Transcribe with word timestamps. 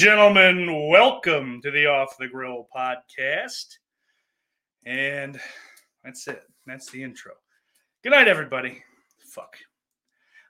gentlemen, 0.00 0.88
welcome 0.88 1.60
to 1.60 1.70
the 1.70 1.84
Off 1.84 2.16
the 2.16 2.26
Grill 2.26 2.66
podcast. 2.74 3.66
And 4.86 5.38
that's 6.02 6.26
it. 6.26 6.42
That's 6.66 6.90
the 6.90 7.02
intro. 7.02 7.32
Good 8.02 8.12
night, 8.12 8.26
everybody. 8.26 8.82
Fuck. 9.18 9.58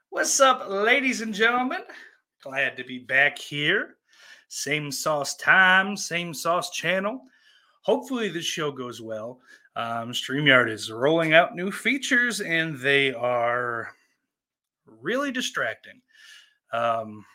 What's 0.09 0.39
up, 0.39 0.69
ladies 0.69 1.19
and 1.19 1.33
gentlemen? 1.33 1.81
Glad 2.41 2.77
to 2.77 2.85
be 2.85 2.99
back 2.99 3.37
here. 3.37 3.97
Same 4.47 4.89
sauce 4.89 5.35
time, 5.35 5.97
same 5.97 6.33
sauce 6.33 6.69
channel. 6.69 7.19
Hopefully, 7.81 8.29
this 8.29 8.45
show 8.45 8.71
goes 8.71 9.01
well. 9.01 9.41
Um, 9.75 10.13
StreamYard 10.13 10.71
is 10.71 10.89
rolling 10.89 11.33
out 11.33 11.57
new 11.57 11.73
features 11.73 12.39
and 12.39 12.79
they 12.79 13.13
are 13.13 13.89
really 14.85 15.33
distracting. 15.33 16.01
Um, 16.71 17.25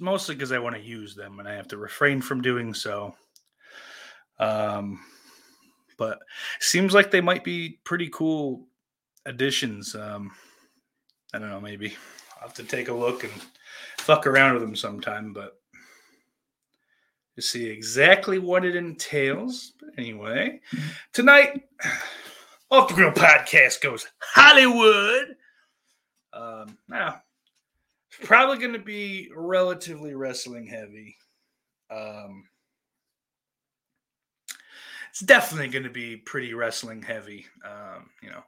mostly 0.00 0.34
because 0.34 0.52
I 0.52 0.58
want 0.58 0.76
to 0.76 0.82
use 0.82 1.14
them 1.14 1.38
and 1.38 1.48
I 1.48 1.54
have 1.54 1.68
to 1.68 1.76
refrain 1.76 2.20
from 2.20 2.42
doing 2.42 2.74
so. 2.74 3.14
Um, 4.38 5.00
but 5.96 6.18
seems 6.60 6.94
like 6.94 7.10
they 7.10 7.20
might 7.20 7.44
be 7.44 7.78
pretty 7.84 8.08
cool 8.10 8.66
additions. 9.26 9.94
Um, 9.94 10.32
I 11.32 11.38
don't 11.38 11.50
know, 11.50 11.60
maybe 11.60 11.94
I'll 12.36 12.48
have 12.48 12.54
to 12.54 12.64
take 12.64 12.88
a 12.88 12.94
look 12.94 13.24
and 13.24 13.32
fuck 13.98 14.26
around 14.26 14.54
with 14.54 14.62
them 14.62 14.76
sometime, 14.76 15.32
but 15.32 15.58
to 17.36 17.42
see 17.42 17.66
exactly 17.66 18.38
what 18.38 18.64
it 18.64 18.76
entails. 18.76 19.72
But 19.80 19.90
anyway, 19.98 20.60
tonight, 21.12 21.62
Off 22.70 22.88
the 22.88 22.94
Grill 22.94 23.12
podcast 23.12 23.80
goes 23.80 24.06
Hollywood. 24.18 25.36
Um, 26.32 26.78
now, 26.88 27.22
probably 28.22 28.58
going 28.58 28.72
to 28.72 28.78
be 28.78 29.30
relatively 29.34 30.14
wrestling 30.14 30.66
heavy. 30.66 31.16
Um, 31.90 32.44
it's 35.10 35.20
definitely 35.20 35.68
going 35.68 35.84
to 35.84 35.90
be 35.90 36.16
pretty 36.16 36.54
wrestling 36.54 37.02
heavy. 37.02 37.46
Um, 37.64 38.10
you 38.22 38.30
know. 38.30 38.42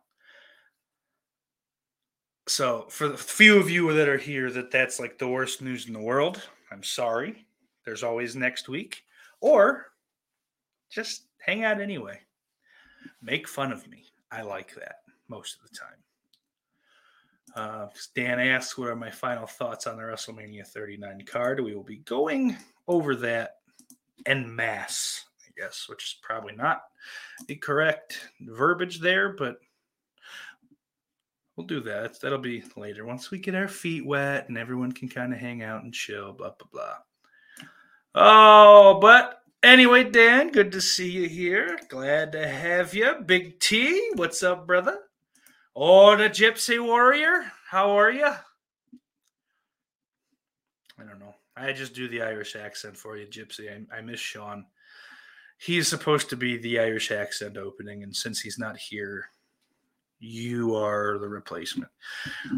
So 2.48 2.86
for 2.90 3.08
the 3.08 3.16
few 3.16 3.58
of 3.58 3.70
you 3.70 3.92
that 3.92 4.08
are 4.08 4.18
here, 4.18 4.50
that 4.52 4.70
that's 4.70 5.00
like 5.00 5.18
the 5.18 5.28
worst 5.28 5.62
news 5.62 5.86
in 5.86 5.92
the 5.92 6.00
world. 6.00 6.42
I'm 6.70 6.82
sorry. 6.82 7.46
There's 7.84 8.02
always 8.02 8.34
next 8.34 8.68
week, 8.68 9.02
or 9.40 9.86
just 10.90 11.26
hang 11.38 11.64
out 11.64 11.80
anyway. 11.80 12.20
Make 13.22 13.48
fun 13.48 13.72
of 13.72 13.86
me. 13.88 14.04
I 14.30 14.42
like 14.42 14.74
that 14.74 14.96
most 15.28 15.56
of 15.56 15.68
the 15.68 15.76
time. 15.76 15.98
Uh, 17.56 17.88
Dan 18.14 18.38
asks, 18.38 18.76
"What 18.76 18.90
are 18.90 18.96
my 18.96 19.10
final 19.10 19.46
thoughts 19.46 19.86
on 19.86 19.96
the 19.96 20.02
WrestleMania 20.02 20.66
39 20.66 21.24
card?" 21.24 21.60
We 21.60 21.74
will 21.74 21.82
be 21.82 21.96
going 21.96 22.54
over 22.86 23.16
that 23.16 23.56
en 24.26 24.54
masse, 24.54 25.24
I 25.40 25.50
guess, 25.58 25.88
which 25.88 26.04
is 26.04 26.16
probably 26.22 26.54
not 26.54 26.82
the 27.48 27.56
correct 27.56 28.28
verbiage 28.40 29.00
there, 29.00 29.30
but 29.30 29.58
we'll 31.56 31.66
do 31.66 31.80
that. 31.80 32.20
That'll 32.20 32.38
be 32.38 32.62
later 32.76 33.06
once 33.06 33.30
we 33.30 33.38
get 33.38 33.54
our 33.54 33.68
feet 33.68 34.04
wet 34.04 34.48
and 34.48 34.58
everyone 34.58 34.92
can 34.92 35.08
kind 35.08 35.32
of 35.32 35.38
hang 35.38 35.62
out 35.62 35.82
and 35.82 35.94
chill. 35.94 36.32
Blah 36.32 36.52
blah 36.58 36.68
blah. 36.70 36.96
Oh, 38.14 38.98
but 39.00 39.42
anyway, 39.62 40.04
Dan, 40.04 40.50
good 40.50 40.72
to 40.72 40.80
see 40.82 41.10
you 41.10 41.26
here. 41.26 41.78
Glad 41.88 42.32
to 42.32 42.46
have 42.46 42.92
you. 42.92 43.14
Big 43.24 43.60
T, 43.60 44.10
what's 44.14 44.42
up, 44.42 44.66
brother? 44.66 44.98
Oh, 45.78 46.16
the 46.16 46.30
Gypsy 46.30 46.82
Warrior, 46.82 47.52
how 47.68 47.90
are 47.98 48.10
you? 48.10 48.24
I 50.98 51.04
don't 51.04 51.18
know. 51.18 51.34
I 51.54 51.74
just 51.74 51.94
do 51.94 52.08
the 52.08 52.22
Irish 52.22 52.56
accent 52.56 52.96
for 52.96 53.18
you, 53.18 53.26
Gypsy. 53.26 53.70
I, 53.70 53.98
I 53.98 54.00
miss 54.00 54.18
Sean. 54.18 54.64
He's 55.58 55.86
supposed 55.86 56.30
to 56.30 56.36
be 56.36 56.56
the 56.56 56.78
Irish 56.78 57.10
accent 57.10 57.58
opening, 57.58 58.02
and 58.02 58.16
since 58.16 58.40
he's 58.40 58.58
not 58.58 58.78
here, 58.78 59.26
you 60.18 60.74
are 60.74 61.18
the 61.18 61.28
replacement. 61.28 61.90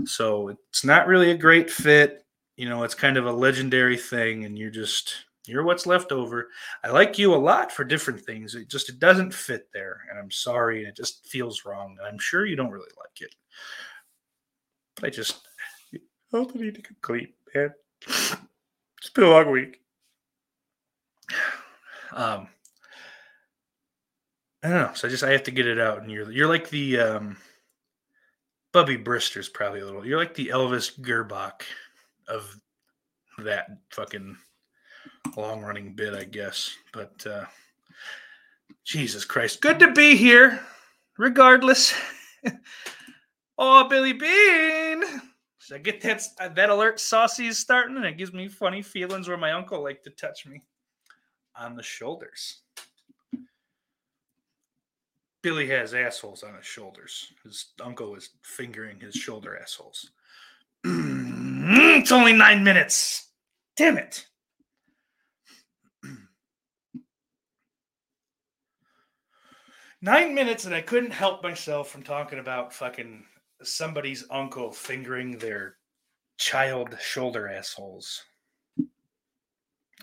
So 0.05 0.49
it's 0.71 0.85
not 0.85 1.09
really 1.09 1.32
a 1.32 1.37
great 1.37 1.73
fit. 1.73 2.25
You 2.56 2.69
know, 2.69 2.85
it's 2.85 2.94
kind 2.94 3.17
of 3.17 3.26
a 3.26 3.32
legendary 3.32 3.97
thing, 3.97 4.44
and 4.44 4.56
you're 4.56 4.71
just 4.71 5.12
you're 5.49 5.65
what's 5.65 5.87
left 5.87 6.12
over. 6.12 6.49
I 6.85 6.91
like 6.91 7.19
you 7.19 7.35
a 7.35 7.37
lot 7.37 7.73
for 7.73 7.85
different 7.85 8.21
things. 8.21 8.55
It 8.55 8.69
just 8.69 8.89
it 8.89 8.99
doesn't 8.99 9.35
fit 9.35 9.69
there, 9.73 10.03
and 10.11 10.19
I'm 10.19 10.31
sorry, 10.31 10.81
and 10.81 10.89
it 10.89 10.97
just 10.97 11.27
feels 11.27 11.65
wrong. 11.65 11.97
And 11.99 12.06
I'm 12.06 12.19
sure 12.19 12.47
you 12.47 12.56
don't 12.56 12.71
really 12.71 12.91
like 12.99 13.21
it. 13.21 13.35
But 14.95 15.05
I 15.05 15.11
just 15.11 15.47
I 16.33 16.47
need 16.55 16.75
to 16.75 16.83
complete, 16.83 17.35
man. 17.55 17.73
It's 18.06 19.11
been 19.15 19.25
a 19.25 19.31
long 19.31 19.50
week. 19.50 19.81
Um, 22.11 22.49
I 24.62 24.69
don't 24.69 24.79
know. 24.79 24.95
So 24.95 25.06
I 25.06 25.11
just 25.11 25.23
I 25.23 25.31
have 25.33 25.43
to 25.45 25.50
get 25.50 25.67
it 25.67 25.79
out, 25.79 26.00
and 26.00 26.11
you're 26.11 26.33
you're 26.33 26.49
like 26.49 26.71
the 26.71 26.99
um, 26.99 27.37
Bubby 28.73 28.97
Brister's 28.97 29.49
probably 29.49 29.81
a 29.81 29.85
little. 29.85 30.06
You're 30.06 30.19
like 30.19 30.35
the 30.35 30.49
Elvis 30.49 30.99
Grbac 30.99 31.62
of 32.28 32.59
that 33.45 33.69
fucking 33.90 34.37
long 35.37 35.62
running 35.62 35.92
bit, 35.92 36.14
I 36.14 36.25
guess. 36.25 36.75
But 36.92 37.26
uh, 37.26 37.44
Jesus 38.85 39.25
Christ, 39.25 39.61
good 39.61 39.78
to 39.78 39.92
be 39.92 40.16
here, 40.16 40.61
regardless. 41.18 41.94
oh, 43.58 43.88
Billy 43.88 44.12
Bean. 44.12 45.02
So 45.58 45.75
I 45.75 45.78
get 45.78 46.00
that 46.02 46.23
that 46.54 46.70
alert 46.70 46.99
saucy 46.99 47.47
is 47.47 47.58
starting, 47.58 47.97
and 47.97 48.06
it 48.06 48.16
gives 48.16 48.32
me 48.32 48.49
funny 48.49 48.80
feelings 48.80 49.28
where 49.28 49.37
my 49.37 49.52
uncle 49.52 49.82
liked 49.82 50.04
to 50.04 50.11
touch 50.11 50.47
me 50.47 50.62
on 51.54 51.76
the 51.76 51.82
shoulders. 51.82 52.62
Billy 55.42 55.68
has 55.68 55.94
assholes 55.94 56.42
on 56.42 56.54
his 56.54 56.66
shoulders. 56.66 57.32
His 57.44 57.66
uncle 57.85 58.14
is 58.16 58.30
fingering 58.42 58.99
his 58.99 59.14
shoulder 59.14 59.58
assholes. 59.61 60.11
it's 60.85 62.12
only 62.12 62.32
nine 62.32 62.64
minutes. 62.64 63.28
Damn 63.76 63.99
it. 63.99 64.26
Nine 70.00 70.33
minutes, 70.33 70.64
and 70.64 70.75
I 70.75 70.81
couldn't 70.81 71.11
help 71.11 71.43
myself 71.43 71.90
from 71.90 72.05
talking 72.05 72.38
about 72.38 72.73
fucking 72.73 73.25
somebody's 73.62 74.25
uncle 74.31 74.71
fingering 74.71 75.38
their 75.38 75.76
child 76.37 76.97
shoulder 77.00 77.49
assholes. 77.49 78.23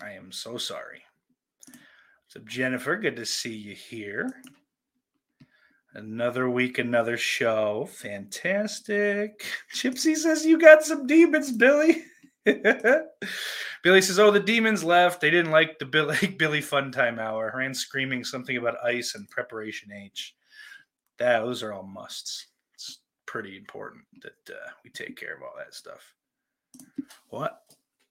I 0.02 0.12
am 0.12 0.34
so 0.34 0.58
sorry. 0.58 1.02
So, 2.28 2.42
Jennifer, 2.46 2.98
good 2.98 3.16
to 3.16 3.26
see 3.26 3.56
you 3.56 3.74
here. 3.74 4.42
Another 5.94 6.50
week, 6.50 6.78
another 6.78 7.16
show. 7.16 7.88
Fantastic. 7.90 9.46
Gypsy 9.74 10.18
says 10.18 10.46
you 10.46 10.60
got 10.60 10.84
some 10.84 11.08
demons, 11.08 11.54
Billy. 11.54 12.04
Billy 13.84 14.02
says, 14.02 14.20
"Oh, 14.20 14.32
the 14.32 14.40
demons 14.40 14.84
left. 14.84 15.20
They 15.20 15.32
didn't 15.32 15.52
like 15.52 15.80
the 15.80 15.86
Billy 15.86 16.28
Billy 16.38 16.62
Fun 16.62 16.92
Time 16.92 17.20
Hour. 17.20 17.54
Ran 17.56 17.74
screaming 17.74 18.24
something 18.24 18.58
about 18.58 18.84
ice 18.84 19.16
and 19.16 19.30
Preparation 19.30 19.92
H. 19.92 20.36
That 21.18 21.40
those 21.40 21.64
are 21.64 21.74
all 21.74 21.84
musts. 21.84 22.48
It's 22.76 23.00
pretty 23.26 23.58
important 23.58 24.04
that 24.22 24.54
uh, 24.54 24.70
we 24.84 24.92
take 24.92 25.18
care 25.18 25.36
of 25.36 25.42
all 25.42 25.54
that 25.58 25.74
stuff. 25.74 26.14
What 27.30 27.62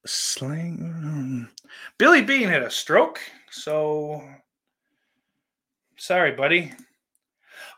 slang? 0.07 1.49
Billy 1.99 2.23
Bean 2.23 2.49
had 2.49 2.62
a 2.62 2.71
stroke, 2.71 3.21
so 3.50 4.23
sorry, 5.97 6.33
buddy. 6.33 6.73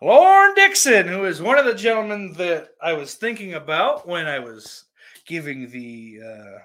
Lauren 0.00 0.54
Dixon, 0.54 1.06
who 1.06 1.24
is 1.24 1.40
one 1.40 1.58
of 1.58 1.64
the 1.64 1.74
gentlemen 1.74 2.32
that 2.34 2.70
I 2.82 2.92
was 2.92 3.14
thinking 3.14 3.54
about 3.54 4.06
when 4.06 4.26
I 4.26 4.38
was 4.38 4.85
giving 5.26 5.70
the 5.70 6.20
uh, 6.24 6.58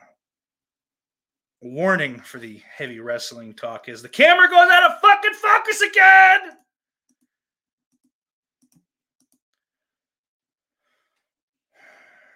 warning 1.61 2.19
for 2.19 2.39
the 2.39 2.61
heavy 2.75 2.99
wrestling 2.99 3.53
talk, 3.53 3.89
is 3.89 4.01
the 4.01 4.09
camera 4.09 4.47
goes 4.47 4.69
out 4.71 4.91
of 4.91 4.99
fucking 5.01 5.33
focus 5.33 5.81
again. 5.81 6.39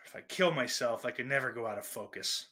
If 0.06 0.16
I 0.16 0.22
kill 0.28 0.52
myself, 0.52 1.06
I 1.06 1.12
could 1.12 1.28
never 1.28 1.52
go 1.52 1.68
out 1.68 1.78
of 1.78 1.86
focus. 1.86 2.48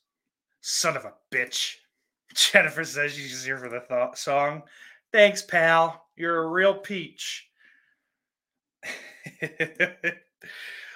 Son 0.61 0.95
of 0.95 1.05
a 1.05 1.13
bitch. 1.31 1.75
Jennifer 2.33 2.83
says 2.83 3.13
she's 3.13 3.43
here 3.43 3.57
for 3.57 3.69
the 3.69 3.81
th- 3.81 4.15
song. 4.15 4.63
Thanks, 5.11 5.41
pal. 5.41 6.07
You're 6.15 6.43
a 6.43 6.47
real 6.47 6.73
peach. 6.75 7.47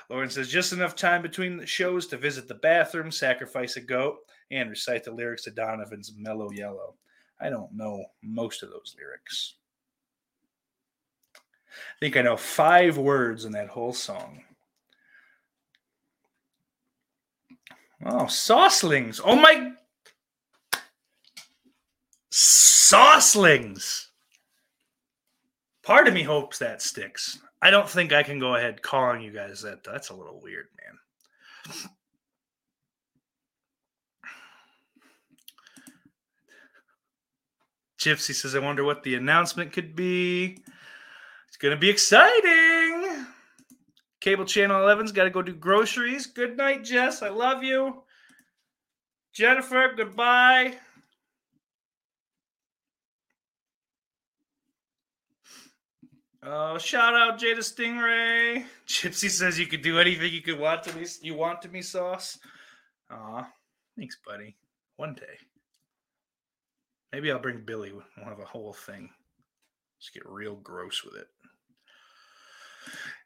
Lauren 0.10 0.30
says 0.30 0.48
just 0.48 0.72
enough 0.72 0.96
time 0.96 1.22
between 1.22 1.58
the 1.58 1.66
shows 1.66 2.08
to 2.08 2.18
visit 2.18 2.48
the 2.48 2.56
bathroom, 2.56 3.12
sacrifice 3.12 3.76
a 3.76 3.82
goat, 3.82 4.20
and 4.52 4.70
recite 4.70 5.04
the 5.04 5.12
lyrics 5.12 5.44
to 5.44 5.52
Donovan's 5.52 6.14
Mellow 6.18 6.50
Yellow. 6.52 6.96
I 7.42 7.50
don't 7.50 7.74
know 7.74 8.06
most 8.24 8.64
of 8.64 8.70
those 8.70 8.96
lyrics. 8.98 9.56
I 11.36 12.00
think 12.00 12.18
I 12.18 12.22
know 12.22 12.38
five 12.38 12.98
words 12.98 13.46
in 13.46 13.52
that 13.52 13.68
whole 13.68 13.94
song. 13.94 14.44
Oh, 18.06 18.26
saucelings. 18.26 19.20
Oh 19.24 19.36
my. 19.36 19.72
Saucelings. 22.32 24.06
Part 25.84 26.08
of 26.08 26.14
me 26.14 26.24
hopes 26.24 26.60
that 26.60 26.82
sticks. 26.82 27.40
I 27.62 27.72
don't 27.72 27.90
think 27.90 28.14
I 28.14 28.24
can 28.24 28.40
go 28.40 28.56
ahead 28.56 28.82
calling 28.82 29.22
you 29.22 29.32
guys 29.32 29.62
that. 29.62 29.84
That's 29.84 30.10
a 30.10 30.16
little 30.16 30.40
weird, 30.42 30.68
man. 30.78 31.90
Gypsy 38.00 38.34
says, 38.36 38.56
I 38.56 38.60
wonder 38.60 38.84
what 38.84 39.04
the 39.04 39.16
announcement 39.16 39.74
could 39.74 39.96
be. 39.96 40.64
It's 41.48 41.58
going 41.58 41.74
to 41.74 41.80
be 41.80 41.90
exciting. 41.90 43.26
Cable 44.22 44.46
Channel 44.46 44.82
11's 44.82 45.12
got 45.12 45.24
to 45.24 45.30
go 45.30 45.42
do 45.42 45.56
groceries. 45.56 46.28
Good 46.28 46.58
night, 46.58 46.84
Jess. 46.84 47.22
I 47.22 47.30
love 47.30 47.64
you. 47.64 48.04
Jennifer, 49.34 49.94
goodbye. 49.96 50.76
Oh, 56.50 56.78
shout 56.78 57.14
out 57.14 57.38
Jada 57.38 57.58
Stingray. 57.58 58.64
Gypsy 58.88 59.30
says 59.30 59.60
you 59.60 59.68
could 59.68 59.82
do 59.82 60.00
anything 60.00 60.32
you 60.32 60.42
could 60.42 60.58
want 60.58 60.82
to 60.84 60.96
me. 60.96 61.06
You 61.22 61.34
want 61.34 61.62
to 61.64 61.68
me, 61.68 61.82
sauce. 61.82 62.40
Aw, 63.12 63.46
thanks, 63.98 64.18
buddy. 64.26 64.56
One 64.96 65.14
day, 65.14 65.38
maybe 67.12 67.30
I'll 67.30 67.40
bring 67.40 67.64
Billy. 67.66 67.92
We'll 67.92 68.26
have 68.26 68.40
a 68.40 68.46
whole 68.46 68.72
thing. 68.72 69.10
Let's 70.00 70.10
get 70.10 70.26
real 70.26 70.56
gross 70.56 71.04
with 71.04 71.16
it. 71.16 71.28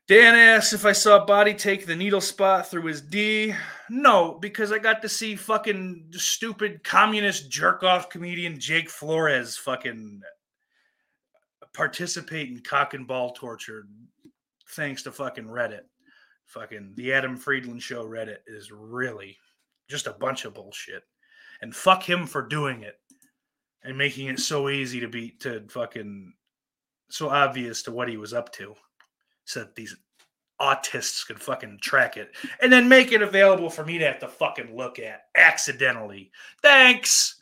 Dan 0.08 0.34
asks 0.34 0.74
if 0.74 0.84
I 0.84 0.92
saw 0.92 1.24
Body 1.24 1.54
take 1.54 1.86
the 1.86 1.96
needle 1.96 2.22
spot 2.22 2.72
through 2.72 2.86
his 2.86 3.02
D. 3.02 3.54
No, 3.88 4.40
because 4.42 4.72
I 4.72 4.80
got 4.80 5.04
to 5.04 5.10
see 5.10 5.36
fucking 5.36 6.08
stupid 6.14 6.84
communist 6.84 7.52
jerk 7.52 7.84
off 7.84 8.10
comedian 8.10 8.60
Jake 8.60 8.90
Flores 8.90 9.58
fucking 9.58 10.24
participate 11.74 12.50
in 12.50 12.60
cock 12.62 12.94
and 12.94 13.08
ball 13.08 13.32
torture 13.32 13.88
thanks 14.70 15.04
to 15.04 15.12
fucking 15.12 15.46
Reddit. 15.46 15.82
Fucking 16.48 16.94
the 16.96 17.14
Adam 17.14 17.38
Friedland 17.38 17.82
show 17.82 18.06
Reddit 18.06 18.40
is 18.48 18.72
really 18.72 19.38
just 19.90 20.08
a 20.08 20.14
bunch 20.14 20.46
of 20.46 20.54
bullshit. 20.54 21.04
And 21.62 21.76
fuck 21.76 22.08
him 22.08 22.26
for 22.26 22.42
doing 22.42 22.82
it 22.82 22.96
and 23.84 23.98
making 23.98 24.28
it 24.28 24.40
so 24.40 24.70
easy 24.70 25.00
to 25.00 25.08
be 25.08 25.32
to 25.40 25.64
fucking 25.70 26.34
so 27.10 27.30
obvious 27.30 27.84
to 27.84 27.92
what 27.92 28.10
he 28.10 28.18
was 28.18 28.34
up 28.34 28.52
to. 28.54 28.76
So 29.46 29.62
that 29.62 29.76
these 29.76 29.96
autists 30.60 31.26
could 31.26 31.42
fucking 31.42 31.80
track 31.82 32.18
it 32.18 32.36
and 32.62 32.72
then 32.72 32.88
make 32.88 33.12
it 33.12 33.22
available 33.22 33.70
for 33.70 33.84
me 33.84 33.98
to 33.98 34.06
have 34.06 34.20
to 34.20 34.28
fucking 34.28 34.76
look 34.76 35.00
at 35.00 35.24
accidentally. 35.36 36.32
Thanks. 36.62 37.42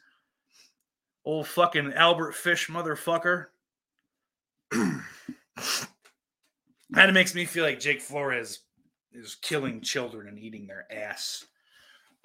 Old 1.26 1.48
fucking 1.48 1.94
Albert 1.94 2.34
Fish 2.34 2.68
motherfucker. 2.70 3.48
Kind 6.94 7.10
of 7.10 7.14
makes 7.14 7.36
me 7.36 7.46
feel 7.46 7.64
like 7.64 7.80
Jake 7.80 8.02
Flores 8.02 8.60
is 9.12 9.36
killing 9.36 9.82
children 9.82 10.28
and 10.28 10.40
eating 10.40 10.68
their 10.68 10.86
ass. 10.92 11.46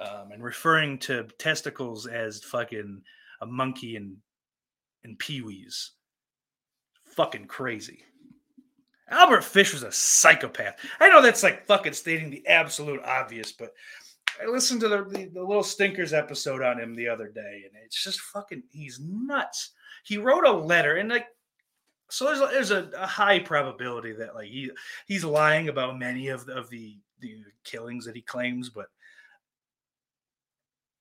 Um, 0.01 0.33
and 0.33 0.43
referring 0.43 0.99
to 1.01 1.29
testicles 1.39 2.09
as 2.09 2.43
fucking 2.43 3.01
a 3.41 3.47
monkey 3.47 3.95
and 3.97 4.17
and 5.05 5.19
peewees. 5.19 5.91
Fucking 7.05 7.47
crazy. 7.47 8.03
Albert 9.09 9.45
Fish 9.45 9.73
was 9.73 9.83
a 9.83 9.93
psychopath. 9.93 10.77
I 10.99 11.11
know 11.11 11.23
that's 11.23 11.43
like 11.43 11.67
fucking 11.67 11.93
stating 11.93 12.31
the 12.31 12.47
absolute 12.47 13.03
obvious, 13.05 13.53
but 13.53 13.73
I 14.43 14.47
listened 14.47 14.81
to 14.81 14.89
the, 14.89 15.05
the, 15.05 15.27
the 15.27 15.43
little 15.43 15.63
stinkers 15.63 16.13
episode 16.13 16.63
on 16.63 16.81
him 16.81 16.95
the 16.95 17.09
other 17.09 17.29
day, 17.29 17.63
and 17.65 17.73
it's 17.85 18.03
just 18.03 18.21
fucking 18.21 18.63
he's 18.73 18.99
nuts. 19.01 19.73
He 20.05 20.19
wrote 20.19 20.47
a 20.47 20.53
letter, 20.53 20.97
and 20.97 21.09
like 21.09 21.27
so 22.15 22.27
there's 22.27 22.41
a, 22.41 22.47
there's 22.53 22.71
a, 22.71 22.91
a 22.97 23.07
high 23.07 23.41
probability 23.41 24.13
that 24.13 24.35
like 24.35 24.49
he 24.49 24.71
he's 25.07 25.25
lying 25.25 25.69
about 25.69 25.99
many 25.99 26.29
of 26.29 26.47
the, 26.47 26.55
of 26.55 26.71
the 26.71 26.97
the 27.21 27.43
killings 27.65 28.05
that 28.05 28.15
he 28.15 28.23
claims, 28.23 28.71
but 28.71 28.87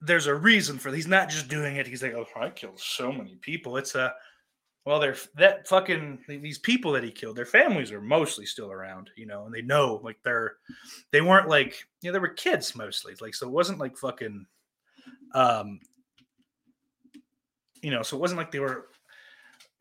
there's 0.01 0.27
a 0.27 0.35
reason 0.35 0.79
for 0.79 0.91
he's 0.91 1.07
not 1.07 1.29
just 1.29 1.47
doing 1.47 1.75
it. 1.75 1.87
He's 1.87 2.01
like, 2.01 2.13
oh, 2.13 2.25
I 2.35 2.49
killed 2.49 2.79
so 2.79 3.11
many 3.11 3.35
people. 3.41 3.77
It's 3.77 3.95
a 3.95 4.13
well, 4.85 4.99
they're 4.99 5.15
that 5.35 5.67
fucking 5.67 6.19
these 6.27 6.57
people 6.57 6.91
that 6.93 7.03
he 7.03 7.11
killed. 7.11 7.37
Their 7.37 7.45
families 7.45 7.91
are 7.91 8.01
mostly 8.01 8.45
still 8.45 8.71
around, 8.71 9.11
you 9.15 9.25
know, 9.25 9.45
and 9.45 9.53
they 9.53 9.61
know 9.61 10.01
like 10.03 10.17
they're 10.23 10.55
they 11.11 11.21
weren't 11.21 11.47
like 11.47 11.87
you 12.01 12.09
know 12.09 12.13
they 12.13 12.19
were 12.19 12.29
kids 12.29 12.75
mostly, 12.75 13.13
like 13.21 13.35
so 13.35 13.47
it 13.47 13.53
wasn't 13.53 13.79
like 13.79 13.97
fucking, 13.97 14.45
um, 15.35 15.79
you 17.81 17.91
know, 17.91 18.01
so 18.01 18.17
it 18.17 18.19
wasn't 18.19 18.37
like 18.37 18.51
they 18.51 18.59
were 18.59 18.87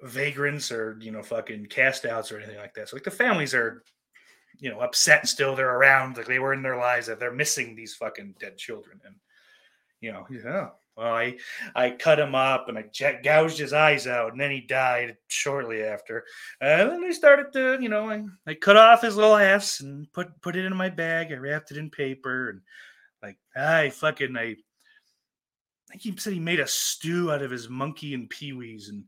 vagrants 0.03 0.73
or 0.73 0.99
you 1.01 1.13
know 1.13 1.23
fucking 1.23 1.67
cast 1.67 2.05
outs 2.05 2.33
or 2.33 2.39
anything 2.39 2.59
like 2.59 2.75
that. 2.75 2.89
So 2.89 2.97
like 2.97 3.05
the 3.05 3.11
families 3.11 3.55
are, 3.55 3.85
you 4.59 4.71
know, 4.71 4.81
upset 4.81 5.29
still. 5.29 5.55
They're 5.55 5.77
around, 5.77 6.17
like 6.17 6.27
they 6.27 6.39
were 6.39 6.55
in 6.55 6.63
their 6.63 6.79
lives 6.79 7.07
that 7.07 7.21
they're 7.21 7.33
missing 7.33 7.75
these 7.75 7.95
fucking 7.95 8.35
dead 8.41 8.59
children 8.59 9.01
and 9.05 9.15
you 10.01 10.13
know, 10.13 10.27
yeah. 10.31 10.69
Well, 10.97 11.15
I 11.15 11.39
I 11.75 11.91
cut 11.91 12.19
him 12.19 12.35
up 12.35 12.69
and 12.69 12.77
I 12.77 12.85
gouged 13.23 13.57
his 13.57 13.73
eyes 13.73 14.07
out, 14.07 14.33
and 14.33 14.41
then 14.41 14.51
he 14.51 14.61
died 14.61 15.17
shortly 15.29 15.83
after. 15.83 16.25
And 16.61 16.91
then 16.91 17.05
I 17.05 17.13
started 17.13 17.51
to, 17.55 17.79
you 17.81 17.89
know, 17.89 18.11
I, 18.11 18.25
I 18.47 18.55
cut 18.55 18.77
off 18.77 19.01
his 19.01 19.17
little 19.17 19.37
ass 19.37 19.81
and 19.81 20.13
put 20.13 20.29
put 20.43 20.57
it 20.57 20.67
in 20.67 20.77
my 20.77 20.91
bag. 20.91 21.33
I 21.33 21.37
wrapped 21.37 21.71
it 21.71 21.79
in 21.79 21.89
paper 21.89 22.51
and 22.51 22.61
like 23.23 23.39
I 23.57 23.89
fucking 23.89 24.37
I. 24.37 24.57
I 25.91 25.95
think 25.97 26.03
he 26.03 26.17
said 26.17 26.33
he 26.33 26.41
made 26.41 26.61
a 26.61 26.67
stew 26.67 27.31
out 27.33 27.43
of 27.43 27.51
his 27.51 27.69
monkey 27.69 28.15
and 28.15 28.29
peewees 28.31 28.89
and 28.89 29.05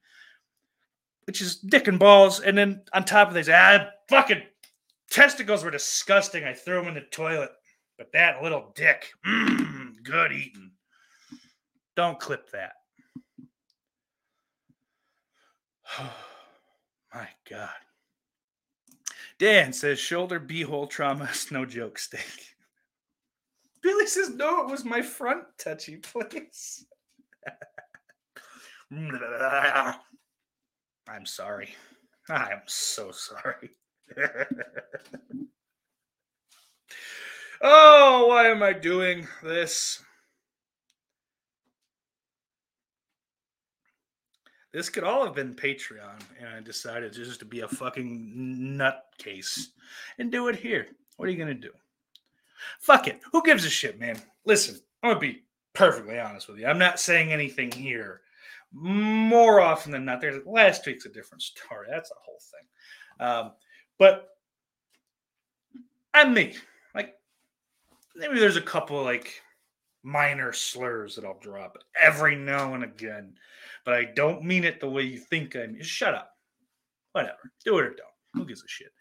which 1.26 1.40
is 1.40 1.56
dick 1.56 1.88
and 1.88 1.98
balls. 1.98 2.40
And 2.40 2.56
then 2.56 2.82
on 2.92 3.04
top 3.04 3.28
of 3.28 3.34
this, 3.34 3.48
ah, 3.50 3.88
fucking 4.08 4.42
testicles 5.10 5.64
were 5.64 5.70
disgusting. 5.70 6.44
I 6.44 6.52
threw 6.52 6.76
them 6.76 6.88
in 6.88 6.94
the 6.94 7.02
toilet. 7.02 7.50
But 7.96 8.12
that 8.12 8.42
little 8.42 8.72
dick, 8.74 9.12
mm, 9.26 10.02
good 10.02 10.32
eating. 10.32 10.72
Don't 11.96 12.18
clip 12.18 12.50
that. 12.50 12.72
Oh, 15.98 16.14
My 17.14 17.28
God. 17.48 17.68
Dan 19.38 19.72
says 19.72 20.00
shoulder 20.00 20.40
beehole 20.40 20.90
trauma 20.90 21.28
is 21.32 21.48
no 21.52 21.64
joke 21.64 21.98
steak. 21.98 22.56
Billy 23.82 24.06
says 24.06 24.30
no, 24.30 24.62
it 24.62 24.70
was 24.70 24.84
my 24.84 25.02
front 25.02 25.44
touchy 25.58 25.96
place. 25.96 26.84
I'm 31.08 31.26
sorry. 31.26 31.74
I'm 32.28 32.62
so 32.66 33.10
sorry. 33.12 33.70
oh, 37.62 38.26
why 38.28 38.48
am 38.48 38.62
I 38.62 38.72
doing 38.72 39.26
this? 39.42 40.02
This 44.72 44.88
could 44.88 45.04
all 45.04 45.24
have 45.24 45.36
been 45.36 45.54
Patreon, 45.54 46.20
and 46.40 46.48
I 46.48 46.60
decided 46.60 47.12
just 47.12 47.38
to 47.38 47.46
be 47.46 47.60
a 47.60 47.68
fucking 47.68 48.76
nutcase 48.76 49.68
and 50.18 50.32
do 50.32 50.48
it 50.48 50.56
here. 50.56 50.88
What 51.16 51.28
are 51.28 51.30
you 51.30 51.38
gonna 51.38 51.54
do? 51.54 51.70
Fuck 52.80 53.06
it. 53.06 53.20
Who 53.30 53.44
gives 53.44 53.64
a 53.64 53.70
shit, 53.70 54.00
man? 54.00 54.20
Listen, 54.44 54.80
I'm 55.02 55.10
gonna 55.10 55.20
be 55.20 55.44
perfectly 55.74 56.18
honest 56.18 56.48
with 56.48 56.58
you. 56.58 56.66
I'm 56.66 56.78
not 56.78 56.98
saying 56.98 57.32
anything 57.32 57.70
here. 57.70 58.22
More 58.74 59.60
often 59.60 59.92
than 59.92 60.04
not, 60.04 60.20
there's 60.20 60.44
last 60.46 60.84
week's 60.84 61.06
a 61.06 61.10
different 61.10 61.42
story. 61.42 61.86
That's 61.88 62.10
a 62.10 62.14
whole 62.24 62.40
thing. 62.50 63.26
Um, 63.26 63.52
but 63.98 64.30
I'm 66.12 66.34
me. 66.34 66.56
Like 66.94 67.14
maybe 68.16 68.40
there's 68.40 68.56
a 68.56 68.62
couple 68.62 69.02
like 69.02 69.40
minor 70.02 70.52
slurs 70.52 71.16
that 71.16 71.24
I'll 71.24 71.38
drop 71.40 71.78
every 72.00 72.36
now 72.36 72.74
and 72.74 72.84
again 72.84 73.34
but 73.84 73.94
I 73.94 74.04
don't 74.04 74.42
mean 74.42 74.64
it 74.64 74.80
the 74.80 74.88
way 74.88 75.02
you 75.02 75.18
think 75.18 75.54
I 75.56 75.66
mean. 75.66 75.82
Shut 75.82 76.14
up. 76.14 76.30
Whatever. 77.12 77.52
Do 77.64 77.78
it 77.78 77.84
or 77.84 77.90
don't. 77.90 78.08
Who 78.32 78.46
gives 78.46 78.64
a 78.64 78.68
shit? 78.68 78.92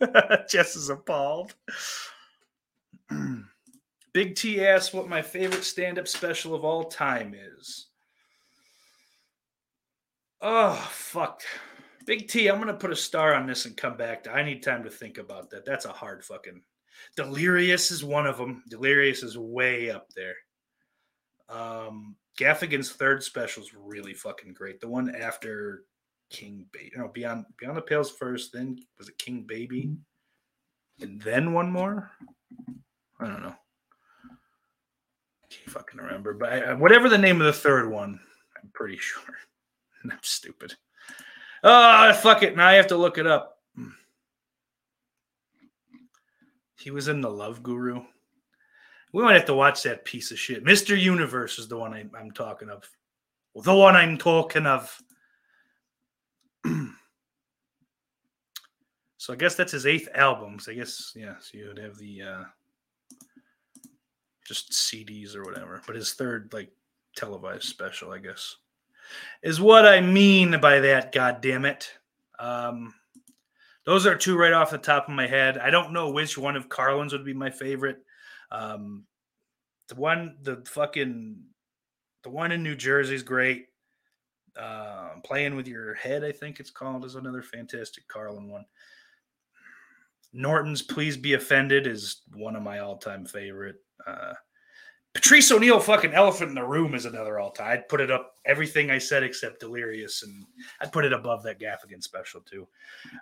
Jess 0.50 0.76
is 0.76 0.90
appalled. 0.90 1.54
Big 4.14 4.36
T 4.36 4.64
asks 4.64 4.94
what 4.94 5.08
my 5.08 5.20
favorite 5.20 5.64
stand 5.64 5.98
up 5.98 6.06
special 6.06 6.54
of 6.54 6.64
all 6.64 6.84
time 6.84 7.34
is. 7.34 7.88
Oh, 10.40 10.74
fuck. 10.92 11.42
Big 12.06 12.28
T, 12.28 12.46
I'm 12.46 12.56
going 12.56 12.68
to 12.68 12.74
put 12.74 12.92
a 12.92 12.96
star 12.96 13.34
on 13.34 13.46
this 13.46 13.66
and 13.66 13.76
come 13.76 13.96
back 13.96 14.22
to 14.24 14.32
I 14.32 14.44
need 14.44 14.62
time 14.62 14.84
to 14.84 14.90
think 14.90 15.18
about 15.18 15.50
that. 15.50 15.66
That's 15.66 15.84
a 15.84 15.92
hard 15.92 16.24
fucking. 16.24 16.62
Delirious 17.16 17.90
is 17.90 18.04
one 18.04 18.26
of 18.26 18.38
them. 18.38 18.62
Delirious 18.68 19.24
is 19.24 19.36
way 19.36 19.90
up 19.90 20.08
there. 20.14 20.36
Um, 21.48 22.14
Gaffigan's 22.38 22.92
third 22.92 23.24
special 23.24 23.64
is 23.64 23.74
really 23.74 24.14
fucking 24.14 24.52
great. 24.52 24.80
The 24.80 24.88
one 24.88 25.12
after 25.14 25.82
King 26.30 26.66
Baby, 26.72 26.90
you 26.92 26.98
know, 26.98 27.08
Beyond 27.08 27.46
Beyond 27.58 27.76
the 27.76 27.82
Pales 27.82 28.12
first, 28.12 28.52
then 28.52 28.78
was 28.98 29.08
it 29.08 29.18
King 29.18 29.42
Baby, 29.42 29.96
and 31.00 31.20
then 31.20 31.52
one 31.52 31.70
more. 31.72 32.12
I 33.18 33.26
don't 33.26 33.42
know. 33.42 33.54
Can't 35.54 35.70
fucking 35.70 36.00
remember, 36.00 36.34
but 36.34 36.52
I, 36.52 36.74
whatever 36.74 37.08
the 37.08 37.18
name 37.18 37.40
of 37.40 37.46
the 37.46 37.52
third 37.52 37.90
one, 37.90 38.18
I'm 38.60 38.70
pretty 38.72 38.96
sure. 38.96 39.22
I'm 40.04 40.18
stupid. 40.22 40.74
Oh, 41.62 42.12
fuck 42.14 42.42
it. 42.42 42.56
Now 42.56 42.66
I 42.68 42.74
have 42.74 42.88
to 42.88 42.96
look 42.96 43.18
it 43.18 43.26
up. 43.26 43.58
He 46.78 46.90
was 46.90 47.08
in 47.08 47.22
the 47.22 47.30
Love 47.30 47.62
Guru. 47.62 48.02
We 49.14 49.22
might 49.22 49.36
have 49.36 49.46
to 49.46 49.54
watch 49.54 49.82
that 49.84 50.04
piece 50.04 50.30
of 50.32 50.38
shit. 50.38 50.64
Mr. 50.64 51.00
Universe 51.00 51.58
is 51.58 51.68
the 51.68 51.78
one 51.78 51.94
I, 51.94 52.00
am 52.20 52.32
talking 52.32 52.68
of. 52.68 52.86
The 53.54 53.74
one 53.74 53.96
I'm 53.96 54.18
talking 54.18 54.66
of. 54.66 54.94
so 59.16 59.32
I 59.32 59.36
guess 59.36 59.54
that's 59.54 59.72
his 59.72 59.86
eighth 59.86 60.08
album. 60.14 60.58
So 60.58 60.72
I 60.72 60.74
guess 60.74 61.12
yeah. 61.16 61.36
So 61.40 61.56
you 61.56 61.68
would 61.68 61.78
have 61.78 61.96
the 61.96 62.22
uh, 62.22 62.44
just 64.46 64.72
CDs 64.72 65.34
or 65.34 65.44
whatever. 65.44 65.80
But 65.86 65.96
his 65.96 66.12
third 66.12 66.50
like 66.52 66.70
televised 67.16 67.64
special, 67.64 68.12
I 68.12 68.18
guess, 68.18 68.56
is 69.42 69.60
what 69.60 69.86
I 69.86 70.00
mean 70.00 70.60
by 70.60 70.80
that. 70.80 71.12
God 71.12 71.40
damn 71.40 71.64
it. 71.64 71.90
Um, 72.38 72.94
those 73.86 74.06
are 74.06 74.16
two 74.16 74.36
right 74.36 74.52
off 74.52 74.70
the 74.70 74.78
top 74.78 75.08
of 75.08 75.14
my 75.14 75.26
head. 75.26 75.58
I 75.58 75.70
don't 75.70 75.92
know 75.92 76.10
which 76.10 76.38
one 76.38 76.56
of 76.56 76.68
Carlin's 76.68 77.12
would 77.12 77.24
be 77.24 77.34
my 77.34 77.50
favorite. 77.50 77.98
Um, 78.50 79.04
the 79.88 79.94
one, 79.96 80.36
the 80.42 80.62
fucking, 80.66 81.36
the 82.22 82.30
one 82.30 82.52
in 82.52 82.62
New 82.62 82.76
Jersey 82.76 83.14
is 83.14 83.22
great. 83.22 83.66
Uh, 84.58 85.10
playing 85.24 85.56
with 85.56 85.66
your 85.66 85.94
head, 85.94 86.24
I 86.24 86.32
think 86.32 86.60
it's 86.60 86.70
called, 86.70 87.04
is 87.04 87.16
another 87.16 87.42
fantastic 87.42 88.06
Carlin 88.08 88.48
one. 88.48 88.64
Norton's 90.32 90.82
"Please 90.82 91.16
Be 91.16 91.34
Offended" 91.34 91.86
is 91.86 92.22
one 92.32 92.56
of 92.56 92.62
my 92.62 92.78
all-time 92.80 93.26
favorite. 93.26 93.76
Uh, 94.06 94.34
Patrice 95.14 95.52
O'Neal, 95.52 95.78
fucking 95.78 96.12
elephant 96.12 96.48
in 96.48 96.54
the 96.56 96.64
room, 96.64 96.94
is 96.94 97.04
another 97.04 97.38
all-time. 97.38 97.70
I'd 97.70 97.88
put 97.88 98.00
it 98.00 98.10
up 98.10 98.34
everything 98.44 98.90
I 98.90 98.98
said 98.98 99.22
except 99.22 99.60
Delirious, 99.60 100.24
and 100.24 100.44
I'd 100.80 100.92
put 100.92 101.04
it 101.04 101.12
above 101.12 101.44
that 101.44 101.60
Gaffigan 101.60 102.02
special 102.02 102.40
too. 102.40 102.66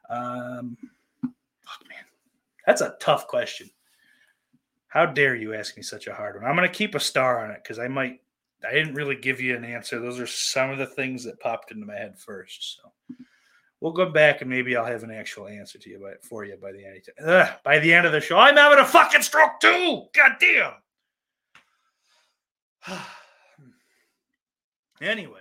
Um, 0.09 0.79
fuck, 1.21 1.89
man, 1.89 2.05
that's 2.67 2.81
a 2.81 2.97
tough 2.99 3.29
question. 3.29 3.69
How 4.89 5.05
dare 5.07 5.37
you 5.37 5.55
ask 5.55 5.77
me 5.77 5.83
such 5.83 6.07
a 6.07 6.15
hard 6.15 6.37
one? 6.37 6.45
I'm 6.45 6.57
going 6.57 6.69
to 6.69 6.75
keep 6.75 6.95
a 6.95 7.01
star 7.01 7.45
on 7.45 7.51
it 7.51 7.61
because 7.63 7.79
I 7.79 7.89
might. 7.89 8.21
I 8.67 8.73
didn't 8.73 8.95
really 8.95 9.17
give 9.17 9.41
you 9.41 9.57
an 9.57 9.65
answer. 9.65 9.99
Those 9.99 10.21
are 10.21 10.27
some 10.27 10.71
of 10.71 10.79
the 10.79 10.87
things 10.87 11.25
that 11.25 11.41
popped 11.41 11.73
into 11.73 11.85
my 11.85 11.97
head 11.97 12.19
first. 12.19 12.79
So 12.81 13.17
We'll 13.83 13.91
go 13.91 14.09
back 14.09 14.43
and 14.43 14.49
maybe 14.49 14.77
I'll 14.77 14.85
have 14.85 15.03
an 15.03 15.11
actual 15.11 15.49
answer 15.49 15.77
to 15.77 15.91
you 15.91 15.99
by, 15.99 16.13
for 16.23 16.45
you 16.45 16.57
by 16.57 16.71
the 16.71 16.87
end. 16.87 17.03
Of, 17.19 17.49
by 17.65 17.81
the 17.81 17.93
end 17.93 18.07
of 18.07 18.13
the 18.13 18.21
show, 18.21 18.39
I'm 18.39 18.55
having 18.57 18.79
a 18.79 18.85
fucking 18.85 19.23
stroke 19.23 19.59
too. 19.61 20.05
God 20.15 20.33
damn. 20.39 20.75
anyway. 25.03 25.41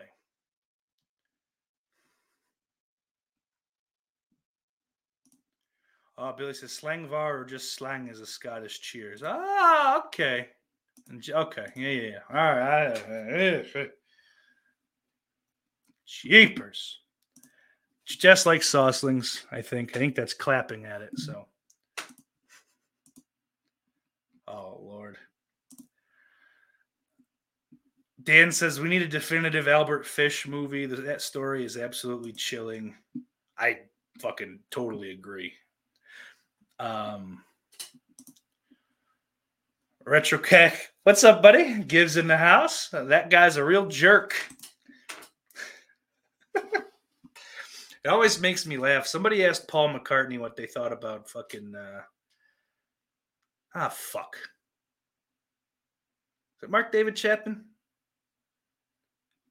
Oh, 6.18 6.34
Billy 6.36 6.56
says 6.56 6.72
slàinte 6.72 7.10
mhath 7.10 7.42
or 7.42 7.46
just 7.46 7.76
slang 7.76 8.08
is 8.08 8.22
a 8.22 8.26
Scottish 8.26 8.82
cheers. 8.82 9.22
Ah, 9.24 10.04
okay. 10.08 10.48
Okay, 11.30 11.68
yeah, 11.76 11.90
yeah, 11.90 12.10
yeah. 12.10 12.20
All 12.32 12.56
right. 12.56 13.64
Uh, 13.76 13.82
uh, 13.82 13.86
Jeepers. 16.08 17.02
Just 18.16 18.46
like 18.46 18.62
saucelings, 18.62 19.44
I 19.52 19.62
think. 19.62 19.96
I 19.96 20.00
think 20.00 20.16
that's 20.16 20.34
clapping 20.34 20.86
at 20.86 21.02
it. 21.02 21.18
So. 21.18 21.46
Oh 24.48 24.80
Lord. 24.82 25.18
Dan 28.24 28.52
says 28.52 28.80
we 28.80 28.90
need 28.90 29.02
a 29.02 29.08
definitive 29.08 29.68
Albert 29.68 30.06
Fish 30.06 30.48
movie. 30.48 30.86
That 30.86 31.22
story 31.22 31.66
is 31.66 31.78
absolutely 31.78 32.34
chilling. 32.34 32.96
I 33.58 33.80
fucking 34.20 34.60
totally 34.70 35.12
agree. 35.12 35.54
Um, 36.80 37.44
Retro 40.06 40.40
Cack, 40.40 40.92
what's 41.04 41.24
up, 41.24 41.42
buddy? 41.42 41.84
Gives 41.84 42.18
in 42.18 42.28
the 42.28 42.38
house. 42.38 42.90
That 42.92 43.30
guy's 43.30 43.58
a 43.58 43.64
real 43.64 43.88
jerk. 43.88 44.36
it 48.04 48.10
always 48.10 48.40
makes 48.40 48.66
me 48.66 48.78
laugh. 48.78 49.06
Somebody 49.06 49.46
asked 49.46 49.68
Paul 49.68 49.90
McCartney 49.90 50.40
what 50.40 50.56
they 50.56 50.66
thought 50.66 50.94
about 50.94 51.30
fucking. 51.30 51.74
Uh... 51.76 52.02
Ah, 53.76 53.90
fuck. 53.90 54.36
Is 56.58 56.64
it 56.64 56.72
Mark 56.72 56.92
David 56.92 57.16
Chapman? 57.16 57.66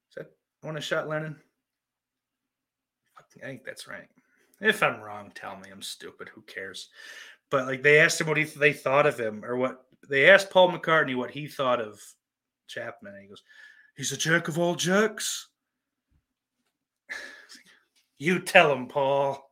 Is 0.08 0.14
that 0.16 0.30
one 0.62 0.74
who 0.74 0.80
shot 0.80 1.08
Lennon? 1.08 1.36
I 3.18 3.22
think 3.38 3.64
that's 3.64 3.86
right. 3.86 4.08
If 4.60 4.82
I'm 4.82 5.00
wrong, 5.00 5.32
tell 5.34 5.56
me. 5.56 5.70
I'm 5.70 5.82
stupid. 5.82 6.28
Who 6.28 6.42
cares? 6.42 6.88
But 7.50 7.66
like 7.66 7.82
they 7.82 8.00
asked 8.00 8.20
him 8.20 8.26
what 8.26 8.36
he 8.36 8.44
they 8.44 8.72
thought 8.72 9.06
of 9.06 9.18
him, 9.18 9.44
or 9.44 9.56
what 9.56 9.84
they 10.08 10.28
asked 10.30 10.50
Paul 10.50 10.70
McCartney 10.72 11.16
what 11.16 11.30
he 11.30 11.46
thought 11.46 11.80
of 11.80 12.00
Chapman, 12.68 13.14
and 13.14 13.22
he 13.22 13.28
goes, 13.28 13.42
"He's 13.96 14.12
a 14.12 14.16
jerk 14.16 14.48
of 14.48 14.58
all 14.58 14.74
jacks." 14.74 15.48
You 18.20 18.38
tell 18.38 18.70
him, 18.70 18.86
Paul. 18.86 19.50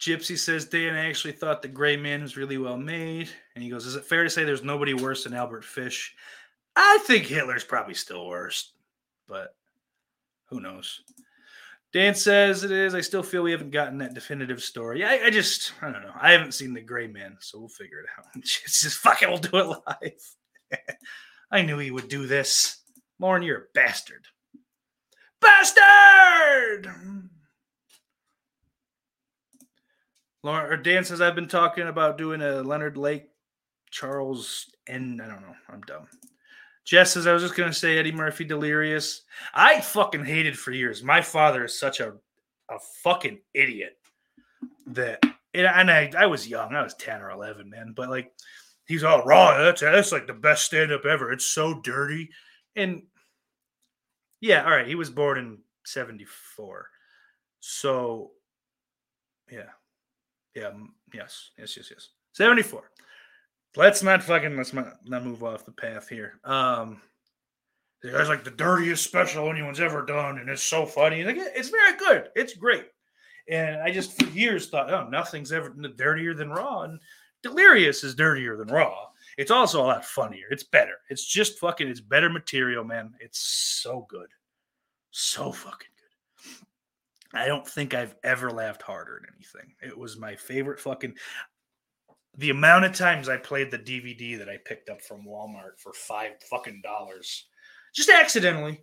Gypsy 0.00 0.38
says 0.38 0.64
Dan 0.64 0.94
I 0.94 1.08
actually 1.08 1.32
thought 1.32 1.62
the 1.62 1.68
Gray 1.68 1.96
Man 1.96 2.22
was 2.22 2.36
really 2.36 2.58
well 2.58 2.76
made, 2.78 3.28
and 3.54 3.62
he 3.62 3.70
goes, 3.70 3.86
"Is 3.86 3.96
it 3.96 4.04
fair 4.04 4.24
to 4.24 4.30
say 4.30 4.44
there's 4.44 4.64
nobody 4.64 4.94
worse 4.94 5.24
than 5.24 5.34
Albert 5.34 5.64
Fish?" 5.64 6.14
I 6.74 6.98
think 7.06 7.26
Hitler's 7.26 7.64
probably 7.64 7.94
still 7.94 8.26
worse, 8.26 8.72
but 9.28 9.54
who 10.46 10.60
knows? 10.60 11.02
Dan 11.92 12.14
says 12.14 12.64
it 12.64 12.70
is. 12.70 12.94
I 12.94 13.00
still 13.00 13.22
feel 13.22 13.42
we 13.42 13.52
haven't 13.52 13.70
gotten 13.70 13.98
that 13.98 14.14
definitive 14.14 14.62
story. 14.62 15.04
I, 15.04 15.26
I 15.26 15.30
just, 15.30 15.72
I 15.82 15.90
don't 15.90 16.02
know. 16.02 16.12
I 16.18 16.32
haven't 16.32 16.52
seen 16.52 16.72
the 16.74 16.80
Gray 16.80 17.06
Man, 17.06 17.36
so 17.40 17.58
we'll 17.58 17.68
figure 17.68 18.00
it 18.00 18.06
out. 18.18 18.26
It's 18.36 18.82
just 18.82 18.98
fucking, 18.98 19.28
we'll 19.28 19.38
do 19.38 19.56
it 19.56 19.78
live. 19.86 20.78
I 21.50 21.62
knew 21.62 21.78
he 21.78 21.90
would 21.90 22.08
do 22.08 22.26
this. 22.26 22.78
Lauren, 23.18 23.42
you're 23.42 23.58
a 23.58 23.66
bastard. 23.74 24.26
Bastard! 25.40 26.92
Lauren 30.42 30.72
or 30.72 30.76
Dan 30.76 31.04
says 31.04 31.20
I've 31.20 31.34
been 31.34 31.48
talking 31.48 31.88
about 31.88 32.18
doing 32.18 32.40
a 32.40 32.62
Leonard 32.62 32.96
Lake, 32.96 33.28
Charles, 33.90 34.70
and 34.86 35.20
I 35.20 35.26
don't 35.26 35.42
know. 35.42 35.56
I'm 35.68 35.80
dumb. 35.82 36.06
Jess 36.84 37.14
says 37.14 37.26
I 37.26 37.32
was 37.32 37.42
just 37.42 37.56
gonna 37.56 37.72
say 37.72 37.98
Eddie 37.98 38.12
Murphy 38.12 38.44
delirious. 38.44 39.22
I 39.52 39.80
fucking 39.80 40.24
hated 40.24 40.56
for 40.56 40.70
years. 40.70 41.02
My 41.02 41.20
father 41.20 41.64
is 41.64 41.78
such 41.78 42.00
a 42.00 42.14
a 42.68 42.78
fucking 43.02 43.38
idiot 43.54 43.96
that 44.86 45.20
and 45.54 45.90
I, 45.90 46.10
I 46.16 46.26
was 46.26 46.46
young, 46.46 46.74
I 46.74 46.82
was 46.82 46.94
10 46.94 47.22
or 47.22 47.30
11, 47.30 47.70
man. 47.70 47.92
But 47.96 48.10
like 48.10 48.30
he's 48.86 49.04
all 49.04 49.24
raw. 49.24 49.56
That's 49.58 49.80
that's 49.80 50.12
like 50.12 50.26
the 50.26 50.34
best 50.34 50.64
stand-up 50.64 51.04
ever. 51.04 51.32
It's 51.32 51.46
so 51.46 51.80
dirty. 51.80 52.30
And 52.76 53.02
yeah, 54.40 54.64
all 54.64 54.70
right, 54.70 54.86
he 54.86 54.94
was 54.94 55.10
born 55.10 55.38
in 55.38 55.58
74. 55.84 56.88
So 57.60 58.32
yeah. 59.50 59.70
Yeah, 60.54 60.70
yes, 61.12 61.50
yes, 61.58 61.76
yes, 61.76 61.90
yes. 61.90 62.08
74 62.32 62.90
let's 63.76 64.02
not 64.02 64.22
fucking 64.22 64.56
let's 64.56 64.72
not, 64.72 64.94
not 65.04 65.24
move 65.24 65.44
off 65.44 65.66
the 65.66 65.72
path 65.72 66.08
here. 66.08 66.40
Um, 66.44 67.00
the 68.02 68.10
guy's 68.10 68.28
like 68.28 68.44
the 68.44 68.50
dirtiest 68.50 69.04
special 69.04 69.48
anyone's 69.50 69.80
ever 69.80 70.04
done, 70.04 70.38
and 70.38 70.48
it's 70.48 70.62
so 70.62 70.86
funny. 70.86 71.24
Like 71.24 71.36
"Yeah, 71.36 71.48
it's 71.54 71.70
very 71.70 71.96
good, 71.96 72.28
it's 72.34 72.54
great. 72.54 72.86
And 73.48 73.80
I 73.80 73.92
just 73.92 74.20
for 74.20 74.28
years 74.30 74.68
thought, 74.68 74.92
oh, 74.92 75.08
nothing's 75.08 75.52
ever 75.52 75.70
dirtier 75.96 76.34
than 76.34 76.50
Raw, 76.50 76.82
and 76.82 76.98
Delirious 77.42 78.02
is 78.02 78.14
dirtier 78.14 78.56
than 78.56 78.68
Raw. 78.68 79.06
It's 79.36 79.50
also 79.50 79.82
a 79.82 79.86
lot 79.86 80.04
funnier. 80.04 80.46
It's 80.50 80.64
better. 80.64 80.94
It's 81.10 81.24
just 81.24 81.58
fucking. 81.58 81.88
It's 81.88 82.00
better 82.00 82.30
material, 82.30 82.84
man. 82.84 83.12
It's 83.20 83.38
so 83.38 84.06
good, 84.08 84.28
so 85.10 85.52
fucking 85.52 85.88
good. 85.98 87.38
I 87.38 87.46
don't 87.46 87.66
think 87.66 87.92
I've 87.92 88.14
ever 88.24 88.50
laughed 88.50 88.82
harder 88.82 89.20
at 89.22 89.34
anything. 89.34 89.74
It 89.82 89.96
was 89.96 90.18
my 90.18 90.36
favorite 90.36 90.80
fucking 90.80 91.14
the 92.38 92.50
amount 92.50 92.84
of 92.84 92.92
times 92.92 93.28
I 93.28 93.36
played 93.38 93.70
the 93.70 93.78
DVD 93.78 94.38
that 94.38 94.48
I 94.48 94.58
picked 94.64 94.90
up 94.90 95.02
from 95.02 95.24
Walmart 95.26 95.78
for 95.78 95.92
five 95.94 96.32
fucking 96.50 96.82
dollars, 96.82 97.46
just 97.94 98.10
accidentally, 98.10 98.82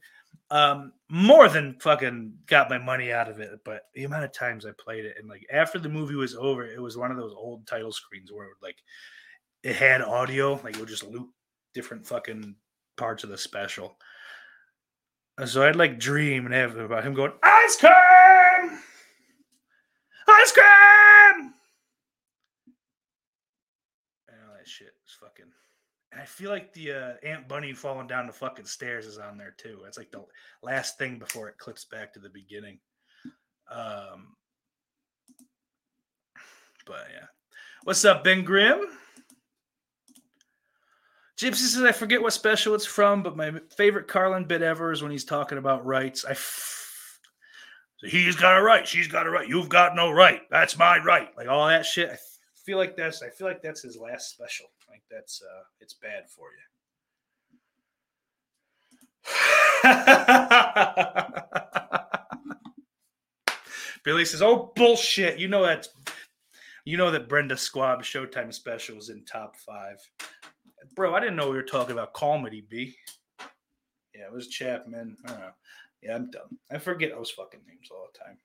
um, 0.50 0.94
more 1.10 1.48
than 1.48 1.78
fucking 1.80 2.34
got 2.48 2.70
my 2.70 2.80
money 2.80 3.12
out 3.12 3.30
of 3.30 3.40
it. 3.40 3.52
But 3.64 3.84
the 3.94 4.06
amount 4.06 4.26
of 4.26 4.34
times 4.34 4.66
I 4.66 4.72
played 4.84 5.06
it, 5.06 5.18
and 5.20 5.30
like 5.30 5.46
after 5.52 5.78
the 5.78 5.90
movie 5.90 6.16
was 6.16 6.36
over, 6.36 6.66
it 6.66 6.82
was 6.82 6.98
one 6.98 7.12
of 7.12 7.18
those 7.18 7.34
old 7.36 7.68
title 7.68 7.92
screens 7.92 8.32
where 8.32 8.46
it 8.46 8.50
would, 8.60 8.68
like 8.68 8.78
it 9.64 9.76
had 9.76 10.02
audio, 10.02 10.60
like 10.64 10.76
it 10.76 10.80
would 10.80 10.90
just 10.90 11.08
loop 11.08 11.30
different 11.74 12.06
fucking 12.06 12.56
parts 12.98 13.24
of 13.24 13.30
the 13.30 13.38
special. 13.38 13.98
And 15.38 15.50
so 15.50 15.64
I'd 15.64 15.76
like 15.76 16.00
dream 16.00 16.46
and 16.46 16.54
have 16.54 16.78
about 16.78 17.04
him 17.04 17.14
going 17.14 17.32
ice 17.42 17.78
cream, 17.78 17.92
ice 20.28 20.52
cream 20.52 21.54
and 24.28 24.38
all 24.48 24.56
that 24.56 24.68
shit 24.68 24.94
is 25.08 25.18
fucking. 25.20 25.46
And 26.12 26.22
I 26.22 26.26
feel 26.26 26.52
like 26.52 26.72
the 26.74 26.92
uh, 26.92 27.14
Aunt 27.24 27.48
Bunny 27.48 27.74
falling 27.74 28.06
down 28.06 28.28
the 28.28 28.34
fucking 28.34 28.66
stairs 28.66 29.08
is 29.08 29.18
on 29.18 29.38
there 29.38 29.56
too. 29.58 29.80
It's 29.88 29.98
like 29.98 30.12
the 30.12 30.24
last 30.62 31.00
thing 31.00 31.18
before 31.18 31.50
it 31.50 31.58
clips 31.58 31.86
back 31.86 32.14
to 32.14 32.20
the 32.20 32.30
beginning. 32.30 32.78
Um, 33.72 34.36
but 36.86 37.08
yeah, 37.12 37.26
what's 37.84 38.06
up, 38.06 38.24
Ben 38.24 38.44
Grimm? 38.44 38.86
Gypsy 41.40 41.56
says 41.56 41.84
I 41.84 41.92
forget 41.92 42.22
what 42.22 42.34
special 42.34 42.76
it's 42.76 42.86
from, 42.86 43.24
but 43.24 43.36
my 43.36 43.54
favorite 43.76 44.08
Carlin 44.08 44.46
bit 44.46 44.62
ever 44.62 44.92
is 44.92 45.02
when 45.02 45.12
he's 45.12 45.26
talking 45.26 45.58
about 45.58 45.86
rights. 45.86 46.26
I. 46.26 46.32
F- 46.32 47.20
so 47.98 48.08
he's 48.08 48.36
got 48.36 48.60
a 48.60 48.62
right. 48.62 48.88
She's 48.88 49.08
got 49.08 49.26
a 49.26 49.30
right. 49.30 49.48
You've 49.48 49.70
got 49.70 49.96
no 49.96 50.12
right. 50.12 50.42
That's 50.52 50.78
my 50.78 51.00
right. 51.00 51.30
Like 51.38 51.48
all 51.48 51.68
that 51.68 51.86
shit. 51.86 52.10
I 52.10 52.18
feel 52.66 52.78
like 52.78 52.96
that's 52.96 53.24
I 53.24 53.30
feel 53.30 53.48
like 53.48 53.62
that's 53.62 53.82
his 53.82 53.98
last 53.98 54.30
special. 54.30 54.68
Like 54.90 55.02
that's 55.10 55.42
uh 55.42 55.64
it's 55.80 55.96
bad 55.96 56.30
for 56.30 56.50
you. 56.52 56.58
Billy 64.04 64.26
says, 64.26 64.42
"Oh 64.42 64.72
bullshit! 64.76 65.40
You 65.40 65.48
know 65.48 65.64
that, 65.64 65.88
you 66.86 66.98
know 66.98 67.12
that 67.12 67.30
Brendan 67.30 67.58
Schaub 67.58 68.00
Showtime 68.00 68.54
special 68.54 68.98
is 68.98 69.10
in 69.10 69.24
top 69.24 69.56
five, 69.58 69.98
bro. 70.96 71.14
I 71.14 71.20
didn't 71.20 71.36
know 71.36 71.50
we 71.50 71.56
were 71.56 71.64
talking 71.64 71.94
about 71.94 72.14
comedy. 72.14 72.66
B. 72.70 72.96
Yeah, 74.16 74.26
it 74.26 74.32
was 74.32 74.48
Chapman. 74.48 75.18
I 75.26 75.30
don't 75.30 75.40
know. 75.40 75.50
Yeah, 76.02 76.16
I'm 76.16 76.32
dumb. 76.32 76.58
I 76.72 76.78
forget 76.78 77.12
those 77.12 77.32
fucking 77.32 77.62
names 77.68 77.90
all 77.92 78.08
the 78.12 78.20
time. 78.20 78.38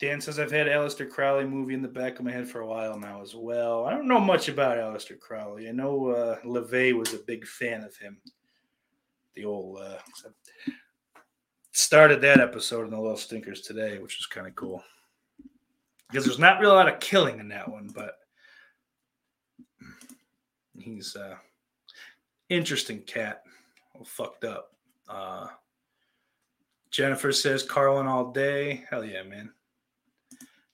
Dan 0.00 0.20
says 0.20 0.38
I've 0.38 0.50
had 0.50 0.66
Aleister 0.66 1.08
Crowley 1.08 1.46
movie 1.46 1.74
in 1.74 1.80
the 1.80 1.88
back 1.88 2.18
of 2.18 2.24
my 2.24 2.32
head 2.32 2.48
for 2.48 2.60
a 2.60 2.66
while 2.66 2.98
now 2.98 3.22
as 3.22 3.34
well. 3.34 3.84
I 3.84 3.90
don't 3.90 4.08
know 4.08 4.20
much 4.20 4.48
about 4.48 4.76
Aleister 4.76 5.18
Crowley. 5.18 5.68
I 5.68 5.72
know 5.72 6.08
uh, 6.08 6.40
LaVey 6.40 6.92
was 6.92 7.14
a 7.14 7.18
big 7.18 7.46
fan 7.46 7.82
of 7.84 7.96
him. 7.96 8.18
The 9.36 9.44
old 9.44 9.80
uh, 9.80 9.98
started 11.72 12.20
that 12.20 12.40
episode 12.40 12.84
in 12.84 12.90
the 12.90 13.00
Little 13.00 13.16
Stinkers 13.16 13.62
today, 13.62 13.98
which 13.98 14.18
was 14.18 14.26
kind 14.26 14.46
of 14.46 14.54
cool 14.56 14.82
because 16.14 16.24
there's 16.26 16.38
not 16.38 16.60
really 16.60 16.72
a 16.72 16.76
lot 16.76 16.92
of 16.92 17.00
killing 17.00 17.40
in 17.40 17.48
that 17.48 17.68
one, 17.68 17.90
but 17.92 18.18
he's 20.78 21.16
uh 21.16 21.36
interesting 22.48 23.00
cat. 23.00 23.42
All 23.94 24.04
fucked 24.04 24.44
up. 24.44 24.72
Uh, 25.08 25.46
Jennifer 26.90 27.32
says 27.32 27.62
Carlin 27.62 28.06
all 28.06 28.32
day. 28.32 28.84
Hell 28.88 29.04
yeah, 29.04 29.22
man. 29.22 29.50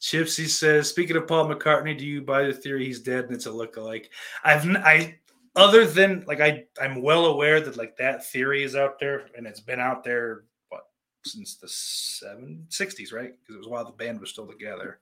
Chipsy 0.01 0.49
says, 0.49 0.89
speaking 0.89 1.17
of 1.17 1.27
Paul 1.27 1.47
McCartney, 1.47 1.97
do 1.97 2.07
you 2.07 2.23
buy 2.23 2.45
the 2.45 2.53
theory 2.53 2.87
he's 2.87 3.01
dead 3.01 3.25
and 3.25 3.35
it's 3.35 3.47
a 3.47 3.53
look-alike? 3.53 4.11
I've 4.43 4.67
I 4.77 5.19
other 5.57 5.85
than 5.85 6.25
like 6.27 6.41
I 6.41 6.65
I'm 6.81 7.03
well 7.03 7.27
aware 7.27 7.61
that 7.61 7.77
like 7.77 7.97
that 7.99 8.27
theory 8.27 8.63
is 8.63 8.77
out 8.77 8.99
there 8.99 9.27
and 9.37 9.47
it's 9.47 9.61
been 9.61 9.81
out 9.81 10.03
there 10.03 10.45
what 10.71 10.85
since 11.25 11.57
the 11.57 11.69
seven 11.69 12.65
sixties, 12.71 13.13
right? 13.13 13.35
Because 13.41 13.57
it 13.57 13.59
was 13.59 13.69
while 13.69 13.85
the 13.85 13.93
band 13.93 14.21
was 14.21 14.31
still 14.31 14.47
together. 14.47 15.01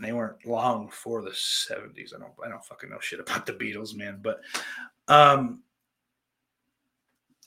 They 0.00 0.12
weren't 0.12 0.44
long 0.44 0.86
before 0.86 1.22
the 1.22 1.30
70s. 1.30 2.14
I 2.14 2.18
don't 2.18 2.32
I 2.44 2.48
don't 2.48 2.64
fucking 2.64 2.90
know 2.90 2.98
shit 3.00 3.20
about 3.20 3.46
the 3.46 3.52
Beatles, 3.52 3.94
man. 3.94 4.18
But 4.22 4.40
um 5.08 5.62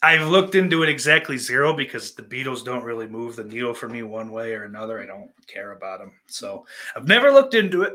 I've 0.02 0.28
looked 0.28 0.56
into 0.56 0.84
it 0.84 0.90
exactly 0.90 1.38
zero 1.38 1.74
because 1.74 2.14
the 2.14 2.22
Beatles 2.22 2.64
don't 2.64 2.84
really 2.84 3.08
move 3.08 3.36
the 3.36 3.44
needle 3.44 3.74
for 3.74 3.90
me 3.90 4.04
one 4.04 4.32
way 4.32 4.54
or 4.54 4.66
another. 4.66 5.02
I 5.02 5.08
don't 5.08 5.32
care 5.48 5.72
about 5.72 6.00
them. 6.00 6.12
So 6.28 6.66
I've 6.96 7.08
never 7.08 7.32
looked 7.32 7.56
into 7.56 7.82
it. 7.82 7.94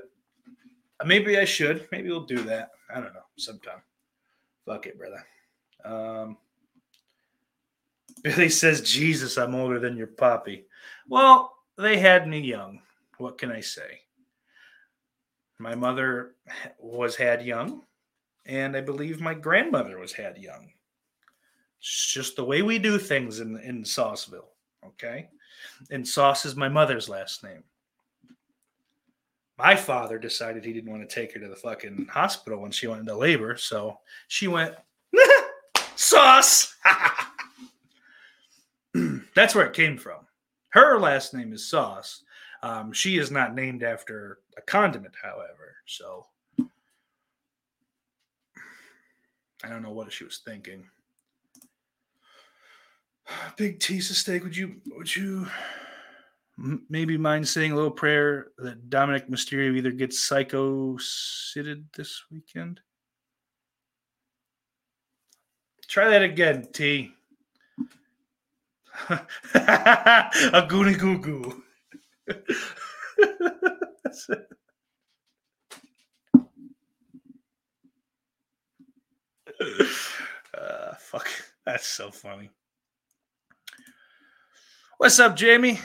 Maybe 1.05 1.39
I 1.39 1.45
should. 1.45 1.87
Maybe 1.93 2.09
we'll 2.09 2.27
do 2.27 2.43
that. 2.43 2.71
I 2.93 2.95
don't 2.95 3.15
know. 3.15 3.21
Sometime. 3.37 3.83
Fuck 4.67 4.87
it, 4.87 4.99
brother. 4.99 5.25
Um, 5.85 6.37
Billy 8.23 8.49
says, 8.49 8.81
Jesus, 8.83 9.37
I'm 9.37 9.55
older 9.55 9.79
than 9.79 9.97
your 9.97 10.07
poppy. 10.09 10.67
Well, 11.09 11.57
they 11.77 11.99
had 11.99 12.29
me 12.29 12.41
young. 12.41 12.81
What 13.19 13.39
can 13.39 13.51
I 13.51 13.61
say? 13.61 14.01
My 15.63 15.77
mother 15.77 16.35
was 16.81 17.15
had 17.15 17.47
young, 17.47 17.83
and 18.47 18.77
I 18.77 18.81
believe 18.81 19.21
my 19.21 19.33
grandmother 19.33 19.97
was 19.97 20.13
had 20.13 20.37
young. 20.37 20.73
It's 21.79 22.13
just 22.13 22.35
the 22.35 22.45
way 22.45 22.63
we 22.63 22.81
do 22.81 22.99
things 22.99 23.39
in 23.39 23.57
in 23.61 23.85
Sauceville. 23.85 24.49
Okay, 24.85 25.29
and 25.93 26.07
Sauce 26.07 26.45
is 26.45 26.57
my 26.57 26.69
mother's 26.69 27.09
last 27.09 27.45
name. 27.45 27.63
My 29.57 29.77
father 29.77 30.19
decided 30.19 30.65
he 30.65 30.73
didn't 30.73 30.91
want 30.91 31.09
to 31.09 31.15
take 31.15 31.33
her 31.33 31.39
to 31.39 31.47
the 31.47 31.55
fucking 31.55 32.09
hospital 32.11 32.61
when 32.61 32.73
she 32.73 32.89
went 32.89 33.03
into 33.03 33.15
labor, 33.15 33.57
so 33.57 34.01
she 34.27 34.49
went 34.49 34.75
Sauce. 35.95 36.75
That's 39.37 39.55
where 39.55 39.67
it 39.67 39.75
came 39.75 39.97
from. 39.97 40.27
Her 40.71 40.99
last 40.99 41.35
name 41.35 41.53
is 41.53 41.69
Sauce. 41.69 42.25
Um, 42.65 42.93
she 42.93 43.19
is 43.19 43.31
not 43.31 43.55
named 43.55 43.85
after 43.85 44.41
a 44.57 44.63
condiment, 44.63 45.15
however. 45.21 45.77
So 45.87 46.27
I 49.65 49.69
don't 49.69 49.83
know 49.83 49.93
what 49.93 50.13
she 50.13 50.25
was 50.25 50.41
thinking. 50.45 50.85
Big 53.57 53.79
Tisa 53.79 54.13
steak. 54.13 54.43
Would 54.43 54.57
you 54.57 54.81
would 54.91 55.15
you 55.15 55.47
maybe 56.89 57.17
mind 57.17 57.49
saying 57.49 57.73
a 57.73 57.75
little 57.75 57.91
prayer 57.91 58.49
that 58.59 58.91
Dominik 58.91 59.29
Mysterio 59.29 59.77
either 59.77 59.91
gets 59.93 60.21
psycho 60.21 60.97
sitted 60.97 61.85
this 61.97 62.23
weekend? 62.31 62.81
Try 65.89 66.09
that 66.09 66.23
again, 66.23 66.69
T. 66.73 67.13
a 69.09 70.67
goony 70.69 70.99
goo 70.99 71.19
goo. 71.19 71.63
uh, 79.61 80.95
fuck, 80.99 81.29
that's 81.67 81.87
so 81.87 82.11
funny. 82.11 82.51
What's 84.99 85.19
up, 85.19 85.37
Jamie? 85.37 85.81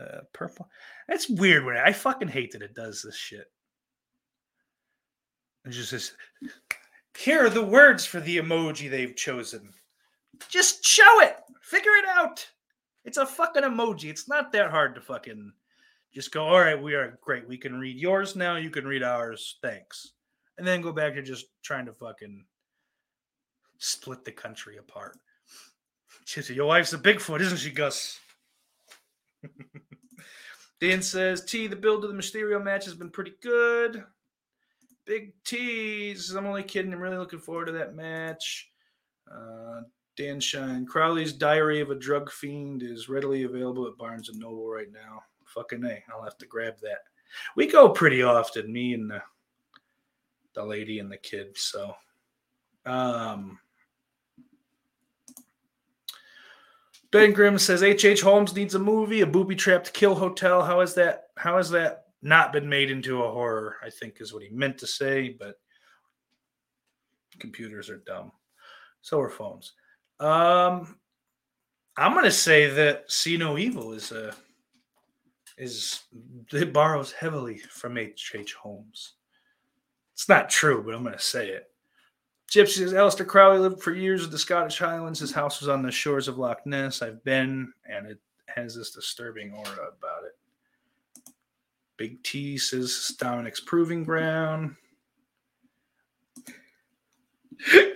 Uh, 0.00 0.20
purple. 0.32 0.68
That's 1.08 1.28
weird 1.28 1.64
when 1.64 1.76
I 1.76 1.92
fucking 1.92 2.28
hate 2.28 2.52
that 2.52 2.62
it 2.62 2.74
does 2.74 3.02
this 3.02 3.16
shit. 3.16 3.46
It's 5.64 5.76
just 5.76 5.90
says, 5.90 6.12
Here 7.16 7.44
are 7.44 7.50
the 7.50 7.64
words 7.64 8.04
for 8.04 8.20
the 8.20 8.38
emoji 8.38 8.90
they've 8.90 9.16
chosen. 9.16 9.70
Just 10.48 10.84
show 10.84 11.20
it. 11.20 11.36
Figure 11.62 11.92
it 11.92 12.06
out. 12.08 12.46
It's 13.04 13.18
a 13.18 13.26
fucking 13.26 13.62
emoji. 13.62 14.10
It's 14.10 14.28
not 14.28 14.52
that 14.52 14.70
hard 14.70 14.94
to 14.94 15.00
fucking 15.00 15.52
just 16.14 16.30
go, 16.30 16.44
all 16.44 16.60
right, 16.60 16.80
we 16.80 16.94
are 16.94 17.18
great. 17.22 17.48
We 17.48 17.58
can 17.58 17.78
read 17.78 17.96
yours 17.96 18.36
now. 18.36 18.56
You 18.56 18.70
can 18.70 18.86
read 18.86 19.02
ours. 19.02 19.58
Thanks. 19.62 20.12
And 20.58 20.66
then 20.66 20.80
go 20.80 20.92
back 20.92 21.14
to 21.14 21.22
just 21.22 21.46
trying 21.64 21.86
to 21.86 21.92
fucking 21.92 22.44
split 23.78 24.24
the 24.24 24.32
country 24.32 24.76
apart. 24.76 25.18
Chitty, 26.26 26.54
your 26.54 26.66
wife's 26.66 26.92
a 26.92 26.98
Bigfoot, 26.98 27.40
isn't 27.40 27.58
she, 27.58 27.70
Gus? 27.70 28.20
Dan 30.80 31.02
says, 31.02 31.44
T, 31.44 31.66
the 31.66 31.76
build 31.76 32.04
of 32.04 32.10
the 32.10 32.16
Mysterio 32.16 32.62
match 32.62 32.84
has 32.84 32.94
been 32.94 33.10
pretty 33.10 33.32
good. 33.42 34.04
Big 35.06 35.32
T's. 35.44 36.30
I'm 36.34 36.46
only 36.46 36.62
kidding. 36.62 36.92
I'm 36.92 37.00
really 37.00 37.18
looking 37.18 37.38
forward 37.38 37.66
to 37.66 37.72
that 37.72 37.94
match. 37.94 38.70
Uh, 39.30 39.82
Dan 40.16 40.40
Shine. 40.40 40.86
Crowley's 40.86 41.32
Diary 41.32 41.80
of 41.80 41.90
a 41.90 41.94
Drug 41.94 42.30
Fiend 42.30 42.82
is 42.82 43.08
readily 43.08 43.42
available 43.42 43.86
at 43.86 43.98
Barnes 43.98 44.28
and 44.28 44.38
Noble 44.38 44.68
right 44.68 44.90
now. 44.92 45.22
Fucking 45.54 45.84
A. 45.84 46.02
I'll 46.12 46.24
have 46.24 46.38
to 46.38 46.46
grab 46.46 46.74
that. 46.82 47.04
We 47.56 47.66
go 47.66 47.88
pretty 47.88 48.22
often, 48.22 48.72
me 48.72 48.94
and 48.94 49.10
the, 49.10 49.22
the 50.54 50.64
lady 50.64 50.98
and 50.98 51.10
the 51.10 51.16
kid. 51.16 51.56
So, 51.56 51.94
um, 52.86 53.58
Ben 57.14 57.32
Grimm 57.32 57.58
says 57.58 57.84
H.H. 57.84 58.22
Holmes 58.22 58.56
needs 58.56 58.74
a 58.74 58.78
movie, 58.78 59.20
a 59.20 59.26
booby 59.26 59.54
trapped 59.54 59.92
kill 59.92 60.16
hotel. 60.16 60.64
How 60.64 60.80
is 60.80 60.94
that? 60.94 61.26
How 61.36 61.56
has 61.56 61.70
that 61.70 62.06
not 62.22 62.52
been 62.52 62.68
made 62.68 62.90
into 62.90 63.22
a 63.22 63.30
horror? 63.30 63.76
I 63.84 63.90
think 63.90 64.16
is 64.20 64.34
what 64.34 64.42
he 64.42 64.48
meant 64.50 64.78
to 64.78 64.86
say, 64.88 65.36
but 65.38 65.54
computers 67.38 67.88
are 67.88 67.98
dumb. 67.98 68.32
So 69.00 69.20
are 69.20 69.30
phones. 69.30 69.74
Um, 70.18 70.98
I'm 71.96 72.14
gonna 72.14 72.32
say 72.32 72.68
that 72.70 73.10
See 73.10 73.36
No 73.36 73.58
Evil 73.58 73.92
is 73.92 74.10
a 74.10 74.34
is 75.56 76.02
it 76.52 76.72
borrows 76.72 77.12
heavily 77.12 77.58
from 77.58 77.98
H.H. 77.98 78.54
Holmes. 78.54 79.14
It's 80.12 80.28
not 80.28 80.50
true, 80.50 80.82
but 80.84 80.94
I'm 80.94 81.04
gonna 81.04 81.18
say 81.18 81.48
it. 81.48 81.70
Gypsy 82.50 82.78
says 82.78 82.92
Aleister 82.92 83.26
Crowley 83.26 83.58
lived 83.58 83.82
for 83.82 83.92
years 83.92 84.24
in 84.24 84.30
the 84.30 84.38
Scottish 84.38 84.78
Highlands. 84.78 85.18
His 85.18 85.32
house 85.32 85.60
was 85.60 85.68
on 85.68 85.82
the 85.82 85.90
shores 85.90 86.28
of 86.28 86.38
Loch 86.38 86.64
Ness. 86.66 87.02
I've 87.02 87.24
been, 87.24 87.72
and 87.88 88.06
it 88.06 88.20
has 88.46 88.76
this 88.76 88.90
disturbing 88.90 89.52
aura 89.52 89.88
about 89.98 90.24
it. 90.24 91.32
Big 91.96 92.22
T 92.22 92.58
says 92.58 93.14
Dominik's 93.18 93.60
proving 93.60 94.04
ground. 94.04 94.76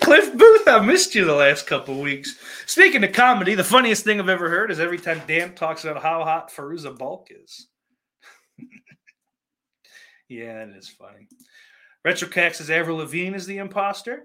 Cliff 0.00 0.36
Booth, 0.36 0.68
I 0.68 0.80
missed 0.80 1.14
you 1.14 1.24
the 1.24 1.34
last 1.34 1.66
couple 1.66 2.00
weeks. 2.00 2.36
Speaking 2.66 3.04
of 3.04 3.12
comedy, 3.12 3.54
the 3.54 3.64
funniest 3.64 4.04
thing 4.04 4.20
I've 4.20 4.28
ever 4.28 4.48
heard 4.48 4.70
is 4.70 4.80
every 4.80 4.98
time 4.98 5.20
Dan 5.26 5.54
talks 5.54 5.84
about 5.84 6.02
how 6.02 6.24
hot 6.24 6.50
Fairuza 6.50 6.96
Balk 6.96 7.28
is. 7.30 7.68
yeah, 10.28 10.62
it 10.64 10.76
is 10.76 10.88
funny. 10.88 11.28
Retrocax 12.06 12.56
says 12.56 12.70
Avril 12.70 12.98
Lavigne 12.98 13.36
is 13.36 13.46
the 13.46 13.58
imposter. 13.58 14.24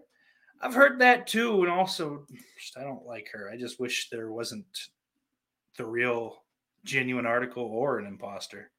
I've 0.62 0.74
heard 0.74 1.00
that 1.00 1.28
too, 1.28 1.64
and 1.64 1.72
also 1.72 2.26
I 2.78 2.84
don't 2.84 3.06
like 3.06 3.30
her. 3.34 3.50
I 3.50 3.58
just 3.58 3.80
wish 3.80 4.10
there 4.10 4.32
wasn't 4.32 4.66
the 5.78 5.86
real, 5.86 6.44
genuine 6.86 7.26
article 7.26 7.64
or 7.64 8.00
an 8.00 8.06
imposter. 8.06 8.72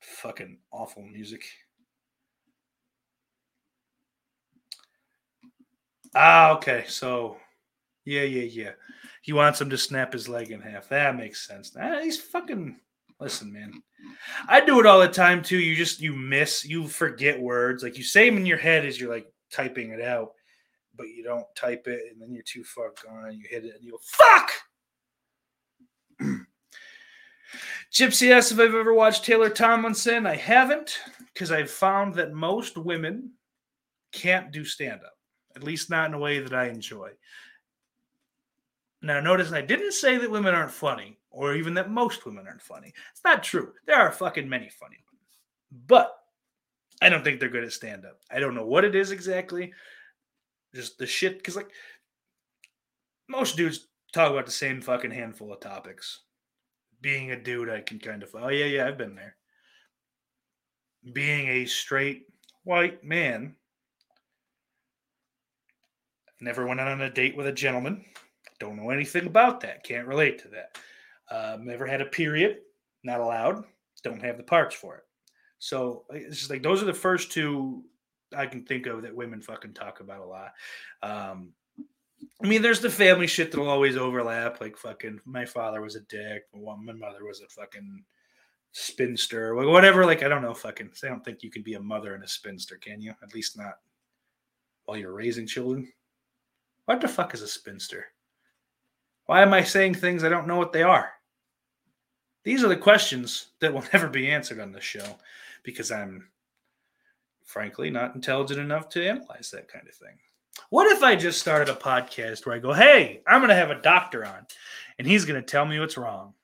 Fucking 0.00 0.58
awful 0.72 1.02
music. 1.02 1.44
Ah, 6.14 6.52
okay. 6.56 6.84
So, 6.88 7.36
yeah, 8.04 8.22
yeah, 8.22 8.42
yeah. 8.42 8.72
He 9.22 9.32
wants 9.32 9.60
him 9.60 9.70
to 9.70 9.78
snap 9.78 10.12
his 10.12 10.28
leg 10.28 10.50
in 10.50 10.60
half. 10.60 10.88
That 10.88 11.16
makes 11.16 11.46
sense. 11.46 11.76
Ah, 11.80 12.00
he's 12.02 12.20
fucking. 12.20 12.78
Listen, 13.20 13.52
man. 13.52 13.82
I 14.48 14.64
do 14.64 14.80
it 14.80 14.86
all 14.86 15.00
the 15.00 15.08
time 15.08 15.42
too. 15.42 15.58
You 15.58 15.76
just 15.76 16.00
you 16.00 16.14
miss, 16.14 16.64
you 16.64 16.88
forget 16.88 17.38
words. 17.40 17.82
Like 17.82 17.98
you 17.98 18.04
say 18.04 18.28
them 18.28 18.38
in 18.38 18.46
your 18.46 18.56
head 18.58 18.86
as 18.86 18.98
you're 18.98 19.12
like 19.12 19.30
typing 19.52 19.90
it 19.90 20.00
out, 20.00 20.32
but 20.96 21.08
you 21.08 21.22
don't 21.22 21.44
type 21.54 21.86
it, 21.86 22.00
and 22.10 22.20
then 22.20 22.32
you're 22.32 22.42
too 22.42 22.64
far 22.64 22.92
gone. 23.04 23.32
You 23.34 23.46
hit 23.48 23.66
it, 23.66 23.74
and 23.74 23.84
you 23.84 23.92
go 23.92 23.98
fuck. 24.02 24.50
Gypsy 27.92 28.30
asks 28.30 28.52
if 28.52 28.58
I've 28.58 28.74
ever 28.74 28.94
watched 28.94 29.24
Taylor 29.24 29.50
Tomlinson. 29.50 30.26
I 30.26 30.36
haven't, 30.36 30.98
because 31.34 31.50
I've 31.50 31.70
found 31.70 32.14
that 32.14 32.32
most 32.32 32.78
women 32.78 33.32
can't 34.12 34.50
do 34.52 34.64
stand 34.64 35.00
up, 35.04 35.14
at 35.56 35.64
least 35.64 35.90
not 35.90 36.08
in 36.08 36.14
a 36.14 36.18
way 36.18 36.38
that 36.38 36.54
I 36.54 36.68
enjoy. 36.68 37.10
Now, 39.02 39.20
notice 39.20 39.52
I 39.52 39.62
didn't 39.62 39.92
say 39.92 40.18
that 40.18 40.30
women 40.30 40.54
aren't 40.54 40.70
funny 40.70 41.18
or 41.30 41.54
even 41.54 41.74
that 41.74 41.90
most 41.90 42.26
women 42.26 42.46
aren't 42.46 42.62
funny. 42.62 42.92
It's 43.12 43.24
not 43.24 43.42
true. 43.42 43.72
There 43.86 43.96
are 43.96 44.12
fucking 44.12 44.48
many 44.48 44.68
funny 44.68 44.96
women. 45.10 45.86
But 45.86 46.14
I 47.00 47.08
don't 47.08 47.24
think 47.24 47.40
they're 47.40 47.48
good 47.48 47.64
at 47.64 47.72
stand 47.72 48.04
up. 48.04 48.18
I 48.30 48.40
don't 48.40 48.54
know 48.54 48.66
what 48.66 48.84
it 48.84 48.94
is 48.94 49.10
exactly. 49.10 49.72
Just 50.74 50.98
the 50.98 51.06
shit. 51.06 51.38
Because, 51.38 51.56
like, 51.56 51.70
most 53.28 53.56
dudes 53.56 53.86
talk 54.12 54.30
about 54.30 54.46
the 54.46 54.52
same 54.52 54.82
fucking 54.82 55.12
handful 55.12 55.52
of 55.52 55.60
topics. 55.60 56.20
Being 57.00 57.30
a 57.30 57.42
dude, 57.42 57.70
I 57.70 57.80
can 57.80 57.98
kind 57.98 58.22
of, 58.22 58.34
oh, 58.34 58.48
yeah, 58.48 58.66
yeah, 58.66 58.86
I've 58.86 58.98
been 58.98 59.14
there. 59.14 59.36
Being 61.14 61.48
a 61.48 61.64
straight 61.64 62.26
white 62.64 63.02
man, 63.02 63.54
never 66.40 66.66
went 66.66 66.80
on 66.80 67.00
a 67.00 67.10
date 67.10 67.36
with 67.36 67.46
a 67.46 67.52
gentleman. 67.52 68.04
Don't 68.58 68.76
know 68.76 68.90
anything 68.90 69.26
about 69.26 69.60
that. 69.60 69.84
Can't 69.84 70.06
relate 70.06 70.38
to 70.40 70.48
that. 70.48 70.78
Um, 71.30 71.64
never 71.64 71.86
had 71.86 72.00
a 72.00 72.06
period. 72.06 72.58
Not 73.04 73.20
allowed. 73.20 73.64
Don't 74.02 74.22
have 74.22 74.36
the 74.36 74.42
parts 74.42 74.74
for 74.74 74.96
it. 74.96 75.04
So 75.58 76.04
it's 76.10 76.38
just 76.38 76.50
like 76.50 76.62
those 76.62 76.82
are 76.82 76.86
the 76.86 76.94
first 76.94 77.32
two 77.32 77.84
I 78.36 78.46
can 78.46 78.64
think 78.64 78.86
of 78.86 79.02
that 79.02 79.14
women 79.14 79.42
fucking 79.42 79.74
talk 79.74 80.00
about 80.00 80.20
a 80.20 80.26
lot. 80.26 80.52
Um, 81.02 81.52
I 82.42 82.46
mean, 82.46 82.62
there's 82.62 82.80
the 82.80 82.90
family 82.90 83.26
shit 83.26 83.50
that'll 83.50 83.68
always 83.68 83.96
overlap. 83.96 84.60
Like 84.60 84.76
fucking, 84.76 85.20
my 85.24 85.44
father 85.44 85.80
was 85.80 85.96
a 85.96 86.00
dick. 86.00 86.44
My 86.54 86.92
mother 86.92 87.24
was 87.24 87.40
a 87.40 87.48
fucking 87.48 88.04
spinster, 88.72 89.54
whatever. 89.54 90.04
Like 90.04 90.22
I 90.22 90.28
don't 90.28 90.42
know, 90.42 90.54
fucking. 90.54 90.90
I 91.02 91.08
don't 91.08 91.24
think 91.24 91.42
you 91.42 91.50
can 91.50 91.62
be 91.62 91.74
a 91.74 91.80
mother 91.80 92.14
and 92.14 92.24
a 92.24 92.28
spinster, 92.28 92.76
can 92.76 93.00
you? 93.00 93.14
At 93.22 93.34
least 93.34 93.58
not 93.58 93.78
while 94.84 94.96
you're 94.96 95.12
raising 95.12 95.46
children. 95.46 95.90
What 96.90 97.00
the 97.00 97.06
fuck 97.06 97.34
is 97.34 97.42
a 97.42 97.46
spinster? 97.46 98.06
Why 99.26 99.42
am 99.42 99.54
I 99.54 99.62
saying 99.62 99.94
things 99.94 100.24
I 100.24 100.28
don't 100.28 100.48
know 100.48 100.56
what 100.56 100.72
they 100.72 100.82
are? 100.82 101.12
These 102.42 102.64
are 102.64 102.68
the 102.68 102.76
questions 102.76 103.52
that 103.60 103.72
will 103.72 103.84
never 103.92 104.08
be 104.08 104.28
answered 104.28 104.58
on 104.58 104.72
this 104.72 104.82
show 104.82 105.06
because 105.62 105.92
I'm 105.92 106.26
frankly 107.44 107.90
not 107.90 108.16
intelligent 108.16 108.58
enough 108.58 108.88
to 108.88 109.08
analyze 109.08 109.52
that 109.52 109.68
kind 109.68 109.86
of 109.86 109.94
thing. 109.94 110.16
What 110.70 110.90
if 110.90 111.04
I 111.04 111.14
just 111.14 111.38
started 111.38 111.68
a 111.68 111.78
podcast 111.78 112.44
where 112.44 112.56
I 112.56 112.58
go, 112.58 112.72
hey, 112.72 113.22
I'm 113.24 113.38
going 113.38 113.50
to 113.50 113.54
have 113.54 113.70
a 113.70 113.80
doctor 113.80 114.26
on 114.26 114.44
and 114.98 115.06
he's 115.06 115.24
going 115.24 115.40
to 115.40 115.46
tell 115.46 115.64
me 115.64 115.78
what's 115.78 115.96
wrong? 115.96 116.34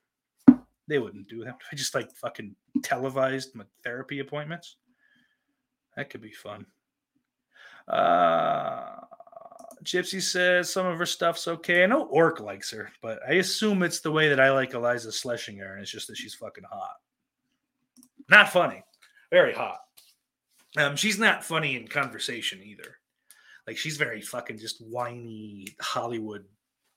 They 0.87 1.01
wouldn't 1.01 1.29
do 1.29 1.43
that. 1.43 1.57
I 1.73 1.75
just 1.75 1.93
like 1.93 2.13
fucking 2.13 2.55
televised 2.85 3.57
my 3.57 3.65
therapy 3.83 4.21
appointments. 4.21 4.77
That 5.97 6.09
could 6.09 6.21
be 6.21 6.31
fun. 6.31 6.67
Uh, 7.89 9.07
Gypsy 9.87 10.21
says 10.21 10.71
some 10.71 10.87
of 10.87 10.99
her 10.99 11.07
stuff's 11.07 11.47
okay. 11.47 11.85
I 11.85 11.87
know 11.87 12.07
Orc 12.07 12.41
likes 12.41 12.71
her, 12.73 12.91
but 13.01 13.21
I 13.27 13.35
assume 13.35 13.83
it's 13.83 14.01
the 14.01 14.11
way 14.11 14.29
that 14.29 14.41
I 14.41 14.51
like 14.51 14.73
Iliza 14.73 15.13
Schlesinger, 15.13 15.73
and 15.73 15.81
it's 15.81 15.91
just 15.91 16.09
that 16.09 16.17
she's 16.17 16.35
fucking 16.35 16.65
hot. 16.69 16.97
Not 18.29 18.51
funny, 18.51 18.83
very 19.31 19.55
hot. 19.55 19.79
Um, 20.77 20.97
she's 20.97 21.19
not 21.19 21.45
funny 21.45 21.77
in 21.77 21.87
conversation 21.87 22.61
either. 22.63 22.97
Like 23.67 23.79
she's 23.79 23.97
very 23.97 24.21
fucking 24.21 24.59
just 24.59 24.85
whiny 24.85 25.69
Hollywood 25.81 26.45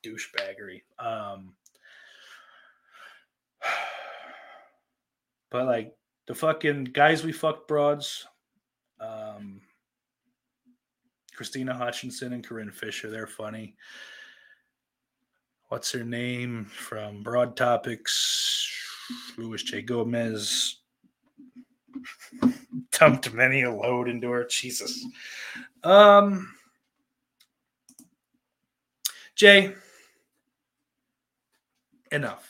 douchebaggery. 0.04 0.82
Um, 0.97 1.54
but 5.52 5.67
like 5.67 5.95
the 6.28 6.34
fucking 6.34 6.86
guys 6.86 7.23
we 7.23 7.32
fucked 7.32 7.67
broads, 7.67 8.25
um, 8.99 9.62
Krystyna 11.39 11.75
Hutchinson 11.75 12.34
and 12.34 12.45
Corinne 12.45 12.71
Fisher, 12.71 13.10
they're 13.10 13.28
funny. 13.28 13.75
What's 15.69 15.91
her 15.91 16.04
name 16.04 16.65
from 16.65 17.23
Broad 17.23 17.56
Topics? 17.56 18.69
Luis 19.38 19.63
J. 19.63 19.82
Gomez 19.82 20.78
dumped 22.91 23.32
many 23.34 23.62
a 23.62 23.71
load 23.71 24.10
into 24.10 24.30
her. 24.30 24.45
Jesus. 24.45 25.06
Um, 25.84 26.54
Jay, 29.36 29.73
enough. 32.12 32.49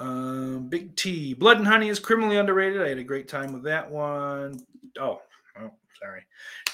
Um, 0.00 0.68
Big 0.68 0.96
T, 0.96 1.34
Blood 1.34 1.58
and 1.58 1.66
Honey 1.66 1.88
is 1.88 1.98
criminally 2.00 2.38
underrated. 2.38 2.82
I 2.82 2.88
had 2.88 2.98
a 2.98 3.04
great 3.04 3.28
time 3.28 3.52
with 3.52 3.62
that 3.64 3.88
one. 3.88 4.64
Oh, 4.98 5.20
oh, 5.60 5.70
sorry. 6.00 6.22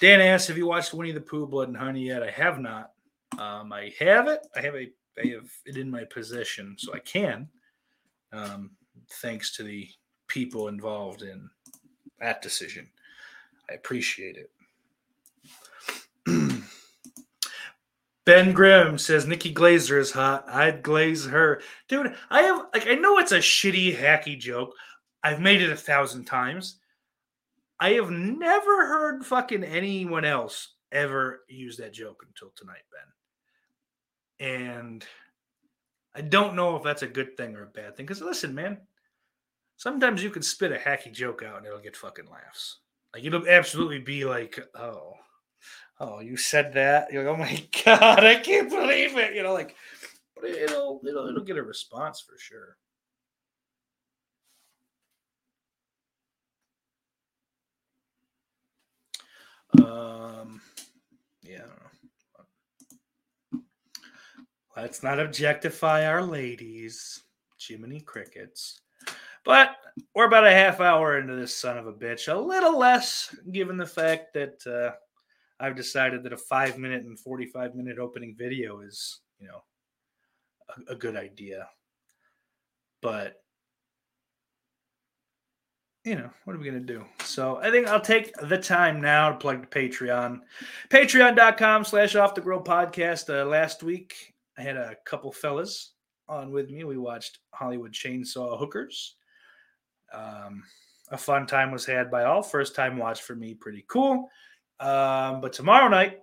Dan 0.01 0.21
asked, 0.21 0.47
"Have 0.49 0.57
you 0.57 0.67
watched 0.67 0.95
Winnie 0.95 1.13
the 1.13 1.21
Pooh, 1.21 1.47
Blood 1.47 1.69
and 1.69 1.77
Honey 1.77 2.07
yet?" 2.07 2.23
I 2.23 2.31
have 2.31 2.61
not. 2.61 2.93
Um, 3.39 3.73
I 3.73 3.93
have 3.99 4.29
it. 4.29 4.47
I 4.57 4.61
have 4.61 4.77
a. 4.77 4.91
I 5.19 5.27
have 5.29 5.51
it 5.65 5.77
in 5.77 5.91
my 5.91 6.05
possession, 6.05 6.77
so 6.79 6.95
I 6.95 7.01
can. 7.01 7.49
Um, 8.33 8.71
thanks 9.23 9.57
to 9.57 9.65
the 9.65 9.89
people 10.29 10.69
involved 10.69 11.23
in 11.23 11.49
that 12.21 12.43
decision, 12.43 12.89
I 13.71 13.75
appreciate 13.75 14.37
it. 14.37 14.51
Ben 18.27 18.53
Grimm 18.53 18.99
says 18.99 19.25
Nikki 19.25 19.55
Glazer 19.55 19.99
is 19.99 20.11
hot. 20.11 20.45
I'd 20.49 20.83
glaze 20.83 21.27
her. 21.27 21.63
Dude, 21.89 22.15
I 22.29 22.43
have 22.43 22.67
like 22.75 22.89
I 22.89 22.97
know 22.97 23.19
it's 23.19 23.33
a 23.33 23.39
shitty, 23.39 23.97
hacky 23.97 24.39
joke. 24.39 24.75
I've 25.23 25.41
made 25.41 25.63
it 25.63 25.71
a 25.71 25.77
thousand 25.77 26.25
times. 26.25 26.81
I 27.79 27.91
have 27.91 28.11
never 28.11 28.87
heard 28.87 29.25
fucking 29.25 29.63
anyone 29.63 30.25
else 30.25 30.75
ever 30.91 31.45
use 31.49 31.77
that 31.77 31.93
joke 31.93 32.25
until 32.27 32.51
tonight, 32.57 32.83
Ben. 34.41 34.49
And 34.49 35.05
I 36.15 36.23
don't 36.23 36.57
know 36.57 36.77
if 36.77 36.83
that's 36.83 37.03
a 37.03 37.07
good 37.07 37.37
thing 37.37 37.55
or 37.55 37.63
a 37.63 37.67
bad 37.67 37.97
thing. 37.97 38.07
Because 38.07 38.23
listen, 38.23 38.55
man, 38.55 38.79
sometimes 39.77 40.23
you 40.23 40.31
can 40.31 40.43
spit 40.43 40.73
a 40.73 40.77
hacky 40.77 41.13
joke 41.13 41.45
out 41.45 41.59
and 41.59 41.67
it'll 41.67 41.79
get 41.79 41.97
fucking 41.97 42.29
laughs. 42.29 42.79
Like 43.15 43.25
it'll 43.25 43.49
absolutely 43.49 44.01
be 44.01 44.25
like, 44.25 44.59
oh, 44.75 45.13
oh, 46.01 46.21
you 46.21 46.37
said 46.37 46.73
that. 46.75 47.13
You're 47.13 47.25
like, 47.25 47.35
oh 47.35 47.39
my 47.39 47.69
god, 47.85 48.25
I 48.25 48.37
can't 48.37 48.71
believe 48.71 49.17
it. 49.17 49.35
You 49.35 49.43
know, 49.43 49.53
like, 49.53 49.77
but 50.35 50.51
it'll 50.51 51.01
it'll 51.07 51.29
it'll 51.29 51.45
get 51.45 51.57
a 51.57 51.63
response 51.63 52.21
for 52.21 52.37
sure. 52.39 52.77
Um, 59.83 60.61
yeah. 61.43 61.63
Let's 64.77 65.03
not 65.03 65.19
objectify 65.19 66.07
our 66.07 66.23
ladies, 66.23 67.23
Jiminy 67.59 68.01
Crickets. 68.01 68.81
But 69.45 69.77
we're 70.15 70.27
about 70.27 70.47
a 70.47 70.51
half 70.51 70.81
hour 70.81 71.19
into 71.19 71.35
this 71.35 71.57
son 71.57 71.79
of 71.79 71.87
a 71.87 71.93
bitch. 71.93 72.31
A 72.31 72.37
little 72.37 72.79
less, 72.79 73.35
given 73.53 73.77
the 73.77 73.87
fact 73.87 74.35
that 74.35 74.67
uh, 74.67 74.97
I've 75.59 75.77
decided 75.77 76.23
that 76.23 76.33
a 76.33 76.37
five 76.37 76.79
minute 76.79 77.05
and 77.05 77.19
45 77.19 77.75
minute 77.75 77.99
opening 77.99 78.35
video 78.37 78.81
is, 78.81 79.21
you 79.39 79.49
know, 79.49 79.63
a, 80.89 80.93
a 80.93 80.97
good 80.97 81.17
idea. 81.17 81.69
But, 83.01 83.37
you 86.05 86.15
know, 86.15 86.31
what 86.45 86.55
are 86.55 86.59
we 86.59 86.69
going 86.69 86.87
to 86.87 86.93
do? 86.93 87.05
So 87.25 87.57
I 87.57 87.71
think 87.71 87.89
I'll 87.89 88.01
take 88.01 88.35
the 88.37 88.59
time 88.59 89.01
now 89.01 89.31
to 89.31 89.37
plug 89.37 89.63
the 89.63 89.67
Patreon. 89.67 90.41
Patreon.com 90.91 91.85
slash 91.85 92.17
off 92.17 92.35
the 92.35 92.41
grill 92.41 92.63
podcast. 92.63 93.29
Uh, 93.31 93.47
last 93.47 93.83
week, 93.83 94.35
I 94.59 94.63
had 94.63 94.77
a 94.77 94.97
couple 95.05 95.33
fellas 95.33 95.93
on 96.29 96.51
with 96.51 96.71
me. 96.71 96.85
We 96.85 96.99
watched 96.99 97.39
Hollywood 97.53 97.93
Chainsaw 97.93 98.59
Hookers. 98.59 99.17
Um, 100.13 100.63
a 101.11 101.17
fun 101.17 101.47
time 101.47 101.71
was 101.71 101.87
had 101.87 102.11
by 102.11 102.25
all. 102.25 102.43
First 102.43 102.75
time 102.75 102.99
watch 102.99 103.23
for 103.23 103.37
me, 103.37 103.55
pretty 103.55 103.85
cool. 103.89 104.29
Um, 104.81 105.41
but 105.41 105.53
tomorrow 105.53 105.89
night, 105.89 106.19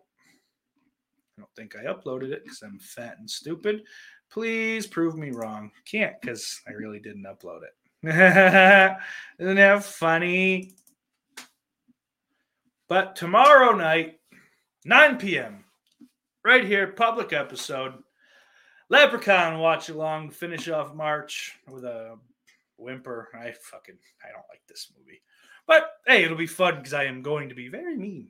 I 1.37 1.41
don't 1.41 1.55
think 1.55 1.75
I 1.75 1.85
uploaded 1.91 2.31
it 2.31 2.43
because 2.43 2.61
I'm 2.61 2.79
fat 2.79 3.17
and 3.19 3.29
stupid. 3.29 3.83
Please 4.31 4.87
prove 4.87 5.15
me 5.15 5.31
wrong. 5.31 5.71
Can't 5.85 6.19
because 6.21 6.61
I 6.67 6.71
really 6.71 6.99
didn't 6.99 7.25
upload 7.25 7.61
it. 7.63 7.73
Isn't 9.39 9.55
that 9.55 9.83
funny? 9.83 10.73
But 12.89 13.15
tomorrow 13.15 13.75
night, 13.75 14.19
9 14.85 15.17
p.m., 15.17 15.63
right 16.43 16.65
here, 16.65 16.87
public 16.87 17.33
episode. 17.33 17.93
Leprechaun 18.89 19.59
watch 19.59 19.89
along, 19.89 20.31
finish 20.31 20.69
off 20.69 20.93
March 20.93 21.57
with 21.67 21.85
a 21.85 22.17
whimper. 22.77 23.29
I 23.33 23.51
fucking 23.51 23.97
I 24.23 24.27
don't 24.31 24.45
like 24.49 24.61
this 24.67 24.91
movie. 24.97 25.21
But 25.65 25.91
hey, 26.05 26.23
it'll 26.23 26.37
be 26.37 26.45
fun 26.45 26.77
because 26.77 26.93
I 26.93 27.05
am 27.05 27.21
going 27.21 27.49
to 27.49 27.55
be 27.55 27.69
very 27.69 27.95
mean. 27.95 28.29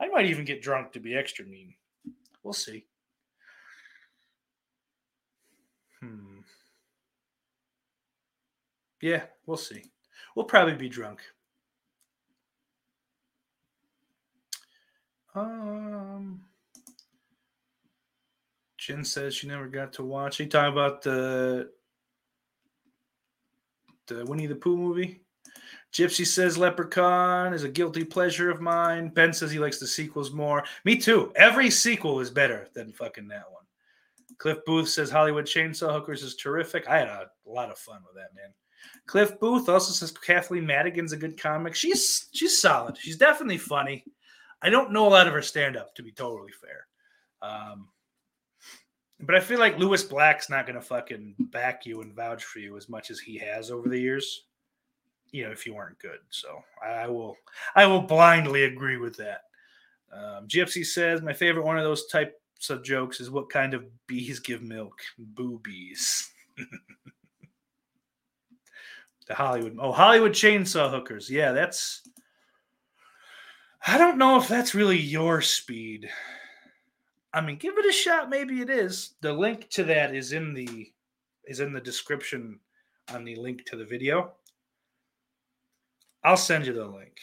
I 0.00 0.08
might 0.08 0.26
even 0.26 0.44
get 0.44 0.62
drunk 0.62 0.92
to 0.92 1.00
be 1.00 1.14
extra 1.14 1.44
mean. 1.44 1.74
We'll 2.42 2.54
see. 2.54 2.86
Hmm. 6.00 6.38
Yeah, 9.02 9.24
we'll 9.46 9.58
see. 9.58 9.84
We'll 10.34 10.46
probably 10.46 10.74
be 10.74 10.88
drunk. 10.88 11.20
Um, 15.34 16.42
Jen 18.78 19.04
says 19.04 19.34
she 19.34 19.46
never 19.46 19.68
got 19.68 19.92
to 19.94 20.04
watch. 20.04 20.40
Are 20.40 20.44
you 20.44 20.48
talking 20.48 20.72
about 20.72 21.02
the 21.02 21.70
the 24.06 24.24
Winnie 24.24 24.46
the 24.46 24.56
Pooh 24.56 24.76
movie? 24.76 25.20
Gypsy 25.92 26.26
says 26.26 26.56
Leprechaun 26.56 27.52
is 27.52 27.64
a 27.64 27.68
guilty 27.68 28.04
pleasure 28.04 28.50
of 28.50 28.60
mine. 28.60 29.08
Ben 29.08 29.32
says 29.32 29.50
he 29.50 29.58
likes 29.58 29.80
the 29.80 29.86
sequels 29.86 30.30
more. 30.30 30.64
Me 30.84 30.96
too. 30.96 31.32
Every 31.34 31.70
sequel 31.70 32.20
is 32.20 32.30
better 32.30 32.68
than 32.74 32.92
fucking 32.92 33.28
that 33.28 33.50
one. 33.50 33.64
Cliff 34.38 34.58
Booth 34.64 34.88
says 34.88 35.10
Hollywood 35.10 35.44
Chainsaw 35.44 35.92
Hookers 35.92 36.22
is 36.22 36.36
terrific. 36.36 36.88
I 36.88 36.98
had 36.98 37.08
a 37.08 37.28
lot 37.44 37.70
of 37.70 37.78
fun 37.78 38.00
with 38.06 38.14
that, 38.14 38.34
man. 38.34 38.54
Cliff 39.06 39.38
Booth 39.40 39.68
also 39.68 39.92
says 39.92 40.12
Kathleen 40.12 40.64
Madigan's 40.64 41.12
a 41.12 41.16
good 41.16 41.40
comic. 41.40 41.74
She's 41.74 42.28
she's 42.32 42.60
solid. 42.60 42.96
She's 42.96 43.18
definitely 43.18 43.58
funny. 43.58 44.04
I 44.62 44.70
don't 44.70 44.92
know 44.92 45.06
a 45.06 45.10
lot 45.10 45.26
of 45.26 45.32
her 45.32 45.42
stand 45.42 45.76
up, 45.76 45.94
to 45.96 46.02
be 46.02 46.12
totally 46.12 46.52
fair. 46.52 46.86
Um, 47.42 47.88
but 49.20 49.34
I 49.34 49.40
feel 49.40 49.58
like 49.58 49.78
Lewis 49.78 50.02
Black's 50.02 50.48
not 50.48 50.66
going 50.66 50.78
to 50.78 50.84
fucking 50.84 51.34
back 51.38 51.84
you 51.84 52.00
and 52.00 52.14
vouch 52.14 52.44
for 52.44 52.58
you 52.58 52.76
as 52.76 52.88
much 52.88 53.10
as 53.10 53.18
he 53.18 53.36
has 53.38 53.70
over 53.70 53.88
the 53.88 53.98
years. 53.98 54.44
You 55.32 55.44
know, 55.44 55.50
if 55.50 55.66
you 55.66 55.74
weren't 55.74 55.98
good. 55.98 56.18
So 56.30 56.62
I 56.84 57.06
will, 57.06 57.36
I 57.74 57.86
will 57.86 58.02
blindly 58.02 58.64
agree 58.64 58.96
with 58.96 59.16
that. 59.18 59.42
Um, 60.12 60.48
Gypsy 60.48 60.84
says 60.84 61.22
my 61.22 61.32
favorite 61.32 61.64
one 61.64 61.78
of 61.78 61.84
those 61.84 62.06
types 62.06 62.34
of 62.68 62.82
jokes 62.82 63.20
is 63.20 63.30
what 63.30 63.48
kind 63.48 63.74
of 63.74 63.84
bees 64.06 64.40
give 64.40 64.62
milk? 64.62 65.00
Boobies. 65.18 66.28
the 69.28 69.34
Hollywood, 69.34 69.76
oh 69.78 69.92
Hollywood 69.92 70.32
chainsaw 70.32 70.90
hookers. 70.90 71.30
Yeah, 71.30 71.52
that's. 71.52 72.02
I 73.86 73.96
don't 73.96 74.18
know 74.18 74.36
if 74.36 74.46
that's 74.46 74.74
really 74.74 74.98
your 74.98 75.40
speed. 75.40 76.10
I 77.32 77.40
mean, 77.40 77.56
give 77.56 77.78
it 77.78 77.86
a 77.86 77.92
shot. 77.92 78.28
Maybe 78.28 78.60
it 78.60 78.68
is. 78.68 79.14
The 79.20 79.32
link 79.32 79.70
to 79.70 79.84
that 79.84 80.14
is 80.14 80.32
in 80.32 80.52
the 80.52 80.92
is 81.46 81.60
in 81.60 81.72
the 81.72 81.80
description 81.80 82.58
on 83.14 83.24
the 83.24 83.36
link 83.36 83.64
to 83.66 83.76
the 83.76 83.84
video. 83.84 84.32
I'll 86.24 86.36
send 86.36 86.66
you 86.66 86.72
the 86.72 86.86
link. 86.86 87.18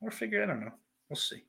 Or 0.00 0.10
figure, 0.10 0.42
I 0.42 0.46
don't 0.46 0.60
know. 0.60 0.72
We'll 1.08 1.16
see. 1.16 1.44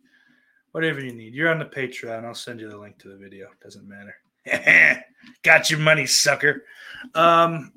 Whatever 0.72 1.04
you 1.04 1.14
need. 1.14 1.34
You're 1.34 1.52
on 1.52 1.60
the 1.60 1.66
Patreon. 1.66 2.26
I'll 2.26 2.34
send 2.34 2.60
you 2.60 2.70
the 2.70 2.78
link 2.78 2.98
to 3.00 3.10
the 3.10 3.18
video. 3.18 3.48
Doesn't 3.62 3.88
matter. 3.88 4.16
Got 5.44 5.70
your 5.70 5.80
money, 5.80 6.06
sucker. 6.06 6.64
Um, 7.16 7.72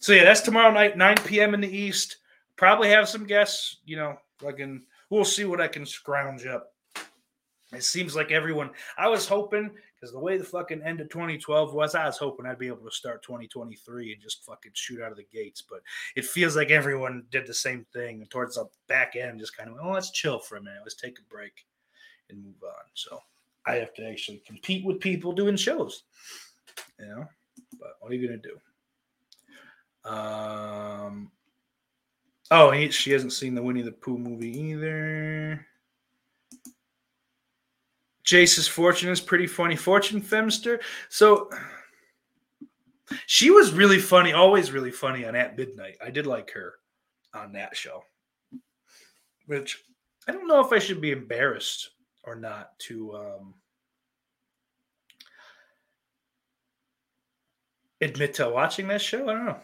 so 0.00 0.12
yeah, 0.12 0.24
that's 0.24 0.40
tomorrow 0.40 0.72
night, 0.72 0.96
9 0.96 1.16
p.m. 1.24 1.54
in 1.54 1.60
the 1.60 1.76
East. 1.76 2.18
Probably 2.56 2.88
have 2.90 3.08
some 3.08 3.26
guests, 3.26 3.78
you 3.84 3.96
know, 3.96 4.16
in 4.58 4.82
we'll 5.10 5.24
see 5.24 5.44
what 5.44 5.60
I 5.60 5.68
can 5.68 5.84
scrounge 5.84 6.46
up. 6.46 6.72
It 7.72 7.82
seems 7.82 8.14
like 8.14 8.30
everyone. 8.30 8.70
I 8.96 9.08
was 9.08 9.26
hoping 9.26 9.72
because 9.96 10.12
the 10.12 10.20
way 10.20 10.36
the 10.36 10.44
fucking 10.44 10.82
end 10.82 11.00
of 11.00 11.08
2012 11.08 11.72
was, 11.72 11.94
I 11.94 12.06
was 12.06 12.18
hoping 12.18 12.46
I'd 12.46 12.58
be 12.58 12.66
able 12.66 12.84
to 12.84 12.90
start 12.90 13.22
2023 13.22 14.12
and 14.12 14.22
just 14.22 14.44
fucking 14.44 14.72
shoot 14.74 15.00
out 15.00 15.10
of 15.10 15.16
the 15.16 15.26
gates. 15.32 15.62
But 15.62 15.80
it 16.14 16.26
feels 16.26 16.54
like 16.54 16.70
everyone 16.70 17.24
did 17.30 17.46
the 17.46 17.54
same 17.54 17.86
thing 17.92 18.20
and 18.20 18.30
towards 18.30 18.56
the 18.56 18.66
back 18.88 19.16
end, 19.16 19.40
just 19.40 19.56
kind 19.56 19.70
of, 19.70 19.76
oh, 19.82 19.92
let's 19.92 20.10
chill 20.10 20.38
for 20.38 20.56
a 20.56 20.62
minute, 20.62 20.80
let's 20.84 20.94
take 20.94 21.18
a 21.18 21.34
break 21.34 21.64
and 22.28 22.42
move 22.42 22.62
on. 22.62 22.84
So 22.94 23.20
I 23.64 23.76
have 23.76 23.94
to 23.94 24.06
actually 24.08 24.42
compete 24.46 24.84
with 24.84 25.00
people 25.00 25.32
doing 25.32 25.56
shows, 25.56 26.04
you 26.98 27.06
know. 27.06 27.26
But 27.78 27.96
what 28.00 28.12
are 28.12 28.14
you 28.14 28.28
gonna 28.28 28.38
do? 28.38 28.58
Um. 30.08 31.30
Oh, 32.50 32.70
he, 32.70 32.90
she 32.90 33.10
hasn't 33.10 33.32
seen 33.32 33.54
the 33.54 33.62
Winnie 33.62 33.82
the 33.82 33.90
Pooh 33.90 34.18
movie 34.18 34.56
either. 34.56 35.66
Jace's 38.26 38.66
fortune 38.66 39.08
is 39.08 39.20
pretty 39.20 39.46
funny. 39.46 39.76
Fortune 39.76 40.20
Feimster. 40.20 40.80
So 41.08 41.48
she 43.26 43.50
was 43.50 43.72
really 43.72 43.98
funny, 43.98 44.32
always 44.32 44.72
really 44.72 44.90
funny 44.90 45.24
on 45.24 45.36
At 45.36 45.56
Midnight. 45.56 45.96
I 46.04 46.10
did 46.10 46.26
like 46.26 46.50
her 46.50 46.74
on 47.32 47.52
that 47.52 47.76
show. 47.76 48.02
Which 49.46 49.84
I 50.28 50.32
don't 50.32 50.48
know 50.48 50.60
if 50.60 50.72
I 50.72 50.80
should 50.80 51.00
be 51.00 51.12
embarrassed 51.12 51.90
or 52.24 52.34
not 52.34 52.76
to 52.80 53.14
um, 53.14 53.54
admit 58.00 58.34
to 58.34 58.50
watching 58.50 58.88
that 58.88 59.00
show. 59.00 59.28
I 59.28 59.34
don't 59.34 59.46
know. 59.46 59.58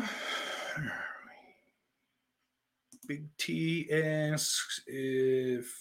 Uh, 0.00 0.06
Big 3.08 3.24
T 3.38 3.88
asks 3.90 4.82
if, 4.86 5.74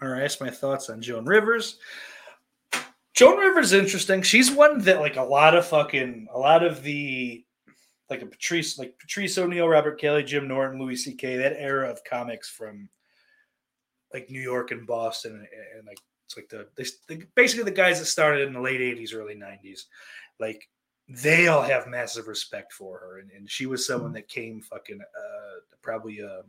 or 0.00 0.16
I 0.16 0.22
asked 0.22 0.40
my 0.40 0.50
thoughts 0.50 0.90
on 0.90 1.00
Joan 1.00 1.24
Rivers. 1.24 1.78
Joan 3.14 3.38
Rivers 3.38 3.72
is 3.72 3.82
interesting. 3.82 4.22
She's 4.22 4.50
one 4.50 4.78
that 4.82 5.00
like 5.00 5.16
a 5.16 5.22
lot 5.22 5.56
of 5.56 5.66
fucking 5.66 6.28
a 6.32 6.38
lot 6.38 6.62
of 6.62 6.82
the 6.82 7.44
like 8.08 8.22
a 8.22 8.26
Patrice 8.26 8.78
like 8.78 8.98
Patrice 8.98 9.36
O'Neal, 9.38 9.68
Robert 9.68 10.00
Kelly, 10.00 10.22
Jim 10.22 10.46
Norton, 10.46 10.80
Louis 10.80 10.96
C.K. 10.96 11.36
That 11.38 11.56
era 11.58 11.90
of 11.90 12.04
comics 12.04 12.48
from 12.48 12.88
like 14.12 14.30
New 14.30 14.40
York 14.40 14.70
and 14.70 14.86
Boston 14.86 15.32
and, 15.32 15.78
and 15.78 15.86
like 15.86 15.98
it's 16.26 16.36
like 16.36 16.48
the, 16.48 16.68
the 17.08 17.26
basically 17.34 17.64
the 17.64 17.72
guys 17.72 17.98
that 17.98 18.04
started 18.04 18.46
in 18.46 18.52
the 18.52 18.60
late 18.60 18.80
'80s, 18.80 19.14
early 19.14 19.34
'90s. 19.34 19.84
Like 20.38 20.68
they 21.10 21.48
all 21.48 21.62
have 21.62 21.88
massive 21.88 22.28
respect 22.28 22.72
for 22.72 22.98
her, 22.98 23.18
and, 23.18 23.30
and 23.32 23.50
she 23.50 23.66
was 23.66 23.86
someone 23.86 24.12
that 24.12 24.28
came 24.28 24.60
fucking 24.62 25.00
uh, 25.00 25.60
probably 25.82 26.20
a 26.20 26.42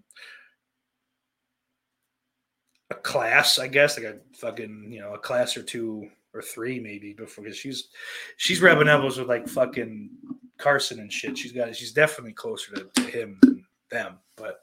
a 2.91 2.95
class, 2.95 3.57
I 3.57 3.67
guess, 3.67 3.97
like 3.97 4.05
a 4.05 4.17
fucking 4.33 4.87
you 4.91 4.99
know 4.99 5.13
a 5.13 5.17
class 5.17 5.57
or 5.57 5.63
two 5.63 6.09
or 6.33 6.41
three 6.41 6.79
maybe 6.79 7.13
before 7.13 7.43
because 7.43 7.57
she's 7.57 7.89
she's 8.37 8.61
rubbing 8.61 8.87
elbows 8.87 9.17
with 9.17 9.27
like 9.27 9.47
fucking 9.47 10.09
Carson 10.57 10.99
and 10.99 11.11
shit. 11.11 11.37
She's 11.37 11.51
got 11.51 11.75
she's 11.75 11.93
definitely 11.93 12.33
closer 12.33 12.75
to, 12.75 12.83
to 12.95 13.01
him 13.01 13.39
than 13.41 13.65
them, 13.89 14.19
but 14.35 14.61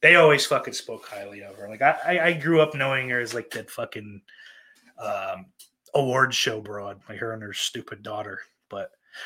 they 0.00 0.16
always 0.16 0.46
fucking 0.46 0.74
spoke 0.74 1.06
highly 1.06 1.42
of 1.42 1.56
her. 1.56 1.68
Like 1.68 1.82
I, 1.82 2.20
I 2.22 2.32
grew 2.32 2.60
up 2.60 2.74
knowing 2.74 3.08
her 3.10 3.20
as 3.20 3.34
like 3.34 3.50
that 3.50 3.70
fucking 3.70 4.22
um, 4.98 5.46
award 5.94 6.34
show 6.34 6.60
broad, 6.60 7.00
like 7.08 7.18
her 7.18 7.32
and 7.32 7.42
her 7.42 7.52
stupid 7.52 8.02
daughter. 8.02 8.40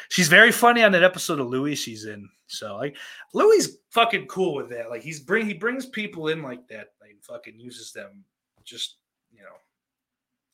She's 0.08 0.28
very 0.28 0.52
funny 0.52 0.82
on 0.82 0.92
that 0.92 1.02
episode 1.02 1.40
of 1.40 1.48
Louis 1.48 1.74
she's 1.74 2.04
in. 2.04 2.28
So 2.46 2.76
like 2.76 2.96
Louis 3.34 3.78
fucking 3.90 4.26
cool 4.26 4.54
with 4.54 4.70
that. 4.70 4.90
Like 4.90 5.02
he's 5.02 5.20
bring 5.20 5.46
he 5.46 5.54
brings 5.54 5.86
people 5.86 6.28
in 6.28 6.42
like 6.42 6.66
that. 6.68 6.88
Like 7.00 7.16
fucking 7.22 7.58
uses 7.58 7.92
them 7.92 8.24
just 8.64 8.96
you 9.32 9.42
know 9.42 9.56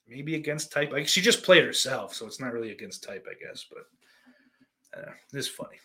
maybe 0.09 0.35
against 0.35 0.72
type. 0.72 0.93
Like 0.93 1.09
she 1.09 1.20
just 1.20 1.43
played 1.43 1.64
herself, 1.64 2.14
so 2.14 2.26
it's 2.26 2.41
not 2.41 2.53
really 2.53 2.70
against 2.70 3.05
type, 3.05 3.26
I 3.28 3.35
guess. 3.45 3.66
But 3.70 5.01
uh, 5.01 5.12
it's 5.32 5.49
funny. 5.49 5.78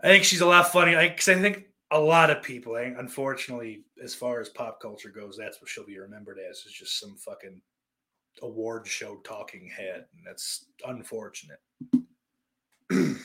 I 0.00 0.08
think 0.08 0.24
she's 0.24 0.40
a 0.40 0.46
lot 0.46 0.72
funny. 0.72 0.96
Because 0.96 1.28
I, 1.28 1.34
I 1.34 1.40
think 1.40 1.66
a 1.90 1.98
lot 1.98 2.30
of 2.30 2.42
people, 2.42 2.76
unfortunately, 2.76 3.84
as 4.02 4.14
far 4.14 4.40
as 4.40 4.48
pop 4.48 4.80
culture 4.80 5.10
goes, 5.10 5.36
that's 5.36 5.60
what 5.60 5.70
she'll 5.70 5.86
be 5.86 5.98
remembered 5.98 6.38
as. 6.38 6.64
Is 6.66 6.72
just 6.72 6.98
some 6.98 7.16
fucking 7.16 7.60
award 8.42 8.86
show 8.86 9.16
talking 9.24 9.68
head. 9.68 10.06
And 10.16 10.24
that's 10.26 10.66
unfortunate. 10.86 11.60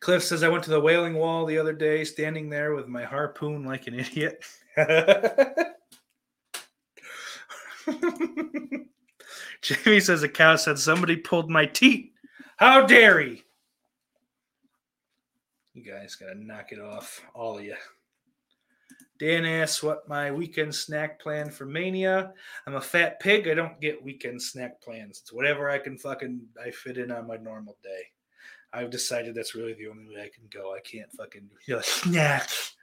Cliff 0.00 0.22
says, 0.22 0.42
I 0.42 0.48
went 0.48 0.64
to 0.64 0.70
the 0.70 0.80
Wailing 0.80 1.14
Wall 1.14 1.46
the 1.46 1.58
other 1.58 1.72
day, 1.72 2.04
standing 2.04 2.50
there 2.50 2.74
with 2.74 2.88
my 2.88 3.04
harpoon 3.04 3.64
like 3.64 3.86
an 3.86 3.94
idiot. 4.00 4.44
Jamie 9.62 10.00
says, 10.00 10.22
a 10.22 10.28
cow 10.28 10.56
said, 10.56 10.78
Somebody 10.78 11.16
pulled 11.16 11.48
my 11.48 11.64
teeth. 11.64 12.10
How 12.56 12.84
dare 12.84 13.20
he? 13.20 13.42
You 15.72 15.82
guys 15.82 16.14
got 16.14 16.34
to 16.34 16.38
knock 16.38 16.70
it 16.70 16.80
off, 16.80 17.22
all 17.34 17.58
of 17.58 17.64
you. 17.64 17.74
Dan 19.18 19.44
asks 19.44 19.82
what 19.82 20.08
my 20.08 20.32
weekend 20.32 20.74
snack 20.74 21.20
plan 21.20 21.50
for 21.50 21.66
Mania. 21.66 22.32
I'm 22.66 22.74
a 22.74 22.80
fat 22.80 23.20
pig. 23.20 23.48
I 23.48 23.54
don't 23.54 23.80
get 23.80 24.02
weekend 24.02 24.42
snack 24.42 24.80
plans. 24.80 25.20
It's 25.20 25.32
whatever 25.32 25.70
I 25.70 25.78
can 25.78 25.96
fucking 25.96 26.40
I 26.62 26.70
fit 26.70 26.98
in 26.98 27.12
on 27.12 27.28
my 27.28 27.36
normal 27.36 27.76
day. 27.82 28.02
I've 28.72 28.90
decided 28.90 29.34
that's 29.34 29.54
really 29.54 29.74
the 29.74 29.86
only 29.86 30.06
way 30.06 30.22
I 30.22 30.30
can 30.34 30.48
go. 30.50 30.74
I 30.74 30.80
can't 30.80 31.12
fucking 31.12 31.48
you 31.66 31.76
know, 31.76 31.80
snacks. 31.84 32.74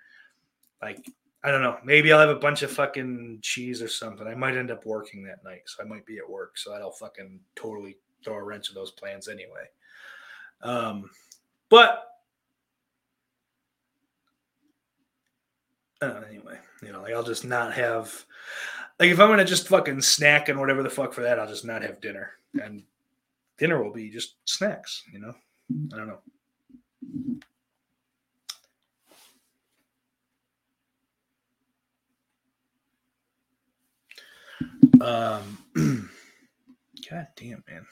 Like 0.82 1.06
I 1.44 1.52
don't 1.52 1.64
know. 1.64 1.78
Maybe 1.84 2.14
I'll 2.14 2.20
have 2.20 2.30
a 2.30 2.36
bunch 2.36 2.62
of 2.62 2.72
fucking 2.72 3.40
cheese 3.42 3.82
or 3.82 3.88
something. 3.88 4.28
I 4.28 4.36
might 4.36 4.56
end 4.56 4.72
up 4.72 4.86
working 4.86 5.24
that 5.24 5.44
night, 5.44 5.64
so 5.66 5.84
I 5.84 5.88
might 5.88 6.06
be 6.06 6.18
at 6.18 6.30
work. 6.30 6.58
So 6.58 6.72
that'll 6.72 6.92
fucking 6.92 7.40
totally 7.56 7.98
throw 8.24 8.36
a 8.36 8.44
wrench 8.44 8.70
in 8.70 8.76
those 8.76 8.92
plans 8.92 9.28
anyway. 9.28 9.66
Um, 10.62 11.10
but 11.70 12.11
uh, 16.02 16.22
anyway, 16.28 16.58
you 16.82 16.92
know, 16.92 17.02
like 17.02 17.14
I'll 17.14 17.24
just 17.24 17.46
not 17.46 17.74
have 17.74 18.26
like 19.00 19.10
if 19.10 19.20
I'm 19.20 19.30
gonna 19.30 19.46
just 19.46 19.68
fucking 19.68 20.02
snack 20.02 20.50
and 20.50 20.60
whatever 20.60 20.84
the 20.84 20.90
fuck 20.90 21.14
for 21.14 21.22
that, 21.22 21.40
I'll 21.40 21.48
just 21.48 21.66
not 21.66 21.84
have 21.84 22.02
dinner. 22.02 22.32
And 22.62 22.84
dinner 23.58 23.82
will 23.84 23.94
be 23.94 24.10
just 24.10 24.36
snacks, 24.46 25.04
you 25.14 25.20
know. 25.20 25.34
I 25.94 25.98
don't 25.98 26.08
know. 26.08 26.20
Um 35.06 35.58
God 37.10 37.28
damn, 37.36 37.64
man. 37.70 37.86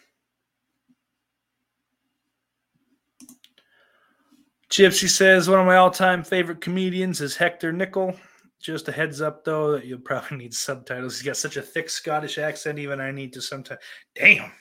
Gypsy 4.70 5.10
says 5.10 5.50
one 5.50 5.60
of 5.60 5.66
my 5.66 5.78
all-time 5.78 6.24
favorite 6.24 6.62
comedians 6.62 7.22
is 7.22 7.36
Hector 7.36 7.72
Nickel. 7.72 8.16
Just 8.62 8.88
a 8.88 8.92
heads 8.92 9.22
up, 9.22 9.44
though, 9.44 9.72
that 9.72 9.86
you'll 9.86 10.00
probably 10.00 10.38
need 10.38 10.54
subtitles. 10.54 11.18
He's 11.18 11.26
got 11.26 11.38
such 11.38 11.58
a 11.58 11.62
thick 11.62 11.90
Scottish 11.90 12.38
accent. 12.38 12.78
Even 12.78 13.00
I 13.00 13.10
need 13.10 13.34
to 13.34 13.42
sometimes. 13.42 13.80
Damn. 14.16 14.52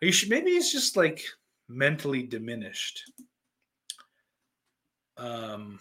You 0.00 0.10
should 0.10 0.30
maybe 0.30 0.52
he's 0.52 0.72
just 0.72 0.96
like 0.96 1.22
mentally 1.68 2.22
diminished. 2.22 3.12
Um, 5.18 5.78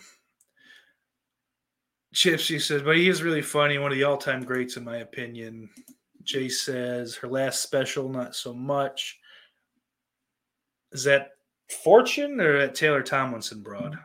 Gypsy 2.13 2.61
says, 2.61 2.81
but 2.81 2.97
he 2.97 3.07
is 3.07 3.23
really 3.23 3.41
funny. 3.41 3.77
One 3.77 3.91
of 3.91 3.97
the 3.97 4.03
all-time 4.03 4.43
greats, 4.43 4.77
in 4.77 4.83
my 4.83 4.97
opinion. 4.97 5.69
Jay 6.23 6.49
says 6.49 7.15
her 7.15 7.27
last 7.27 7.63
special, 7.63 8.09
not 8.09 8.35
so 8.35 8.53
much. 8.53 9.17
Is 10.91 11.05
that 11.05 11.29
Fortune 11.69 12.39
or 12.41 12.59
that 12.59 12.75
Taylor 12.75 13.01
Tomlinson 13.01 13.61
broad? 13.61 13.97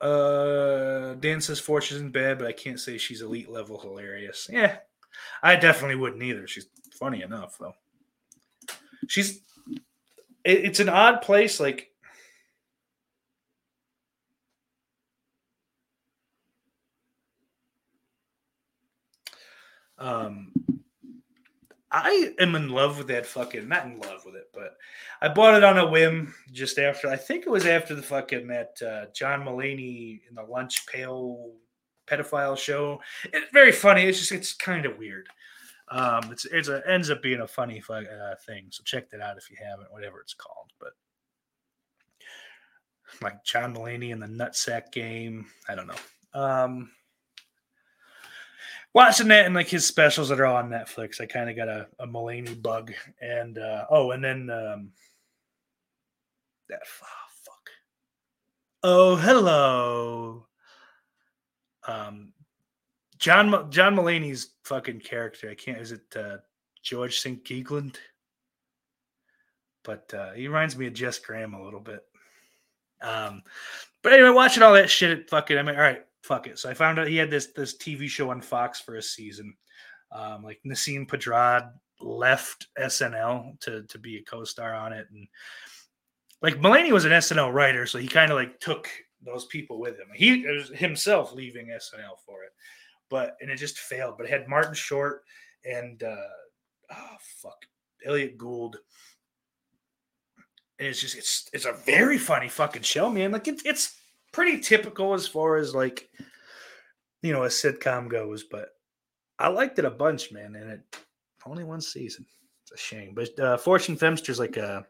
Uh, 0.00 1.14
Dan 1.14 1.40
says 1.40 1.58
Fortune 1.58 1.96
isn't 1.96 2.12
bad, 2.12 2.38
but 2.38 2.46
I 2.46 2.52
can't 2.52 2.78
say 2.78 2.98
she's 2.98 3.22
elite 3.22 3.50
level 3.50 3.80
hilarious. 3.80 4.48
Yeah, 4.50 4.76
I 5.42 5.56
definitely 5.56 5.96
wouldn't 5.96 6.22
either. 6.22 6.46
She's 6.46 6.66
funny 6.98 7.22
enough 7.22 7.58
though. 7.58 7.74
She's. 9.08 9.40
It, 10.44 10.64
it's 10.64 10.80
an 10.80 10.88
odd 10.88 11.20
place. 11.20 11.58
Like 11.58 11.88
Um, 19.98 20.52
I 21.90 22.34
am 22.38 22.54
in 22.54 22.68
love 22.68 22.98
with 22.98 23.06
that 23.08 23.26
fucking 23.26 23.66
not 23.66 23.86
in 23.86 23.98
love 23.98 24.24
with 24.26 24.34
it, 24.34 24.50
but 24.52 24.76
I 25.22 25.28
bought 25.28 25.54
it 25.54 25.64
on 25.64 25.78
a 25.78 25.86
whim 25.86 26.34
just 26.52 26.78
after 26.78 27.08
I 27.08 27.16
think 27.16 27.46
it 27.46 27.50
was 27.50 27.66
after 27.66 27.94
the 27.94 28.02
fucking 28.02 28.46
that 28.48 28.82
uh, 28.82 29.06
John 29.14 29.42
Mulaney 29.44 30.20
in 30.28 30.34
the 30.34 30.42
lunch 30.42 30.86
pail 30.86 31.52
pedophile 32.06 32.58
show. 32.58 33.00
It's 33.32 33.52
very 33.52 33.72
funny. 33.72 34.04
It's 34.04 34.18
just 34.18 34.32
it's 34.32 34.52
kind 34.52 34.84
of 34.84 34.98
weird. 34.98 35.28
Um, 35.90 36.30
it's 36.30 36.44
it's 36.46 36.68
a 36.68 36.82
ends 36.86 37.08
up 37.10 37.22
being 37.22 37.40
a 37.40 37.48
funny 37.48 37.80
fu- 37.80 37.94
uh, 37.94 38.34
thing. 38.46 38.66
So 38.70 38.82
check 38.84 39.10
that 39.10 39.20
out 39.20 39.38
if 39.38 39.50
you 39.50 39.56
haven't, 39.62 39.92
whatever 39.92 40.20
it's 40.20 40.34
called. 40.34 40.70
But 40.78 40.92
like 43.22 43.42
John 43.44 43.74
Mulaney 43.74 44.10
in 44.10 44.20
the 44.20 44.26
nutsack 44.26 44.92
game. 44.92 45.46
I 45.68 45.74
don't 45.74 45.86
know. 45.86 46.40
Um, 46.40 46.90
watching 48.94 49.28
that 49.28 49.46
and 49.46 49.54
like 49.54 49.68
his 49.68 49.86
specials 49.86 50.28
that 50.28 50.40
are 50.40 50.46
on 50.46 50.70
Netflix, 50.70 51.20
I 51.20 51.26
kind 51.26 51.50
of 51.50 51.56
got 51.56 51.68
a, 51.68 51.86
a 51.98 52.06
Mulaney 52.06 52.60
bug. 52.60 52.92
And 53.20 53.58
uh, 53.58 53.86
oh, 53.90 54.12
and 54.12 54.22
then 54.22 54.50
um, 54.50 54.90
that 56.68 56.80
oh, 56.82 57.06
fuck. 57.44 57.70
Oh, 58.82 59.16
hello. 59.16 60.46
Um, 61.86 62.32
John 63.18 63.70
John 63.70 63.96
Mulaney's 63.96 64.50
fucking 64.64 65.00
character. 65.00 65.50
I 65.50 65.54
can't. 65.54 65.78
Is 65.78 65.92
it 65.92 66.16
uh, 66.16 66.38
George 66.82 67.20
St. 67.20 67.44
Geegland? 67.44 67.96
But 69.82 70.12
uh, 70.14 70.32
he 70.32 70.46
reminds 70.46 70.76
me 70.76 70.86
of 70.86 70.92
Jess 70.92 71.18
Graham 71.18 71.54
a 71.54 71.62
little 71.62 71.80
bit. 71.80 72.04
Um, 73.00 73.42
but 74.02 74.12
anyway, 74.12 74.30
watching 74.30 74.62
all 74.62 74.74
that 74.74 74.90
shit, 74.90 75.10
it 75.10 75.30
fucking. 75.30 75.56
I 75.56 75.62
mean, 75.62 75.74
all 75.74 75.80
right, 75.80 76.04
fuck 76.22 76.46
it. 76.46 76.58
So 76.58 76.68
I 76.68 76.74
found 76.74 76.98
out 76.98 77.08
he 77.08 77.16
had 77.16 77.30
this 77.30 77.48
this 77.54 77.76
TV 77.76 78.08
show 78.08 78.30
on 78.30 78.40
Fox 78.40 78.80
for 78.80 78.96
a 78.96 79.02
season. 79.02 79.54
Um, 80.10 80.42
like 80.42 80.60
Nasim 80.66 81.06
Pedrad 81.06 81.70
left 82.00 82.68
SNL 82.78 83.58
to 83.60 83.82
to 83.84 83.98
be 83.98 84.18
a 84.18 84.22
co-star 84.22 84.74
on 84.74 84.92
it, 84.92 85.06
and 85.10 85.26
like 86.42 86.60
Mulaney 86.60 86.92
was 86.92 87.04
an 87.04 87.12
SNL 87.12 87.52
writer, 87.52 87.86
so 87.86 87.98
he 87.98 88.08
kind 88.08 88.30
of 88.30 88.36
like 88.36 88.60
took 88.60 88.88
those 89.24 89.46
people 89.46 89.80
with 89.80 89.98
him. 89.98 90.06
He 90.14 90.46
was 90.46 90.70
himself 90.70 91.32
leaving 91.32 91.68
SNL 91.68 92.18
for 92.24 92.44
it, 92.44 92.52
but 93.10 93.36
and 93.40 93.50
it 93.50 93.56
just 93.56 93.78
failed. 93.78 94.14
But 94.16 94.26
it 94.26 94.30
had 94.32 94.48
Martin 94.48 94.74
Short 94.74 95.22
and 95.64 96.02
uh, 96.02 96.16
oh 96.92 97.16
fuck, 97.20 97.66
Elliot 98.04 98.38
Gould. 98.38 98.78
And 100.78 100.86
it's 100.88 101.00
just 101.00 101.16
it's 101.16 101.50
it's 101.52 101.64
a 101.64 101.72
very 101.72 102.18
funny 102.18 102.48
fucking 102.48 102.82
show, 102.82 103.10
man. 103.10 103.32
Like 103.32 103.48
it, 103.48 103.62
it's 103.64 103.97
pretty 104.32 104.60
typical 104.60 105.14
as 105.14 105.26
far 105.26 105.56
as 105.56 105.74
like 105.74 106.08
you 107.22 107.32
know 107.32 107.44
a 107.44 107.48
sitcom 107.48 108.08
goes, 108.08 108.44
but 108.44 108.70
I 109.38 109.48
liked 109.48 109.78
it 109.78 109.84
a 109.84 109.90
bunch, 109.90 110.32
man. 110.32 110.54
And 110.54 110.70
it 110.70 110.96
only 111.46 111.64
one 111.64 111.80
season. 111.80 112.26
It's 112.62 112.72
a 112.72 112.76
shame, 112.76 113.14
but 113.14 113.38
uh, 113.40 113.56
Fortune 113.56 113.96
Feimster's 113.96 114.38
like 114.38 114.56
a 114.56 114.84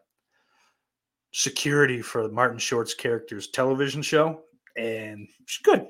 security 1.31 2.01
for 2.01 2.29
Martin 2.29 2.57
Short's 2.57 2.93
character's 2.93 3.49
television 3.49 4.01
show, 4.01 4.41
and 4.75 5.27
she's 5.45 5.61
good. 5.63 5.87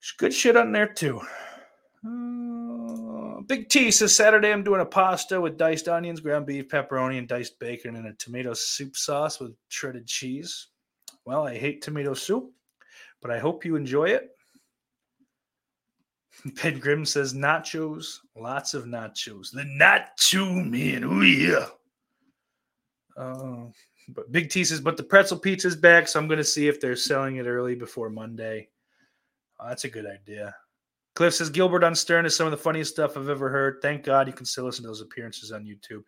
She's 0.00 0.16
good 0.16 0.34
shit 0.34 0.56
on 0.56 0.72
there 0.72 0.88
too. 0.88 1.20
Uh, 2.04 3.40
Big 3.46 3.68
T 3.68 3.90
says 3.90 4.14
Saturday 4.14 4.52
I'm 4.52 4.64
doing 4.64 4.80
a 4.80 4.86
pasta 4.86 5.40
with 5.40 5.56
diced 5.56 5.88
onions, 5.88 6.20
ground 6.20 6.46
beef, 6.46 6.68
pepperoni, 6.68 7.18
and 7.18 7.28
diced 7.28 7.58
bacon, 7.60 7.96
and 7.96 8.06
a 8.06 8.14
tomato 8.14 8.54
soup 8.54 8.96
sauce 8.96 9.38
with 9.38 9.52
shredded 9.68 10.06
cheese. 10.06 10.68
Well, 11.26 11.46
I 11.46 11.58
hate 11.58 11.82
tomato 11.82 12.14
soup, 12.14 12.52
but 13.20 13.32
I 13.32 13.38
hope 13.38 13.64
you 13.64 13.74
enjoy 13.76 14.04
it. 14.04 14.30
Ben 16.62 16.78
Grimm 16.78 17.04
says 17.04 17.34
nachos, 17.34 18.18
lots 18.36 18.74
of 18.74 18.84
nachos. 18.84 19.50
The 19.50 19.62
nacho 19.62 20.64
man, 20.64 21.04
oh 21.04 21.22
yeah. 21.22 21.66
Uh, 23.16 23.70
but 24.08 24.30
Big 24.30 24.50
T 24.50 24.62
says, 24.64 24.80
but 24.80 24.96
the 24.96 25.02
pretzel 25.02 25.38
pizza's 25.38 25.74
back, 25.74 26.06
so 26.06 26.20
I'm 26.20 26.28
going 26.28 26.38
to 26.38 26.44
see 26.44 26.68
if 26.68 26.80
they're 26.80 26.94
selling 26.94 27.36
it 27.36 27.46
early 27.46 27.74
before 27.74 28.08
Monday. 28.08 28.68
Oh, 29.58 29.68
that's 29.68 29.84
a 29.84 29.88
good 29.88 30.06
idea. 30.06 30.54
Cliff 31.16 31.34
says 31.34 31.50
Gilbert 31.50 31.82
on 31.82 31.94
Stern 31.94 32.26
is 32.26 32.36
some 32.36 32.46
of 32.46 32.50
the 32.50 32.58
funniest 32.58 32.92
stuff 32.92 33.16
I've 33.16 33.30
ever 33.30 33.48
heard. 33.48 33.78
Thank 33.80 34.04
God 34.04 34.26
you 34.26 34.34
can 34.34 34.44
still 34.44 34.64
listen 34.64 34.82
to 34.82 34.88
those 34.88 35.00
appearances 35.00 35.50
on 35.50 35.64
YouTube. 35.64 36.02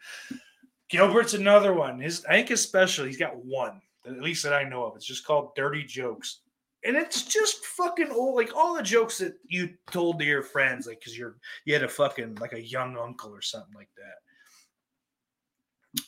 Gilbert's 0.90 1.34
another 1.34 1.72
one. 1.72 1.98
His 1.98 2.24
I 2.26 2.34
think 2.34 2.48
his 2.48 2.62
special, 2.62 3.06
he's 3.06 3.16
got 3.16 3.42
one, 3.44 3.80
at 4.08 4.22
least 4.22 4.42
that 4.44 4.52
I 4.52 4.68
know 4.68 4.84
of. 4.84 4.96
It's 4.96 5.06
just 5.06 5.26
called 5.26 5.54
Dirty 5.54 5.84
Jokes. 5.84 6.40
And 6.84 6.96
it's 6.96 7.22
just 7.24 7.64
fucking 7.66 8.10
old, 8.10 8.36
like 8.36 8.54
all 8.56 8.74
the 8.74 8.82
jokes 8.82 9.18
that 9.18 9.34
you 9.46 9.70
told 9.90 10.20
to 10.20 10.24
your 10.24 10.42
friends, 10.42 10.86
like 10.86 11.00
because 11.00 11.18
you're 11.18 11.36
you 11.64 11.74
had 11.74 11.82
a 11.82 11.88
fucking 11.88 12.36
like 12.36 12.52
a 12.52 12.62
young 12.62 12.96
uncle 12.96 13.34
or 13.34 13.42
something 13.42 13.74
like 13.74 13.90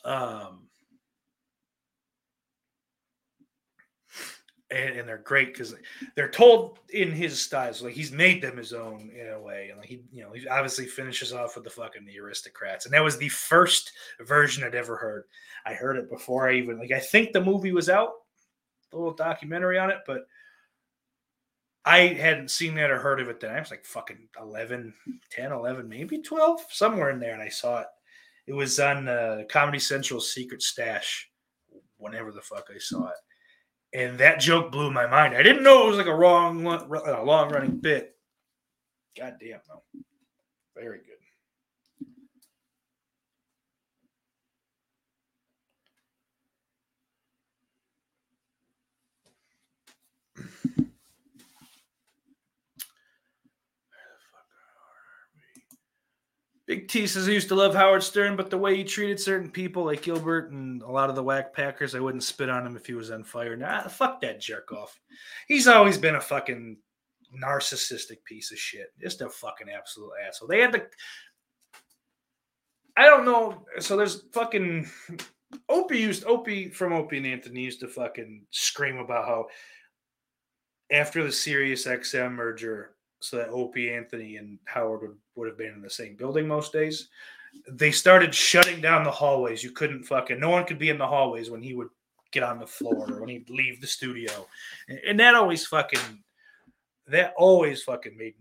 that. 0.05 0.11
Um 0.11 0.70
and, 4.71 4.97
and 4.97 5.09
they're 5.09 5.19
great 5.19 5.53
because 5.53 5.75
they're 6.15 6.31
told 6.31 6.79
in 6.91 7.11
his 7.11 7.41
style. 7.41 7.73
So 7.73 7.87
like 7.87 7.95
he's 7.95 8.13
made 8.13 8.43
them 8.43 8.57
his 8.57 8.73
own 8.73 9.11
in 9.19 9.29
a 9.29 9.41
way, 9.41 9.69
and 9.71 9.79
like 9.79 9.89
he, 9.89 10.03
you 10.13 10.23
know, 10.23 10.33
he 10.33 10.47
obviously 10.49 10.87
finishes 10.87 11.33
off 11.33 11.57
with 11.57 11.65
the 11.65 11.71
fucking 11.71 12.05
the 12.05 12.19
aristocrats, 12.19 12.85
and 12.85 12.95
that 12.95 13.05
was 13.05 13.19
the 13.19 13.29
first 13.29 13.93
version 14.21 14.65
I'd 14.65 14.75
ever 14.75 14.97
heard. 14.97 15.25
I 15.67 15.75
heard 15.75 15.97
it 15.97 16.11
before 16.11 16.49
I 16.49 16.55
even 16.55 16.79
like 16.79 16.93
I 16.93 17.01
think 17.01 17.33
the 17.33 17.45
movie 17.45 17.73
was 17.73 17.89
out, 17.89 18.13
a 18.93 18.97
little 18.97 19.15
documentary 19.15 19.79
on 19.79 19.91
it, 19.91 19.99
but 20.07 20.23
I 21.85 22.09
hadn't 22.09 22.51
seen 22.51 22.75
that 22.77 22.91
or 22.91 22.99
heard 22.99 23.21
of 23.21 23.29
it 23.29 23.41
then. 23.41 23.55
I 23.55 23.61
was 23.61 23.71
like 23.71 23.85
fucking 23.85 24.29
11, 24.41 24.93
10, 25.31 25.53
11, 25.53 25.89
maybe 25.89 26.19
12, 26.19 26.67
somewhere 26.71 27.11
in 27.11 27.19
there, 27.19 27.33
and 27.33 27.43
I 27.43 27.49
saw 27.49 27.81
it. 27.81 27.87
It 28.47 28.53
was 28.53 28.79
on 28.79 29.09
uh, 29.09 29.43
Comedy 29.49 29.79
Central's 29.79 30.33
Secret 30.33 30.63
Stash, 30.63 31.31
whenever 31.97 32.33
the 32.33 32.43
fuck 32.43 32.69
I 32.75 32.79
saw 32.79 33.09
it 33.09 33.17
and 33.93 34.19
that 34.19 34.41
joke 34.41 34.73
blew 34.73 34.91
my 34.91 35.07
mind. 35.07 35.35
I 35.35 35.43
didn't 35.43 35.63
know 35.63 35.87
it 35.87 35.89
was 35.91 35.99
like 35.99 36.07
a 36.07 36.15
wrong, 36.15 36.67
a 36.67 37.23
long 37.23 37.51
running 37.51 37.79
bit. 37.79 38.17
God 39.19 39.37
damn, 39.41 39.61
though. 39.69 39.83
Very 40.77 40.99
good. 40.99 41.10
Big 56.71 56.87
T 56.87 57.05
says 57.05 57.27
I 57.27 57.33
used 57.33 57.49
to 57.49 57.57
love 57.57 57.75
Howard 57.75 58.01
Stern, 58.01 58.37
but 58.37 58.49
the 58.49 58.57
way 58.57 58.77
he 58.77 58.85
treated 58.85 59.19
certain 59.19 59.51
people 59.51 59.85
like 59.85 60.03
Gilbert 60.03 60.53
and 60.53 60.83
a 60.83 60.89
lot 60.89 61.11
of 61.11 61.17
the 61.17 61.23
whack 61.25 61.53
packers, 61.53 61.97
I 61.97 61.99
wouldn't 61.99 62.23
spit 62.23 62.49
on 62.49 62.65
him 62.65 62.77
if 62.77 62.87
he 62.87 62.95
was 62.95 63.11
on 63.11 63.25
fire. 63.25 63.57
Nah, 63.57 63.89
fuck 63.89 64.21
that 64.21 64.41
jerk 64.41 64.71
off. 64.71 64.97
He's 65.49 65.67
always 65.67 65.99
been 65.99 66.15
a 66.15 66.21
fucking 66.21 66.77
narcissistic 67.43 68.23
piece 68.25 68.53
of 68.53 68.59
shit. 68.59 68.93
Just 69.01 69.21
a 69.21 69.29
fucking 69.29 69.67
absolute 69.69 70.13
asshole. 70.25 70.47
They 70.47 70.61
had 70.61 70.71
the 70.71 70.87
I 72.97 73.07
don't 73.07 73.25
know. 73.25 73.67
So 73.81 73.97
there's 73.97 74.23
fucking 74.33 74.89
Opie 75.69 75.99
used 75.99 76.25
Opie 76.25 76.71
from 76.71 76.93
Opie 76.93 77.17
and 77.17 77.27
Anthony 77.27 77.63
used 77.63 77.81
to 77.81 77.89
fucking 77.89 78.47
scream 78.51 78.99
about 78.99 79.27
how 79.27 79.47
after 80.93 81.25
the 81.25 81.33
Sirius 81.33 81.89
XM 81.89 82.31
merger, 82.31 82.93
so 83.21 83.37
that 83.37 83.51
Opie 83.51 83.93
Anthony 83.93 84.37
and 84.37 84.59
Howard 84.65 85.03
would, 85.03 85.17
would 85.37 85.49
have 85.49 85.59
been 85.59 85.75
in 85.75 85.83
the 85.83 85.91
same 85.91 86.17
building 86.17 86.49
most 86.49 86.73
days. 86.73 87.09
They 87.69 87.91
started 87.91 88.35
shutting 88.35 88.81
down 88.81 89.05
the 89.05 89.11
hallways. 89.11 89.63
You 89.63 89.73
couldn't 89.73 90.05
fucking 90.05 90.41
no 90.41 90.51
one 90.51 90.65
could 90.65 90.79
be 90.79 90.89
in 90.89 90.99
the 90.99 91.07
hallways 91.07 91.51
when 91.51 91.63
he 91.63 91.75
would 91.75 91.89
get 92.33 92.43
on 92.43 92.59
the 92.59 92.67
floor 92.67 93.11
or 93.11 93.21
when 93.21 93.29
he'd 93.29 93.51
leave 93.51 93.81
the 93.81 93.87
studio. 93.87 94.47
And, 94.89 94.99
and 95.07 95.21
that 95.21 95.35
always 95.35 95.67
fucking 95.67 96.23
that 97.09 97.35
always 97.37 97.83
fucking 97.83 98.17
made 98.17 98.35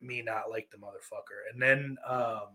me 0.00 0.22
not 0.22 0.50
like 0.50 0.68
the 0.70 0.78
motherfucker. 0.78 1.52
And 1.52 1.60
then 1.60 1.96
um 2.06 2.48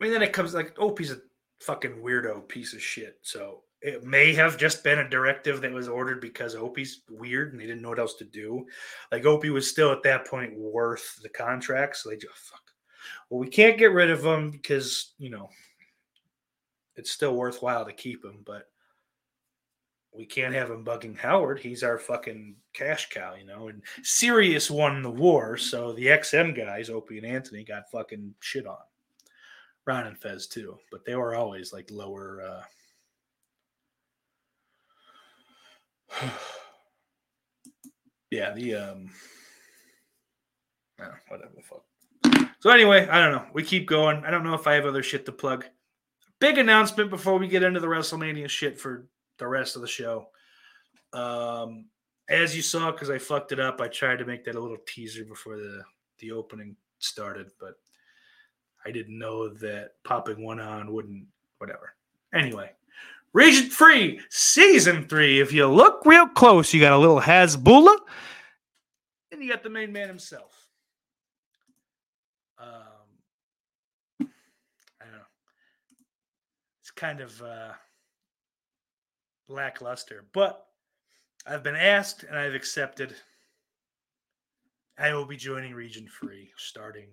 I 0.00 0.04
mean, 0.04 0.12
then 0.12 0.22
it 0.22 0.32
comes 0.32 0.54
like 0.54 0.78
Opie's 0.78 1.10
a 1.10 1.18
fucking 1.60 1.96
weirdo 1.96 2.46
piece 2.46 2.72
of 2.72 2.80
shit. 2.80 3.18
So 3.22 3.64
it 3.80 4.04
may 4.04 4.34
have 4.34 4.58
just 4.58 4.82
been 4.82 4.98
a 4.98 5.08
directive 5.08 5.60
that 5.60 5.72
was 5.72 5.88
ordered 5.88 6.20
because 6.20 6.54
Opie's 6.54 7.02
weird 7.08 7.52
and 7.52 7.60
they 7.60 7.66
didn't 7.66 7.82
know 7.82 7.90
what 7.90 7.98
else 7.98 8.14
to 8.14 8.24
do. 8.24 8.66
Like 9.12 9.24
Opie 9.24 9.50
was 9.50 9.70
still 9.70 9.92
at 9.92 10.02
that 10.02 10.26
point 10.26 10.58
worth 10.58 11.20
the 11.22 11.28
contract, 11.28 11.96
so 11.96 12.10
they 12.10 12.16
just 12.16 12.34
fuck. 12.34 12.62
Well, 13.30 13.38
we 13.38 13.48
can't 13.48 13.78
get 13.78 13.92
rid 13.92 14.10
of 14.10 14.24
him 14.24 14.50
because 14.50 15.12
you 15.18 15.30
know 15.30 15.48
it's 16.96 17.12
still 17.12 17.34
worthwhile 17.36 17.84
to 17.84 17.92
keep 17.92 18.24
him, 18.24 18.42
but 18.44 18.68
we 20.12 20.26
can't 20.26 20.54
have 20.54 20.70
him 20.70 20.84
bugging 20.84 21.16
Howard. 21.16 21.60
He's 21.60 21.84
our 21.84 21.98
fucking 21.98 22.56
cash 22.72 23.08
cow, 23.10 23.34
you 23.38 23.46
know. 23.46 23.68
And 23.68 23.82
Sirius 24.02 24.68
won 24.68 25.02
the 25.02 25.10
war, 25.10 25.56
so 25.56 25.92
the 25.92 26.06
XM 26.06 26.56
guys, 26.56 26.90
Opie 26.90 27.18
and 27.18 27.26
Anthony, 27.26 27.62
got 27.62 27.90
fucking 27.92 28.34
shit 28.40 28.66
on. 28.66 28.78
Ron 29.86 30.08
and 30.08 30.18
Fez 30.18 30.48
too, 30.48 30.76
but 30.90 31.04
they 31.04 31.14
were 31.14 31.36
always 31.36 31.72
like 31.72 31.88
lower. 31.92 32.42
uh 32.42 32.62
Yeah, 38.30 38.52
the 38.52 38.74
um, 38.74 39.10
oh, 41.00 41.10
whatever 41.28 41.52
the 41.56 41.62
fuck. 41.62 41.84
So 42.60 42.70
anyway, 42.70 43.08
I 43.08 43.20
don't 43.20 43.32
know. 43.32 43.46
We 43.54 43.62
keep 43.62 43.86
going. 43.86 44.24
I 44.24 44.30
don't 44.30 44.44
know 44.44 44.54
if 44.54 44.66
I 44.66 44.74
have 44.74 44.84
other 44.84 45.02
shit 45.02 45.24
to 45.26 45.32
plug. 45.32 45.64
Big 46.40 46.58
announcement 46.58 47.10
before 47.10 47.38
we 47.38 47.48
get 47.48 47.62
into 47.62 47.80
the 47.80 47.86
WrestleMania 47.86 48.48
shit 48.48 48.78
for 48.78 49.06
the 49.38 49.46
rest 49.46 49.76
of 49.76 49.82
the 49.82 49.88
show. 49.88 50.28
Um, 51.12 51.86
as 52.28 52.54
you 52.54 52.60
saw, 52.60 52.90
because 52.90 53.08
I 53.08 53.18
fucked 53.18 53.52
it 53.52 53.60
up, 53.60 53.80
I 53.80 53.88
tried 53.88 54.18
to 54.18 54.26
make 54.26 54.44
that 54.44 54.56
a 54.56 54.60
little 54.60 54.76
teaser 54.86 55.24
before 55.24 55.56
the 55.56 55.82
the 56.18 56.32
opening 56.32 56.76
started, 56.98 57.50
but 57.58 57.74
I 58.84 58.90
didn't 58.90 59.18
know 59.18 59.48
that 59.48 59.92
popping 60.04 60.44
one 60.44 60.60
on 60.60 60.92
wouldn't, 60.92 61.26
whatever. 61.58 61.94
Anyway, 62.34 62.72
Region 63.32 63.70
Free 63.70 64.20
Season 64.30 65.06
3. 65.06 65.40
If 65.40 65.52
you 65.52 65.66
look 65.66 66.02
real 66.04 66.26
close, 66.26 66.72
you 66.72 66.80
got 66.80 66.92
a 66.92 66.98
little 66.98 67.20
Hasbulla, 67.20 67.96
and 69.30 69.42
you 69.42 69.50
got 69.50 69.62
the 69.62 69.70
main 69.70 69.92
man 69.92 70.08
himself. 70.08 70.66
Um, 72.58 72.68
I 74.20 75.04
don't 75.04 75.12
know. 75.12 75.26
It's 76.80 76.90
kind 76.90 77.20
of 77.20 77.40
uh, 77.42 77.72
lackluster, 79.48 80.24
but 80.32 80.66
I've 81.46 81.62
been 81.62 81.76
asked 81.76 82.24
and 82.24 82.38
I've 82.38 82.54
accepted. 82.54 83.14
I 84.98 85.12
will 85.14 85.26
be 85.26 85.36
joining 85.36 85.74
Region 85.74 86.08
Free 86.08 86.50
starting 86.56 87.08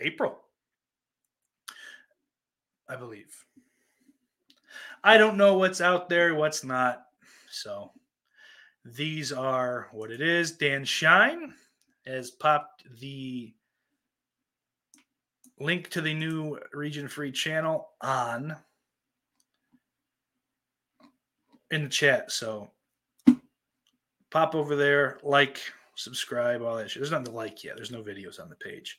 April. 0.00 0.38
I 2.88 2.96
believe. 2.96 3.34
I 5.06 5.18
don't 5.18 5.36
know 5.36 5.58
what's 5.58 5.82
out 5.82 6.08
there, 6.08 6.34
what's 6.34 6.64
not. 6.64 7.04
So 7.50 7.92
these 8.86 9.32
are 9.32 9.88
what 9.92 10.10
it 10.10 10.22
is. 10.22 10.52
Dan 10.52 10.84
Shine 10.84 11.52
has 12.06 12.30
popped 12.30 12.84
the 13.00 13.52
link 15.60 15.90
to 15.90 16.00
the 16.00 16.14
new 16.14 16.58
region 16.72 17.06
free 17.06 17.32
channel 17.32 17.90
on 18.00 18.56
in 21.70 21.84
the 21.84 21.88
chat. 21.90 22.32
So 22.32 22.70
pop 24.30 24.54
over 24.54 24.74
there, 24.74 25.18
like, 25.22 25.60
subscribe, 25.96 26.62
all 26.62 26.76
that 26.76 26.90
shit. 26.90 27.02
There's 27.02 27.10
nothing 27.10 27.26
to 27.26 27.32
like 27.32 27.62
yet. 27.62 27.76
There's 27.76 27.90
no 27.90 28.02
videos 28.02 28.40
on 28.40 28.48
the 28.48 28.56
page. 28.56 28.98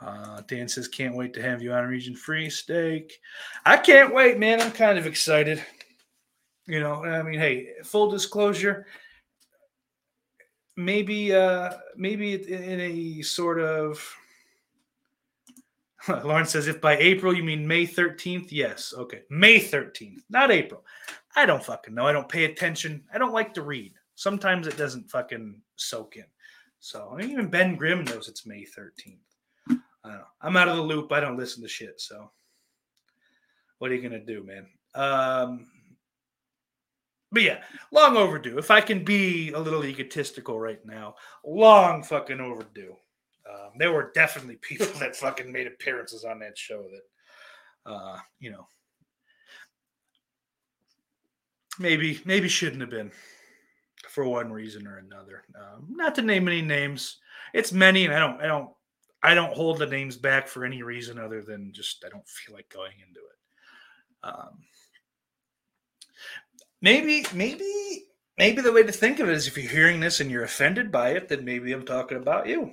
Uh, 0.00 0.42
Dan 0.46 0.68
says, 0.68 0.86
can't 0.86 1.16
wait 1.16 1.34
to 1.34 1.42
have 1.42 1.62
you 1.62 1.72
on 1.72 1.86
Region 1.86 2.14
Free 2.14 2.48
Steak. 2.48 3.18
I 3.66 3.76
can't 3.76 4.14
wait, 4.14 4.38
man. 4.38 4.60
I'm 4.60 4.70
kind 4.70 4.98
of 4.98 5.06
excited. 5.06 5.62
You 6.66 6.80
know, 6.80 7.04
I 7.04 7.22
mean, 7.22 7.40
hey, 7.40 7.70
full 7.82 8.10
disclosure, 8.10 8.86
maybe, 10.76 11.34
uh, 11.34 11.72
maybe 11.96 12.34
in 12.34 12.80
a 12.80 13.22
sort 13.22 13.58
of. 13.58 14.14
Lauren 16.08 16.46
says, 16.46 16.68
if 16.68 16.80
by 16.80 16.96
April 16.98 17.34
you 17.34 17.42
mean 17.42 17.66
May 17.66 17.86
13th, 17.86 18.48
yes. 18.50 18.94
Okay. 18.96 19.22
May 19.30 19.58
13th, 19.58 20.22
not 20.30 20.50
April. 20.50 20.84
I 21.34 21.46
don't 21.46 21.64
fucking 21.64 21.94
know. 21.94 22.06
I 22.06 22.12
don't 22.12 22.28
pay 22.28 22.44
attention. 22.44 23.02
I 23.12 23.18
don't 23.18 23.32
like 23.32 23.54
to 23.54 23.62
read. 23.62 23.94
Sometimes 24.14 24.66
it 24.66 24.76
doesn't 24.76 25.10
fucking 25.10 25.60
soak 25.76 26.16
in. 26.16 26.24
So 26.80 27.10
I 27.12 27.16
mean, 27.16 27.30
even 27.30 27.48
Ben 27.48 27.76
Grimm 27.76 28.04
knows 28.04 28.28
it's 28.28 28.46
May 28.46 28.64
13th. 28.64 29.27
I 30.08 30.12
don't 30.12 30.20
know. 30.20 30.26
I'm 30.40 30.56
out 30.56 30.68
of 30.68 30.76
the 30.76 30.82
loop. 30.82 31.12
I 31.12 31.20
don't 31.20 31.36
listen 31.36 31.62
to 31.62 31.68
shit. 31.68 32.00
So 32.00 32.30
what 33.78 33.90
are 33.90 33.94
you 33.94 34.02
gonna 34.02 34.24
do, 34.24 34.42
man? 34.42 34.66
Um, 34.94 35.66
but 37.30 37.42
yeah, 37.42 37.58
long 37.92 38.16
overdue. 38.16 38.58
If 38.58 38.70
I 38.70 38.80
can 38.80 39.04
be 39.04 39.52
a 39.52 39.58
little 39.58 39.84
egotistical 39.84 40.58
right 40.58 40.84
now, 40.86 41.14
long 41.44 42.02
fucking 42.02 42.40
overdue. 42.40 42.96
Um, 43.48 43.72
there 43.78 43.92
were 43.92 44.12
definitely 44.14 44.56
people 44.62 44.86
that 44.98 45.16
fucking 45.16 45.50
made 45.50 45.66
appearances 45.66 46.24
on 46.24 46.38
that 46.40 46.56
show 46.56 46.82
that, 46.82 47.92
uh, 47.92 48.18
you 48.40 48.50
know, 48.50 48.66
maybe 51.78 52.20
maybe 52.24 52.48
shouldn't 52.48 52.80
have 52.80 52.90
been 52.90 53.12
for 54.08 54.24
one 54.24 54.50
reason 54.50 54.86
or 54.86 54.96
another. 54.96 55.44
Um, 55.54 55.86
not 55.90 56.14
to 56.14 56.22
name 56.22 56.48
any 56.48 56.62
names. 56.62 57.18
It's 57.52 57.72
many, 57.72 58.06
and 58.06 58.14
I 58.14 58.18
don't 58.18 58.40
I 58.40 58.46
don't 58.46 58.70
I 59.22 59.34
don't 59.34 59.54
hold 59.54 59.78
the 59.78 59.86
names 59.86 60.16
back 60.16 60.46
for 60.46 60.64
any 60.64 60.82
reason 60.82 61.18
other 61.18 61.42
than 61.42 61.72
just 61.72 62.04
I 62.04 62.08
don't 62.08 62.28
feel 62.28 62.54
like 62.54 62.68
going 62.68 62.92
into 63.06 63.20
it. 63.20 63.38
Um, 64.22 64.58
maybe, 66.80 67.24
maybe, 67.34 68.04
maybe 68.36 68.62
the 68.62 68.72
way 68.72 68.84
to 68.84 68.92
think 68.92 69.18
of 69.18 69.28
it 69.28 69.34
is 69.34 69.46
if 69.46 69.56
you're 69.56 69.70
hearing 69.70 70.00
this 70.00 70.20
and 70.20 70.30
you're 70.30 70.44
offended 70.44 70.92
by 70.92 71.10
it, 71.10 71.28
then 71.28 71.44
maybe 71.44 71.72
I'm 71.72 71.84
talking 71.84 72.18
about 72.18 72.46
you. 72.46 72.72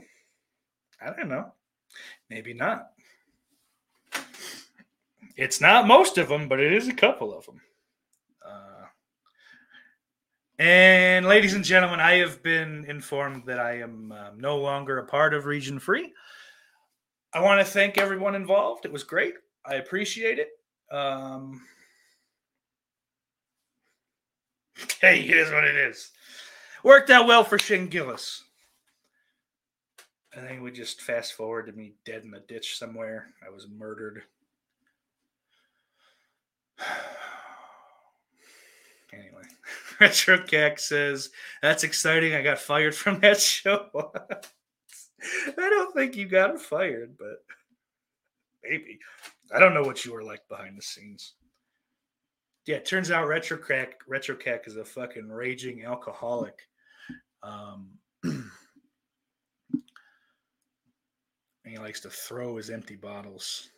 I 1.01 1.07
don't 1.07 1.29
know. 1.29 1.51
Maybe 2.29 2.53
not. 2.53 2.89
It's 5.35 5.59
not 5.59 5.87
most 5.87 6.17
of 6.17 6.29
them, 6.29 6.47
but 6.47 6.59
it 6.59 6.73
is 6.73 6.87
a 6.87 6.93
couple 6.93 7.37
of 7.37 7.45
them. 7.45 7.61
Uh, 10.58 10.64
and 10.64 11.26
ladies 11.26 11.53
and 11.53 11.66
gentlemen, 11.66 11.99
I 11.99 12.14
have 12.14 12.41
been 12.41 12.86
informed 12.88 13.45
that 13.45 13.60
I 13.60 13.80
am 13.80 14.12
um, 14.14 14.39
no 14.39 14.58
longer 14.58 14.99
a 14.99 15.06
part 15.06 15.34
of 15.34 15.45
Region 15.45 15.80
Free. 15.80 16.14
I 17.34 17.41
want 17.41 17.60
to 17.60 17.66
thank 17.70 17.97
everyone 17.97 18.36
involved. 18.36 18.86
It 18.86 18.93
was 18.93 19.03
great. 19.03 19.34
I 19.66 19.76
appreciate 19.76 20.39
it. 20.39 20.49
Um, 20.95 21.62
hey, 25.01 25.22
it 25.22 25.36
is 25.36 25.51
what 25.51 25.66
it 25.66 25.76
is. 25.76 26.12
Worked 26.84 27.10
out 27.10 27.28
well 27.28 27.43
for 27.43 27.60
Shane 27.60 27.88
Gillis. 27.88 28.41
I 30.36 30.39
think 30.39 30.62
we 30.62 30.72
just 30.72 31.01
fast 31.01 31.34
forward 31.34 31.66
to 31.66 31.74
me 31.74 31.95
dead 32.06 32.24
in 32.24 32.34
a 32.34 32.39
ditch 32.39 32.78
somewhere. 32.78 33.34
I 33.45 33.49
was 33.49 33.68
murdered. 33.68 34.24
Retro 39.99 40.41
Cack 40.43 40.79
says, 40.79 41.29
That's 41.61 41.83
exciting. 41.83 42.33
I 42.33 42.41
got 42.41 42.59
fired 42.59 42.95
from 42.95 43.19
that 43.21 43.39
show. 43.41 43.89
I 43.93 45.69
don't 45.69 45.93
think 45.93 46.15
you 46.15 46.27
got 46.27 46.61
fired, 46.61 47.15
but 47.17 47.43
maybe. 48.63 48.99
I 49.53 49.59
don't 49.59 49.73
know 49.73 49.83
what 49.83 50.03
you 50.05 50.13
were 50.13 50.23
like 50.23 50.41
behind 50.49 50.77
the 50.77 50.81
scenes. 50.81 51.33
Yeah, 52.65 52.77
it 52.77 52.85
turns 52.85 53.11
out 53.11 53.27
Retro 53.27 53.57
Crack 53.57 53.99
Retro 54.07 54.35
Cack 54.35 54.67
is 54.67 54.75
a 54.75 54.85
fucking 54.85 55.29
raging 55.29 55.85
alcoholic. 55.85 56.59
Um, 57.43 57.89
and 58.23 58.43
he 61.63 61.77
likes 61.77 61.99
to 62.01 62.09
throw 62.09 62.57
his 62.57 62.71
empty 62.71 62.95
bottles. 62.95 63.69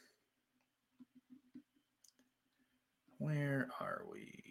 Where 3.17 3.67
are 3.81 4.03
we? 4.09 4.46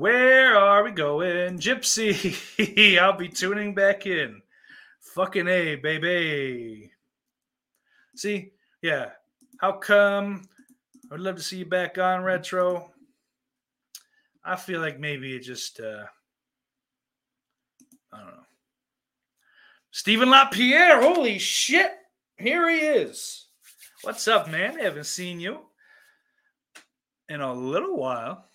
Where 0.00 0.56
are 0.56 0.82
we 0.82 0.92
going? 0.92 1.58
Gypsy. 1.58 2.98
I'll 2.98 3.18
be 3.18 3.28
tuning 3.28 3.74
back 3.74 4.06
in. 4.06 4.40
Fucking 5.14 5.46
A, 5.46 5.76
baby. 5.76 6.90
See, 8.16 8.52
yeah. 8.80 9.10
How 9.58 9.72
come? 9.72 10.48
I 11.10 11.14
would 11.14 11.20
love 11.20 11.36
to 11.36 11.42
see 11.42 11.58
you 11.58 11.66
back 11.66 11.98
on 11.98 12.22
retro. 12.22 12.90
I 14.42 14.56
feel 14.56 14.80
like 14.80 14.98
maybe 14.98 15.36
it 15.36 15.40
just 15.40 15.80
uh 15.80 16.06
I 18.10 18.18
don't 18.20 18.26
know. 18.26 18.46
Stephen 19.90 20.30
LaPierre, 20.30 21.02
holy 21.02 21.38
shit. 21.38 21.92
Here 22.38 22.70
he 22.70 22.78
is. 22.78 23.48
What's 24.00 24.26
up, 24.28 24.50
man? 24.50 24.78
haven't 24.78 25.04
seen 25.04 25.40
you 25.40 25.58
in 27.28 27.42
a 27.42 27.52
little 27.52 27.98
while. 27.98 28.46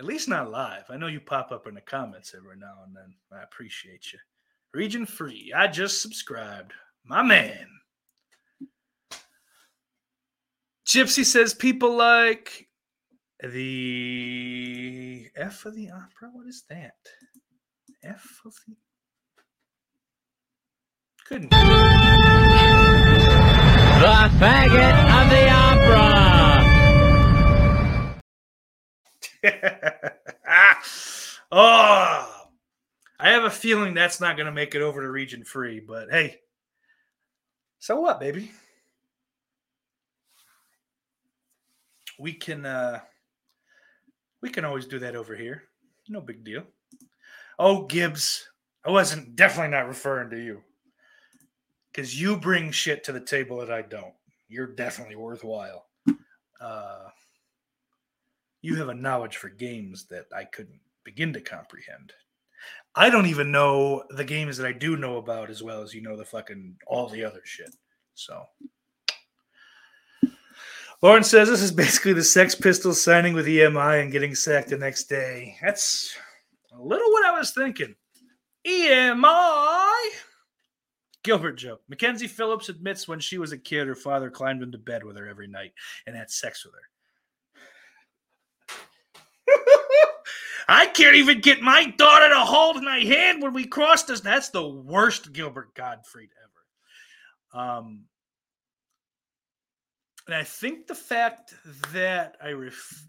At 0.00 0.06
least 0.06 0.28
not 0.30 0.50
live. 0.50 0.84
I 0.88 0.96
know 0.96 1.08
you 1.08 1.20
pop 1.20 1.52
up 1.52 1.66
in 1.66 1.74
the 1.74 1.82
comments 1.82 2.34
every 2.34 2.56
now 2.56 2.72
and 2.86 2.96
then. 2.96 3.14
I 3.30 3.42
appreciate 3.42 4.14
you. 4.14 4.18
Region 4.72 5.04
free. 5.04 5.52
I 5.54 5.66
just 5.66 6.00
subscribed. 6.00 6.72
My 7.04 7.22
man. 7.22 7.66
Gypsy 10.86 11.22
says 11.22 11.52
people 11.52 11.94
like 11.94 12.70
the 13.42 15.28
F 15.36 15.66
of 15.66 15.74
the 15.74 15.90
opera. 15.90 16.30
What 16.32 16.46
is 16.46 16.64
that? 16.70 16.94
F 18.02 18.40
of 18.46 18.54
the. 18.66 18.76
Couldn't. 21.26 21.50
The 21.50 21.58
faggot 24.40 25.22
of 25.22 25.28
the 25.28 25.50
opera. 25.50 26.29
oh, 31.52 32.46
I 33.18 33.28
have 33.30 33.44
a 33.44 33.50
feeling 33.50 33.94
that's 33.94 34.20
not 34.20 34.36
going 34.36 34.46
to 34.46 34.52
make 34.52 34.74
it 34.74 34.82
over 34.82 35.00
to 35.00 35.10
region 35.10 35.44
free, 35.44 35.80
but 35.80 36.10
hey, 36.10 36.40
so 37.78 37.98
what, 38.00 38.20
baby? 38.20 38.50
We 42.18 42.34
can 42.34 42.66
uh 42.66 43.00
we 44.42 44.50
can 44.50 44.66
always 44.66 44.86
do 44.86 44.98
that 44.98 45.16
over 45.16 45.34
here. 45.34 45.64
No 46.08 46.20
big 46.20 46.44
deal. 46.44 46.64
Oh, 47.58 47.86
Gibbs, 47.86 48.46
I 48.84 48.90
wasn't 48.90 49.36
definitely 49.36 49.70
not 49.70 49.88
referring 49.88 50.28
to 50.30 50.38
you. 50.38 50.62
Cuz 51.94 52.20
you 52.20 52.36
bring 52.36 52.70
shit 52.70 53.02
to 53.04 53.12
the 53.12 53.20
table 53.20 53.58
that 53.58 53.72
I 53.72 53.80
don't. 53.80 54.14
You're 54.48 54.66
definitely 54.66 55.16
worthwhile. 55.16 55.86
Uh 56.60 57.08
you 58.62 58.76
have 58.76 58.88
a 58.88 58.94
knowledge 58.94 59.36
for 59.36 59.48
games 59.48 60.06
that 60.06 60.26
I 60.34 60.44
couldn't 60.44 60.80
begin 61.04 61.32
to 61.32 61.40
comprehend. 61.40 62.12
I 62.94 63.08
don't 63.08 63.26
even 63.26 63.52
know 63.52 64.04
the 64.10 64.24
games 64.24 64.56
that 64.56 64.66
I 64.66 64.72
do 64.72 64.96
know 64.96 65.16
about 65.16 65.48
as 65.48 65.62
well 65.62 65.82
as 65.82 65.94
you 65.94 66.02
know 66.02 66.16
the 66.16 66.24
fucking 66.24 66.76
all 66.86 67.08
the 67.08 67.24
other 67.24 67.40
shit. 67.44 67.74
So 68.14 68.44
Lauren 71.02 71.24
says 71.24 71.48
this 71.48 71.62
is 71.62 71.72
basically 71.72 72.12
the 72.12 72.22
Sex 72.22 72.54
Pistols 72.54 73.00
signing 73.00 73.32
with 73.32 73.46
EMI 73.46 74.02
and 74.02 74.12
getting 74.12 74.34
sacked 74.34 74.68
the 74.68 74.76
next 74.76 75.04
day. 75.04 75.56
That's 75.62 76.14
a 76.72 76.82
little 76.82 77.10
what 77.12 77.24
I 77.24 77.38
was 77.38 77.52
thinking. 77.52 77.94
EMI. 78.66 79.92
Gilbert 81.22 81.52
joke. 81.52 81.80
Mackenzie 81.88 82.26
Phillips 82.26 82.68
admits 82.68 83.08
when 83.08 83.20
she 83.20 83.38
was 83.38 83.52
a 83.52 83.58
kid, 83.58 83.86
her 83.86 83.94
father 83.94 84.30
climbed 84.30 84.62
into 84.62 84.78
bed 84.78 85.04
with 85.04 85.16
her 85.16 85.26
every 85.26 85.46
night 85.46 85.72
and 86.06 86.16
had 86.16 86.30
sex 86.30 86.64
with 86.64 86.74
her. 86.74 86.89
I 90.72 90.86
can't 90.86 91.16
even 91.16 91.40
get 91.40 91.60
my 91.60 91.86
daughter 91.98 92.28
to 92.28 92.40
hold 92.42 92.80
my 92.84 92.98
hand 93.00 93.42
when 93.42 93.52
we 93.52 93.66
cross 93.66 94.04
this. 94.04 94.20
That's 94.20 94.50
the 94.50 94.68
worst 94.68 95.32
Gilbert 95.32 95.74
Gottfried 95.74 96.30
ever. 97.52 97.64
Um, 97.64 98.04
and 100.28 100.36
I 100.36 100.44
think 100.44 100.86
the 100.86 100.94
fact 100.94 101.54
that 101.92 102.36
I 102.40 102.50
ref- 102.50 103.08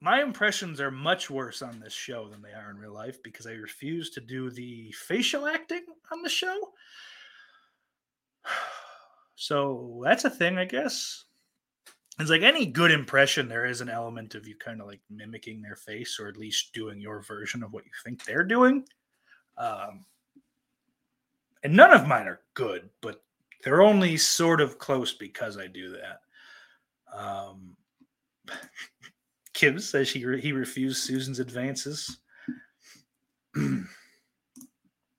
my 0.00 0.22
impressions 0.22 0.80
are 0.80 0.92
much 0.92 1.28
worse 1.28 1.62
on 1.62 1.80
this 1.80 1.92
show 1.92 2.28
than 2.28 2.42
they 2.42 2.52
are 2.52 2.70
in 2.70 2.78
real 2.78 2.94
life 2.94 3.20
because 3.24 3.48
I 3.48 3.54
refuse 3.54 4.10
to 4.10 4.20
do 4.20 4.48
the 4.48 4.92
facial 4.92 5.48
acting 5.48 5.84
on 6.12 6.22
the 6.22 6.30
show. 6.30 6.56
So 9.34 10.00
that's 10.04 10.24
a 10.24 10.30
thing, 10.30 10.56
I 10.58 10.66
guess. 10.66 11.24
It's 12.22 12.30
like 12.30 12.42
any 12.42 12.66
good 12.66 12.92
impression, 12.92 13.48
there 13.48 13.66
is 13.66 13.80
an 13.80 13.88
element 13.88 14.36
of 14.36 14.46
you 14.46 14.54
kind 14.54 14.80
of 14.80 14.86
like 14.86 15.00
mimicking 15.10 15.60
their 15.60 15.74
face 15.74 16.20
or 16.20 16.28
at 16.28 16.36
least 16.36 16.72
doing 16.72 17.00
your 17.00 17.20
version 17.20 17.64
of 17.64 17.72
what 17.72 17.84
you 17.84 17.90
think 18.04 18.24
they're 18.24 18.44
doing. 18.44 18.84
Um, 19.58 20.04
and 21.64 21.74
none 21.74 21.92
of 21.92 22.06
mine 22.06 22.28
are 22.28 22.40
good, 22.54 22.88
but 23.00 23.24
they're 23.64 23.82
only 23.82 24.16
sort 24.16 24.60
of 24.60 24.78
close 24.78 25.12
because 25.12 25.58
I 25.58 25.66
do 25.66 25.96
that. 25.96 26.20
Um, 27.12 27.76
Kim 29.52 29.80
says 29.80 30.08
he 30.08 30.24
re- 30.24 30.40
he 30.40 30.52
refused 30.52 31.02
Susan's 31.02 31.40
advances. 31.40 32.18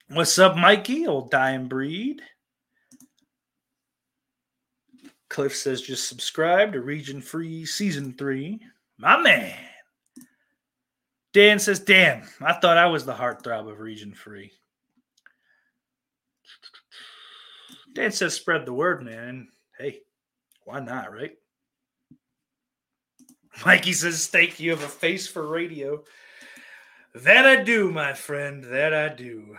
What's 0.07 0.39
up, 0.39 0.55
Mikey? 0.55 1.05
Old 1.05 1.33
and 1.35 1.67
breed. 1.67 2.21
Cliff 5.29 5.55
says 5.55 5.81
just 5.81 6.07
subscribe 6.07 6.73
to 6.73 6.81
Region 6.81 7.21
Free 7.21 7.65
Season 7.65 8.13
3. 8.17 8.59
My 8.97 9.21
man. 9.21 9.55
Dan 11.33 11.57
says, 11.57 11.79
damn, 11.79 12.21
I 12.41 12.53
thought 12.53 12.77
I 12.77 12.85
was 12.85 13.05
the 13.05 13.13
heartthrob 13.13 13.69
of 13.71 13.79
Region 13.79 14.13
Free. 14.13 14.51
Dan 17.93 18.11
says, 18.11 18.35
spread 18.35 18.65
the 18.65 18.73
word, 18.73 19.03
man. 19.03 19.47
Hey, 19.77 20.01
why 20.63 20.79
not, 20.79 21.11
right? 21.11 21.31
Mikey 23.65 23.93
says, 23.93 24.21
Steak, 24.21 24.59
you 24.59 24.71
have 24.71 24.83
a 24.83 24.87
face 24.87 25.27
for 25.27 25.47
radio. 25.47 26.03
That 27.15 27.45
I 27.45 27.63
do, 27.63 27.91
my 27.91 28.13
friend. 28.13 28.63
That 28.63 28.93
I 28.93 29.09
do. 29.09 29.55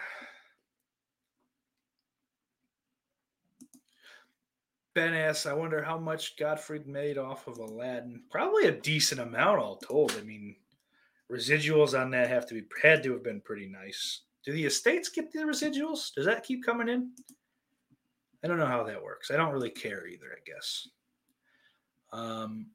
Ben 4.95 5.13
asks, 5.13 5.45
I 5.45 5.53
wonder 5.53 5.83
how 5.83 5.99
much 5.99 6.37
Gottfried 6.37 6.87
made 6.87 7.19
off 7.19 7.49
of 7.49 7.59
Aladdin. 7.59 8.23
Probably 8.31 8.67
a 8.67 8.81
decent 8.81 9.21
amount, 9.21 9.59
all 9.59 9.77
told. 9.77 10.13
I 10.19 10.23
mean, 10.23 10.55
residuals 11.31 12.01
on 12.01 12.11
that 12.13 12.29
have 12.29 12.47
to 12.47 12.55
be 12.55 12.63
had 12.81 13.03
to 13.03 13.13
have 13.13 13.25
been 13.25 13.41
pretty 13.41 13.67
nice. 13.67 14.23
Do 14.45 14.53
the 14.53 14.65
estates 14.65 15.09
get 15.09 15.33
the 15.33 15.41
residuals? 15.41 16.15
Does 16.15 16.27
that 16.27 16.45
keep 16.45 16.65
coming 16.65 16.89
in? 16.89 17.11
I 18.45 18.47
don't 18.47 18.59
know 18.59 18.67
how 18.67 18.85
that 18.85 19.03
works. 19.03 19.31
I 19.31 19.37
don't 19.37 19.53
really 19.53 19.71
care 19.71 20.07
either, 20.07 20.27
I 20.27 20.41
guess. 20.47 20.89
Um, 22.13 22.67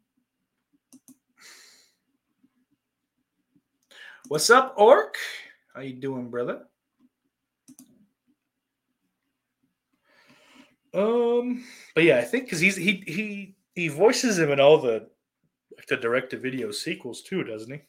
what's 4.28 4.50
up, 4.50 4.74
Orc? 4.78 5.16
How 5.74 5.82
you 5.82 5.94
doing, 5.94 6.30
brother? 6.30 6.66
Um, 10.94 11.64
but 11.96 12.04
yeah, 12.04 12.18
I 12.18 12.24
think 12.24 12.46
because 12.46 12.60
he's 12.60 12.76
he 12.76 13.04
he 13.06 13.56
he 13.76 13.88
voices 13.88 14.40
him 14.40 14.52
in 14.52 14.60
all 14.60 14.78
the 14.78 15.10
like 15.78 15.88
the 15.88 15.98
direct 15.98 16.32
to 16.32 16.38
video 16.38 16.72
sequels 16.72 17.22
too, 17.22 17.44
doesn't 17.44 17.72
he? 17.72 17.82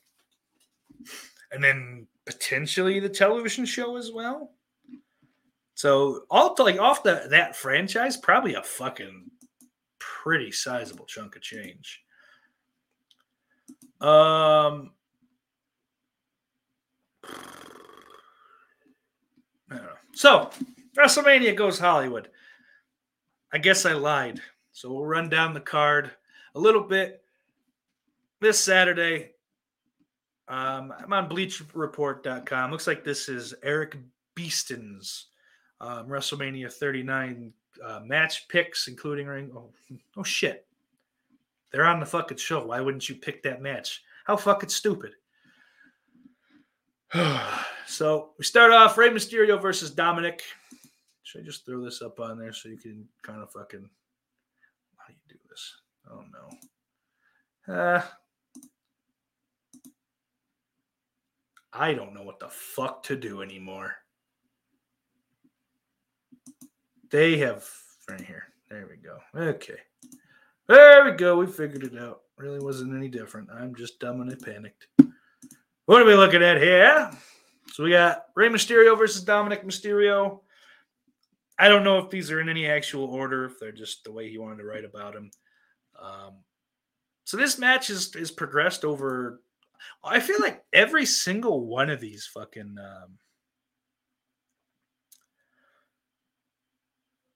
And 1.52 1.62
then 1.62 2.06
potentially 2.26 3.00
the 3.00 3.08
television 3.08 3.64
show 3.64 3.96
as 3.96 4.12
well. 4.12 4.52
So 5.74 6.24
all 6.30 6.54
to 6.54 6.62
like 6.62 6.78
off 6.78 7.02
the 7.02 7.26
that 7.30 7.56
franchise, 7.56 8.16
probably 8.16 8.54
a 8.54 8.62
fucking 8.62 9.30
pretty 9.98 10.52
sizable 10.52 11.06
chunk 11.06 11.36
of 11.36 11.42
change. 11.42 12.02
Um, 14.00 14.92
I 19.70 19.76
don't 19.76 19.82
know. 19.82 19.92
So 20.14 20.50
WrestleMania 20.96 21.56
goes 21.56 21.78
Hollywood. 21.78 22.28
I 23.52 23.58
guess 23.58 23.84
I 23.84 23.92
lied. 23.92 24.40
So 24.72 24.92
we'll 24.92 25.06
run 25.06 25.28
down 25.28 25.54
the 25.54 25.60
card 25.60 26.10
a 26.54 26.60
little 26.60 26.82
bit. 26.82 27.22
This 28.40 28.58
Saturday, 28.58 29.32
um, 30.48 30.94
I'm 30.98 31.12
on 31.12 31.28
bleachreport.com. 31.28 32.70
Looks 32.70 32.86
like 32.86 33.04
this 33.04 33.28
is 33.28 33.54
Erik 33.62 33.96
Beaston's 34.34 35.26
um, 35.80 36.08
WrestleMania 36.08 36.72
39 36.72 37.52
uh, 37.84 38.00
match 38.04 38.48
picks, 38.48 38.88
including 38.88 39.26
ring. 39.26 39.50
Oh, 39.54 39.70
oh, 40.16 40.22
shit. 40.22 40.66
They're 41.70 41.86
on 41.86 42.00
the 42.00 42.06
fucking 42.06 42.38
show. 42.38 42.66
Why 42.66 42.80
wouldn't 42.80 43.08
you 43.08 43.14
pick 43.14 43.42
that 43.42 43.62
match? 43.62 44.02
How 44.24 44.36
fucking 44.36 44.70
stupid. 44.70 45.12
so 47.86 48.30
we 48.38 48.44
start 48.44 48.72
off 48.72 48.98
Rey 48.98 49.10
Mysterio 49.10 49.60
versus 49.60 49.90
Dominik. 49.90 50.40
Should 51.30 51.42
I 51.42 51.44
just 51.44 51.64
throw 51.64 51.80
this 51.80 52.02
up 52.02 52.18
on 52.18 52.40
there 52.40 52.52
so 52.52 52.68
you 52.68 52.76
can 52.76 53.06
kind 53.22 53.40
of 53.40 53.52
fucking 53.52 53.88
how 54.96 55.06
do 55.06 55.14
you 55.14 55.36
do 55.36 55.38
this? 55.48 55.76
Oh 56.10 56.24
no. 57.68 57.72
Uh 57.72 58.02
I 61.72 61.94
don't 61.94 62.14
know 62.14 62.24
what 62.24 62.40
the 62.40 62.48
fuck 62.48 63.04
to 63.04 63.14
do 63.14 63.42
anymore. 63.42 63.94
They 67.12 67.38
have 67.38 67.64
right 68.08 68.20
here. 68.20 68.48
There 68.68 68.88
we 68.90 68.96
go. 68.96 69.18
Okay. 69.36 69.78
There 70.66 71.04
we 71.04 71.12
go. 71.12 71.36
We 71.36 71.46
figured 71.46 71.84
it 71.84 71.96
out. 71.96 72.22
Really 72.38 72.58
wasn't 72.58 72.96
any 72.96 73.06
different. 73.06 73.50
I'm 73.54 73.76
just 73.76 74.00
dumb 74.00 74.20
and 74.20 74.32
I 74.32 74.34
panicked. 74.44 74.88
What 75.86 76.02
are 76.02 76.06
we 76.06 76.14
looking 76.14 76.42
at 76.42 76.60
here? 76.60 77.08
So 77.68 77.84
we 77.84 77.90
got 77.90 78.24
Rey 78.34 78.48
Mysterio 78.48 78.98
versus 78.98 79.24
Dominik 79.24 79.64
Mysterio. 79.64 80.40
I 81.60 81.68
don't 81.68 81.84
know 81.84 81.98
if 81.98 82.08
these 82.08 82.30
are 82.30 82.40
in 82.40 82.48
any 82.48 82.66
actual 82.66 83.04
order, 83.04 83.44
if 83.44 83.60
they're 83.60 83.70
just 83.70 84.02
the 84.04 84.12
way 84.12 84.30
he 84.30 84.38
wanted 84.38 84.56
to 84.58 84.64
write 84.64 84.86
about 84.86 85.14
him. 85.14 85.30
Um, 86.00 86.36
so 87.24 87.36
this 87.36 87.58
match 87.58 87.90
is 87.90 88.16
is 88.16 88.30
progressed 88.30 88.82
over. 88.82 89.42
I 90.02 90.20
feel 90.20 90.38
like 90.40 90.64
every 90.72 91.04
single 91.04 91.66
one 91.66 91.90
of 91.90 92.00
these 92.00 92.26
fucking. 92.32 92.76
Um, 92.78 93.18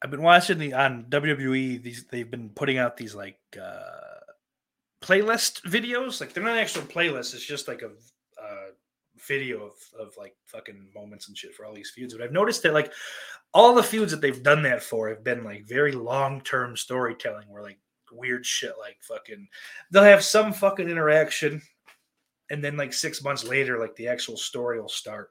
I've 0.02 0.10
been 0.10 0.22
watching 0.22 0.58
the 0.58 0.72
on 0.72 1.04
WWE. 1.10 1.82
These 1.82 2.06
they've 2.10 2.30
been 2.30 2.48
putting 2.48 2.78
out 2.78 2.96
these 2.96 3.14
like 3.14 3.38
uh, 3.62 4.20
playlist 5.02 5.62
videos. 5.62 6.20
Like 6.20 6.32
they're 6.32 6.42
not 6.42 6.56
actual 6.56 6.82
playlists. 6.82 7.34
It's 7.34 7.44
just 7.44 7.68
like 7.68 7.82
a 7.82 7.90
video 9.26 9.66
of, 9.66 9.72
of 9.98 10.14
like 10.16 10.34
fucking 10.46 10.88
moments 10.94 11.28
and 11.28 11.36
shit 11.36 11.54
for 11.54 11.64
all 11.64 11.74
these 11.74 11.90
feuds. 11.90 12.14
But 12.14 12.22
I've 12.22 12.32
noticed 12.32 12.62
that 12.62 12.74
like 12.74 12.92
all 13.52 13.74
the 13.74 13.82
feuds 13.82 14.10
that 14.12 14.20
they've 14.20 14.42
done 14.42 14.62
that 14.62 14.82
for 14.82 15.08
have 15.08 15.24
been 15.24 15.44
like 15.44 15.66
very 15.66 15.92
long 15.92 16.40
term 16.40 16.76
storytelling 16.76 17.48
where 17.48 17.62
like 17.62 17.78
weird 18.12 18.46
shit 18.46 18.74
like 18.78 18.96
fucking 19.00 19.48
they'll 19.90 20.02
have 20.02 20.22
some 20.22 20.52
fucking 20.52 20.88
interaction 20.88 21.60
and 22.50 22.62
then 22.62 22.76
like 22.76 22.92
six 22.92 23.22
months 23.22 23.44
later 23.44 23.78
like 23.78 23.94
the 23.96 24.06
actual 24.06 24.36
story 24.36 24.80
will 24.80 24.88
start 24.88 25.30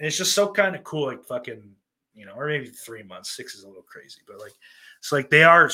and 0.00 0.06
it's 0.06 0.16
just 0.16 0.34
so 0.34 0.50
kind 0.50 0.74
of 0.74 0.82
cool 0.84 1.06
like 1.06 1.24
fucking 1.24 1.62
you 2.14 2.26
know 2.26 2.32
or 2.34 2.48
maybe 2.48 2.66
three 2.66 3.02
months 3.02 3.36
six 3.36 3.54
is 3.54 3.62
a 3.62 3.68
little 3.68 3.82
crazy 3.82 4.20
but 4.26 4.40
like 4.40 4.52
it's 4.98 5.12
like 5.12 5.30
they 5.30 5.44
are 5.44 5.70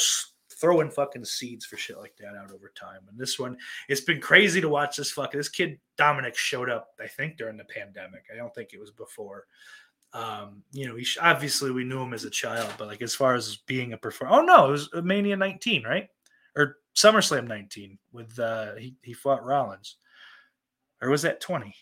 throwing 0.61 0.91
fucking 0.91 1.25
seeds 1.25 1.65
for 1.65 1.77
shit 1.77 1.99
like 1.99 2.17
that 2.17 2.37
out 2.37 2.51
over 2.51 2.73
time 2.75 3.01
and 3.09 3.19
this 3.19 3.39
one 3.39 3.57
it's 3.89 4.01
been 4.01 4.21
crazy 4.21 4.61
to 4.61 4.69
watch 4.69 4.97
this 4.97 5.11
fucking 5.11 5.39
this 5.39 5.49
kid 5.49 5.79
dominik 5.99 6.35
showed 6.35 6.71
up 6.71 6.89
i 7.01 7.07
think 7.07 7.37
during 7.37 7.57
the 7.57 7.65
pandemic 7.65 8.25
i 8.33 8.37
don't 8.37 8.55
think 8.55 8.73
it 8.73 8.81
was 8.81 8.91
before 8.91 9.47
um, 10.15 10.63
you 10.71 10.87
know, 10.87 10.95
he 10.95 11.03
sh- 11.03 11.19
obviously 11.21 11.73
we 11.73 11.83
knew 11.83 12.01
him 12.01 12.15
as 12.15 12.25
a 12.25 12.31
child, 12.31 12.73
but 12.79 12.87
like 12.87 13.03
as 13.03 13.17
far 13.17 13.35
as 13.35 13.57
being 13.67 13.93
a 13.93 13.99
performer, 13.99 14.37
oh 14.37 14.45
no, 14.45 14.69
it 14.69 14.71
was 14.71 14.89
Mania 15.03 15.37
19, 15.37 15.83
right? 15.83 16.09
Or 16.57 16.77
SummerSlam 16.95 17.49
19 17.49 17.99
with 18.13 18.39
uh 18.39 18.77
he, 18.77 18.95
he 19.03 19.13
fought 19.13 19.45
Rollins, 19.45 19.97
or 21.03 21.11
was 21.11 21.23
that 21.23 21.41
20? 21.41 21.75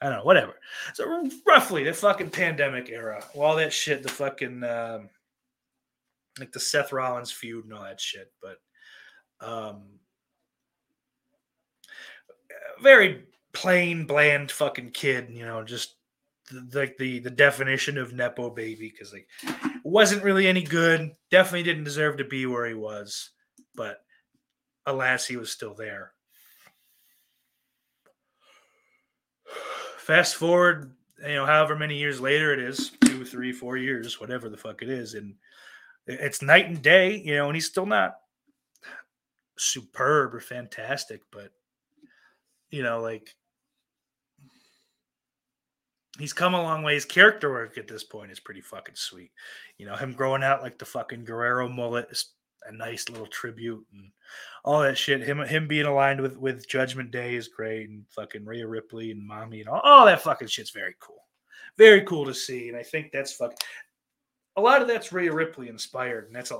I 0.00 0.06
don't 0.06 0.18
know, 0.18 0.24
whatever. 0.24 0.54
So 0.94 1.28
roughly 1.44 1.82
the 1.82 1.92
fucking 1.92 2.30
pandemic 2.30 2.88
era, 2.88 3.24
all 3.34 3.56
that 3.56 3.72
shit, 3.72 4.04
the 4.04 4.08
fucking 4.08 4.62
um, 4.62 5.08
like 6.38 6.52
the 6.52 6.60
Seth 6.60 6.92
Rollins 6.92 7.30
feud 7.30 7.64
and 7.64 7.74
all 7.74 7.82
that 7.82 8.00
shit, 8.00 8.32
but 8.42 8.58
um, 9.40 9.82
very 12.82 13.24
plain, 13.52 14.06
bland 14.06 14.50
fucking 14.50 14.90
kid, 14.90 15.28
you 15.30 15.44
know, 15.44 15.62
just 15.64 15.96
the- 16.50 16.78
like 16.78 16.96
the 16.96 17.18
the 17.20 17.30
definition 17.30 17.98
of 17.98 18.12
nepo 18.12 18.50
baby 18.50 18.90
because 18.90 19.12
like 19.12 19.28
wasn't 19.84 20.22
really 20.22 20.46
any 20.46 20.62
good 20.62 21.14
definitely 21.30 21.62
didn't 21.62 21.84
deserve 21.84 22.16
to 22.16 22.24
be 22.24 22.46
where 22.46 22.66
he 22.66 22.74
was 22.74 23.30
but 23.74 23.98
alas 24.86 25.26
he 25.26 25.36
was 25.36 25.50
still 25.50 25.74
there. 25.74 26.12
Fast 29.98 30.36
forward 30.36 30.94
you 31.20 31.34
know 31.34 31.44
however 31.44 31.76
many 31.76 31.98
years 31.98 32.20
later 32.20 32.52
it 32.52 32.60
is 32.60 32.92
two 33.04 33.24
three 33.24 33.52
four 33.52 33.76
years 33.76 34.20
whatever 34.20 34.48
the 34.48 34.56
fuck 34.56 34.82
it 34.82 34.88
is 34.88 35.14
and 35.14 35.34
it's 36.08 36.42
night 36.42 36.66
and 36.66 36.82
day 36.82 37.16
you 37.24 37.36
know 37.36 37.46
and 37.46 37.54
he's 37.54 37.66
still 37.66 37.86
not 37.86 38.16
superb 39.58 40.34
or 40.34 40.40
fantastic 40.40 41.20
but 41.30 41.50
you 42.70 42.82
know 42.82 43.00
like 43.00 43.34
he's 46.18 46.32
come 46.32 46.54
a 46.54 46.62
long 46.62 46.82
way. 46.82 46.94
His 46.94 47.04
character 47.04 47.50
work 47.50 47.78
at 47.78 47.88
this 47.88 48.04
point 48.04 48.30
is 48.30 48.40
pretty 48.40 48.60
fucking 48.60 48.96
sweet. 48.96 49.30
You 49.78 49.86
know, 49.86 49.96
him 49.96 50.12
growing 50.12 50.42
out 50.42 50.62
like 50.62 50.78
the 50.78 50.84
fucking 50.84 51.24
Guerrero 51.24 51.68
mullet 51.68 52.08
is 52.10 52.32
a 52.66 52.72
nice 52.72 53.08
little 53.08 53.26
tribute 53.26 53.86
and 53.92 54.10
all 54.64 54.82
that 54.82 54.98
shit. 54.98 55.22
Him 55.22 55.38
him 55.38 55.68
being 55.68 55.86
aligned 55.86 56.20
with 56.20 56.36
with 56.36 56.68
Judgment 56.68 57.10
Day 57.10 57.36
is 57.36 57.48
great, 57.48 57.88
and 57.88 58.04
fucking 58.10 58.44
Rhea 58.44 58.66
Ripley 58.66 59.10
and 59.10 59.26
Mommy 59.26 59.60
and 59.60 59.68
all, 59.68 59.80
all 59.80 60.06
that 60.06 60.22
fucking 60.22 60.48
shit's 60.48 60.70
very 60.70 60.96
cool. 61.00 61.16
Very 61.78 62.02
cool 62.02 62.24
to 62.26 62.34
see, 62.34 62.68
and 62.68 62.76
I 62.76 62.82
think 62.82 63.12
that's 63.12 63.32
fuck. 63.34 63.52
A 64.58 64.60
lot 64.60 64.82
of 64.82 64.88
that's 64.88 65.12
Rhea 65.12 65.32
Ripley 65.32 65.68
inspired, 65.68 66.26
and 66.26 66.34
that's 66.34 66.50
a 66.50 66.58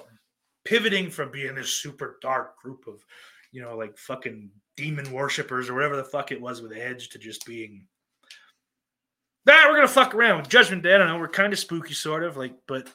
pivoting 0.65 1.11
from 1.11 1.31
being 1.31 1.55
this 1.55 1.71
super 1.71 2.19
dark 2.23 2.57
group 2.59 2.87
of, 2.87 3.05
you 3.53 3.61
know, 3.61 3.77
like 3.77 3.99
fucking 3.99 4.51
demon 4.77 5.11
worshippers 5.11 5.69
or 5.69 5.75
whatever 5.75 5.97
the 5.97 6.05
fuck 6.05 6.31
it 6.31 6.41
was 6.41 6.63
with 6.63 6.73
Edge 6.73 7.09
to 7.09 7.19
just 7.19 7.45
being 7.45 7.85
nah, 9.49 9.69
we're 9.69 9.77
gonna 9.77 9.89
fuck 9.89 10.15
around 10.15 10.39
with 10.39 10.49
Judgment 10.49 10.83
Day. 10.83 10.95
I 10.95 10.99
don't 10.99 11.09
know. 11.09 11.19
We're 11.19 11.29
kind 11.29 11.53
of 11.53 11.59
spooky, 11.59 11.95
sort 11.95 12.23
of 12.23 12.37
like, 12.37 12.55
but 12.69 12.89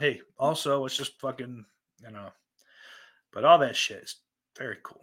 hey, 0.00 0.20
also 0.36 0.84
it's 0.84 0.96
just 0.96 1.18
fucking, 1.20 1.64
you 2.02 2.10
know. 2.10 2.28
But 3.32 3.44
all 3.44 3.58
that 3.58 3.76
shit 3.76 4.02
is 4.02 4.16
very 4.58 4.76
cool. 4.82 5.02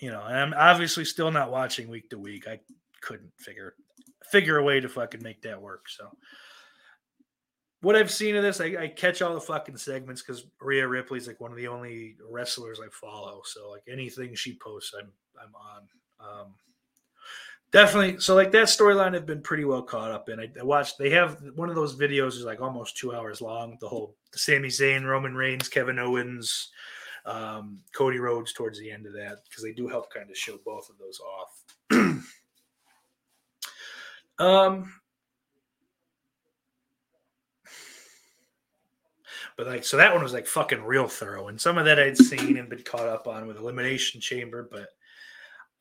You 0.00 0.10
know, 0.10 0.22
and 0.22 0.36
I'm 0.36 0.54
obviously 0.56 1.04
still 1.04 1.30
not 1.30 1.50
watching 1.50 1.88
week 1.88 2.10
to 2.10 2.18
week. 2.18 2.46
I 2.46 2.60
couldn't 3.00 3.32
figure 3.38 3.74
figure 4.30 4.58
a 4.58 4.62
way 4.64 4.80
to 4.80 4.88
fucking 4.88 5.22
make 5.22 5.42
that 5.42 5.60
work. 5.60 5.88
So 5.88 6.10
what 7.80 7.96
I've 7.96 8.10
seen 8.10 8.36
of 8.36 8.42
this, 8.42 8.60
I, 8.60 8.76
I 8.78 8.88
catch 8.88 9.22
all 9.22 9.34
the 9.34 9.40
fucking 9.40 9.76
segments 9.76 10.22
because 10.22 10.46
Rhea 10.60 10.86
Ripley's 10.86 11.26
like 11.26 11.40
one 11.40 11.50
of 11.50 11.56
the 11.56 11.68
only 11.68 12.16
wrestlers 12.28 12.80
I 12.80 12.88
follow. 12.90 13.42
So 13.44 13.70
like 13.70 13.84
anything 13.88 14.34
she 14.34 14.56
posts, 14.56 14.92
I'm 14.98 15.12
I'm 15.40 15.54
on. 15.54 15.82
Um, 16.18 16.54
definitely 17.72 18.18
so 18.20 18.34
like 18.34 18.52
that 18.52 18.66
storyline 18.66 19.14
i've 19.16 19.26
been 19.26 19.42
pretty 19.42 19.64
well 19.64 19.82
caught 19.82 20.12
up 20.12 20.28
in 20.28 20.38
I, 20.38 20.48
I 20.58 20.62
watched 20.62 20.98
they 20.98 21.10
have 21.10 21.42
one 21.56 21.68
of 21.68 21.74
those 21.74 21.96
videos 21.96 22.28
is 22.28 22.44
like 22.44 22.60
almost 22.60 22.96
two 22.96 23.12
hours 23.12 23.40
long 23.40 23.76
the 23.80 23.88
whole 23.88 24.14
the 24.36 24.40
Sami 24.40 24.68
Zayn, 24.68 25.04
Roman 25.04 25.34
Reigns, 25.34 25.68
Kevin 25.68 25.98
Owens, 25.98 26.70
um, 27.24 27.80
Cody 27.94 28.18
Rhodes 28.18 28.52
towards 28.52 28.78
the 28.78 28.90
end 28.90 29.06
of 29.06 29.14
that 29.14 29.38
because 29.48 29.64
they 29.64 29.72
do 29.72 29.88
help 29.88 30.12
kind 30.12 30.30
of 30.30 30.36
show 30.36 30.58
both 30.64 30.90
of 30.90 30.98
those 30.98 31.20
off. 31.20 32.22
um, 34.38 34.92
but 39.56 39.66
like 39.66 39.84
so 39.84 39.96
that 39.96 40.12
one 40.12 40.22
was 40.22 40.32
like 40.32 40.46
fucking 40.46 40.82
real 40.82 41.08
thorough, 41.08 41.48
and 41.48 41.60
some 41.60 41.78
of 41.78 41.84
that 41.86 41.98
I'd 41.98 42.18
seen 42.18 42.56
and 42.58 42.68
been 42.68 42.82
caught 42.82 43.08
up 43.08 43.26
on 43.26 43.46
with 43.46 43.58
Elimination 43.58 44.20
Chamber, 44.20 44.68
but 44.70 44.88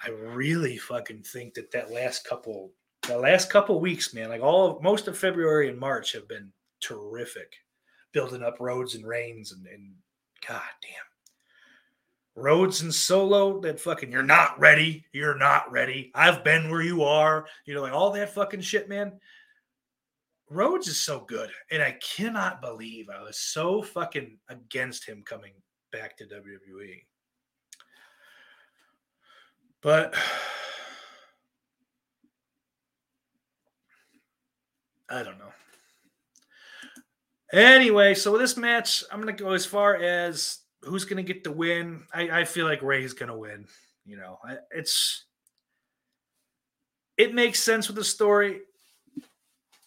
I 0.01 0.09
really 0.09 0.77
fucking 0.77 1.23
think 1.23 1.53
that 1.55 1.71
that 1.71 1.91
last 1.91 2.25
couple, 2.25 2.71
the 3.07 3.17
last 3.17 3.49
couple 3.49 3.79
weeks, 3.79 4.13
man, 4.13 4.29
like 4.29 4.41
all 4.41 4.71
of, 4.71 4.83
most 4.83 5.07
of 5.07 5.17
February 5.17 5.69
and 5.69 5.79
March 5.79 6.13
have 6.13 6.27
been 6.27 6.51
terrific, 6.81 7.53
building 8.11 8.43
up 8.43 8.57
Rhodes 8.59 8.95
and 8.95 9.05
Reigns 9.05 9.51
and, 9.51 9.65
and 9.67 9.93
god 10.47 10.61
damn, 10.81 12.43
Rhodes 12.43 12.81
and 12.81 12.93
solo. 12.93 13.59
That 13.59 13.79
fucking 13.79 14.11
you're 14.11 14.23
not 14.23 14.59
ready, 14.59 15.05
you're 15.11 15.37
not 15.37 15.71
ready. 15.71 16.11
I've 16.15 16.43
been 16.43 16.69
where 16.69 16.81
you 16.81 17.03
are, 17.03 17.45
you 17.65 17.73
know, 17.73 17.81
like 17.81 17.93
all 17.93 18.11
that 18.11 18.33
fucking 18.33 18.61
shit, 18.61 18.87
man. 18.87 19.13
Rhodes 20.49 20.87
is 20.87 21.01
so 21.01 21.21
good, 21.21 21.49
and 21.71 21.81
I 21.81 21.97
cannot 22.03 22.61
believe 22.61 23.09
I 23.09 23.23
was 23.23 23.37
so 23.37 23.81
fucking 23.81 24.37
against 24.49 25.05
him 25.05 25.23
coming 25.25 25.53
back 25.91 26.15
to 26.17 26.25
WWE. 26.25 27.03
But 29.81 30.15
I 35.09 35.23
don't 35.23 35.39
know. 35.39 35.53
Anyway, 37.53 38.13
so 38.13 38.31
with 38.31 38.41
this 38.41 38.57
match, 38.57 39.03
I'm 39.11 39.19
gonna 39.19 39.33
go 39.33 39.53
as 39.53 39.65
far 39.65 39.95
as 39.95 40.59
who's 40.81 41.05
gonna 41.05 41.23
get 41.23 41.43
the 41.43 41.51
win. 41.51 42.03
I, 42.13 42.41
I 42.41 42.45
feel 42.45 42.65
like 42.65 42.81
Rey's 42.81 43.13
gonna 43.13 43.37
win. 43.37 43.65
You 44.05 44.17
know, 44.17 44.37
it's 44.71 45.25
it 47.17 47.33
makes 47.33 47.59
sense 47.59 47.87
with 47.87 47.95
the 47.95 48.03
story. 48.03 48.61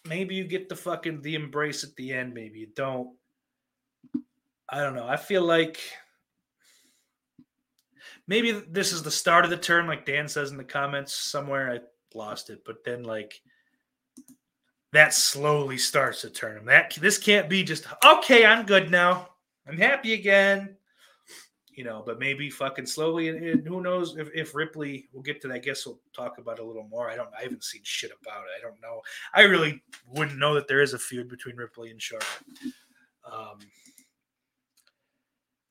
Maybe 0.07 0.35
you 0.35 0.45
get 0.45 0.69
the 0.69 0.75
fucking 0.75 1.21
the 1.21 1.35
embrace 1.35 1.83
at 1.83 1.95
the 1.95 2.13
end. 2.13 2.33
Maybe 2.33 2.59
you 2.59 2.67
don't. 2.75 3.15
I 4.69 4.81
don't 4.81 4.95
know. 4.95 5.07
I 5.07 5.17
feel 5.17 5.43
like 5.43 5.79
maybe 8.27 8.51
this 8.51 8.93
is 8.93 9.03
the 9.03 9.11
start 9.11 9.43
of 9.43 9.51
the 9.51 9.57
turn, 9.57 9.87
like 9.87 10.05
Dan 10.05 10.27
says 10.27 10.51
in 10.51 10.57
the 10.57 10.63
comments 10.63 11.13
somewhere. 11.13 11.71
I 11.71 11.79
lost 12.17 12.49
it, 12.49 12.63
but 12.65 12.83
then 12.83 13.03
like 13.03 13.41
that 14.93 15.13
slowly 15.13 15.77
starts 15.77 16.21
to 16.21 16.29
turn. 16.29 16.65
That 16.65 16.97
this 16.99 17.17
can't 17.17 17.49
be 17.49 17.63
just 17.63 17.85
okay. 18.03 18.45
I'm 18.45 18.65
good 18.65 18.89
now. 18.89 19.29
I'm 19.67 19.77
happy 19.77 20.13
again. 20.13 20.77
You 21.79 21.85
know, 21.85 22.03
but 22.05 22.19
maybe 22.19 22.49
fucking 22.49 22.87
slowly, 22.87 23.29
and, 23.29 23.41
and 23.41 23.65
who 23.65 23.79
knows 23.79 24.17
if, 24.17 24.27
if 24.35 24.53
Ripley. 24.53 25.07
We'll 25.13 25.23
get 25.23 25.39
to 25.41 25.47
that. 25.47 25.53
I 25.53 25.59
guess 25.59 25.85
we'll 25.85 26.01
talk 26.13 26.37
about 26.37 26.59
a 26.59 26.63
little 26.65 26.89
more. 26.89 27.09
I 27.09 27.15
don't. 27.15 27.29
I 27.39 27.43
haven't 27.43 27.63
seen 27.63 27.79
shit 27.85 28.11
about 28.21 28.43
it. 28.43 28.59
I 28.59 28.61
don't 28.61 28.81
know. 28.81 28.99
I 29.33 29.43
really 29.43 29.81
wouldn't 30.05 30.37
know 30.37 30.53
that 30.55 30.67
there 30.67 30.81
is 30.81 30.93
a 30.93 30.99
feud 30.99 31.29
between 31.29 31.55
Ripley 31.55 31.91
and 31.91 32.01
Charlotte. 32.01 32.27
Um, 33.23 33.59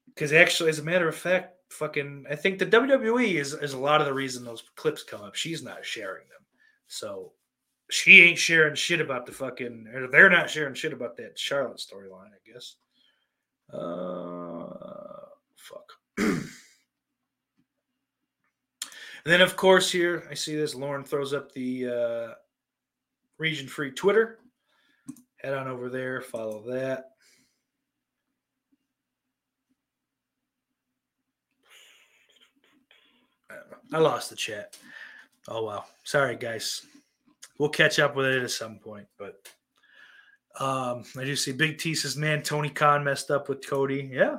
Because 0.06 0.32
actually, 0.32 0.70
as 0.70 0.78
a 0.78 0.82
matter 0.82 1.09
of 1.09 1.14
fact, 1.14 1.56
fucking, 1.70 2.24
I 2.30 2.36
think 2.36 2.59
the 2.59 2.66
WWE 2.66 3.34
is, 3.34 3.52
is 3.52 3.74
a 3.74 3.78
lot 3.78 4.00
of 4.00 4.06
the 4.06 4.14
reason 4.14 4.44
those 4.44 4.64
clips 4.76 5.02
come 5.02 5.20
up. 5.20 5.34
She's 5.34 5.62
not 5.62 5.84
sharing 5.84 6.26
them. 6.28 6.40
So 6.86 7.32
she 7.90 8.22
ain't 8.22 8.38
sharing 8.38 8.74
shit 8.74 9.00
about 9.00 9.26
the 9.26 9.32
fucking, 9.32 9.88
or 9.94 10.09
they're 10.09 10.30
not 10.30 10.48
sharing 10.50 10.74
shit 10.74 10.92
about 10.92 11.18
that 11.18 11.38
Charlotte 11.38 11.78
storyline, 11.78 12.30
I 12.32 12.50
guess. 12.50 12.76
Uh. 13.72 15.07
And 16.19 16.51
then, 19.25 19.41
of 19.41 19.57
course, 19.57 19.91
here 19.91 20.27
I 20.31 20.35
see 20.35 20.57
this. 20.57 20.75
Lauren 20.75 21.05
throws 21.05 21.33
up 21.33 21.53
the 21.53 21.89
uh, 21.89 22.35
region 23.39 23.69
free 23.69 23.93
Twitter. 23.93 24.39
Head 25.37 25.55
on 25.55 25.69
over 25.69 25.89
there, 25.89 26.21
follow 26.21 26.64
that. 26.71 27.11
I 33.93 33.99
lost 33.99 34.31
the 34.31 34.37
chat. 34.37 34.77
Oh 35.47 35.64
well. 35.64 35.87
Sorry 36.05 36.37
guys. 36.37 36.85
We'll 37.59 37.71
catch 37.71 37.99
up 37.99 38.14
with 38.14 38.27
it 38.27 38.43
at 38.43 38.51
some 38.51 38.79
point, 38.79 39.07
but 39.16 39.49
um 40.61 41.05
I 41.16 41.25
do 41.25 41.35
see 41.37 41.53
Big 41.53 41.79
T 41.79 41.95
says, 41.95 42.16
man, 42.16 42.43
Tony 42.43 42.69
Khan 42.69 43.05
messed 43.05 43.31
up 43.31 43.49
with 43.49 43.66
Cody. 43.66 44.11
Yeah. 44.12 44.39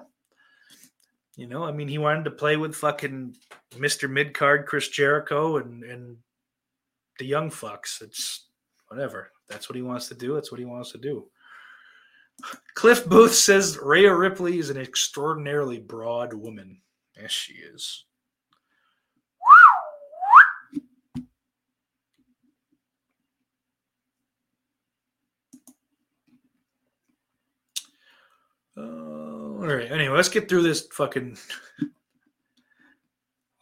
You 1.40 1.48
know, 1.48 1.64
I 1.64 1.72
mean, 1.72 1.88
he 1.88 1.98
wanted 1.98 2.26
to 2.26 2.32
play 2.32 2.58
with 2.58 2.76
fucking 2.76 3.34
Mr. 3.76 4.12
Midcard, 4.12 4.66
Chris 4.66 4.90
Jericho, 4.90 5.56
and 5.56 5.86
and 5.86 6.18
the 7.18 7.26
young 7.26 7.50
fucks. 7.50 8.02
It's 8.02 8.48
whatever. 8.90 9.32
That's 9.48 9.70
what 9.70 9.78
he 9.78 9.82
wants 9.82 10.10
to 10.10 10.16
do. 10.16 10.34
That's 10.34 10.52
what 10.52 10.60
he 10.60 10.66
wants 10.66 10.92
to 10.92 10.98
do. 10.98 11.30
Cliff 12.74 13.06
Booth 13.06 13.34
says 13.34 13.80
Rhea 13.82 14.14
Ripley 14.14 14.60
is 14.60 14.70
an 14.70 14.76
extraordinarily 14.76 15.80
broad 15.80 16.34
woman. 16.34 16.82
Yes, 17.18 17.32
she 17.32 17.54
is. 17.54 18.04
Uh, 28.76 29.39
all 29.60 29.68
right. 29.68 29.92
Anyway, 29.92 30.16
let's 30.16 30.30
get 30.30 30.48
through 30.48 30.64
this 30.64 30.88
fucking 30.94 31.38
a 31.82 31.86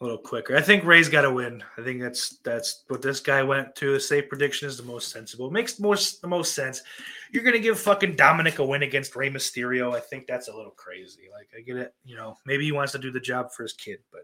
little 0.00 0.18
quicker. 0.18 0.56
I 0.56 0.60
think 0.60 0.84
Rey's 0.84 1.08
got 1.08 1.22
to 1.22 1.32
win. 1.32 1.62
I 1.76 1.82
think 1.82 2.00
that's 2.00 2.38
that's 2.44 2.84
what 2.86 3.02
this 3.02 3.18
guy 3.18 3.42
went 3.42 3.74
to. 3.76 3.94
The 3.94 4.00
safe 4.00 4.28
prediction 4.28 4.68
is 4.68 4.76
the 4.76 4.84
most 4.84 5.10
sensible. 5.10 5.50
Makes 5.50 5.80
most 5.80 6.22
the 6.22 6.28
most 6.28 6.54
sense. 6.54 6.82
You're 7.32 7.42
gonna 7.42 7.58
give 7.58 7.80
fucking 7.80 8.16
Dominik 8.16 8.58
a 8.58 8.64
win 8.64 8.84
against 8.84 9.16
Rey 9.16 9.28
Mysterio. 9.28 9.94
I 9.94 10.00
think 10.00 10.26
that's 10.26 10.46
a 10.46 10.56
little 10.56 10.70
crazy. 10.70 11.28
Like 11.32 11.48
I 11.56 11.62
get 11.62 11.76
it. 11.76 11.94
You 12.04 12.16
know, 12.16 12.36
maybe 12.46 12.64
he 12.64 12.72
wants 12.72 12.92
to 12.92 12.98
do 12.98 13.10
the 13.10 13.18
job 13.18 13.50
for 13.52 13.64
his 13.64 13.72
kid, 13.72 13.98
but 14.12 14.22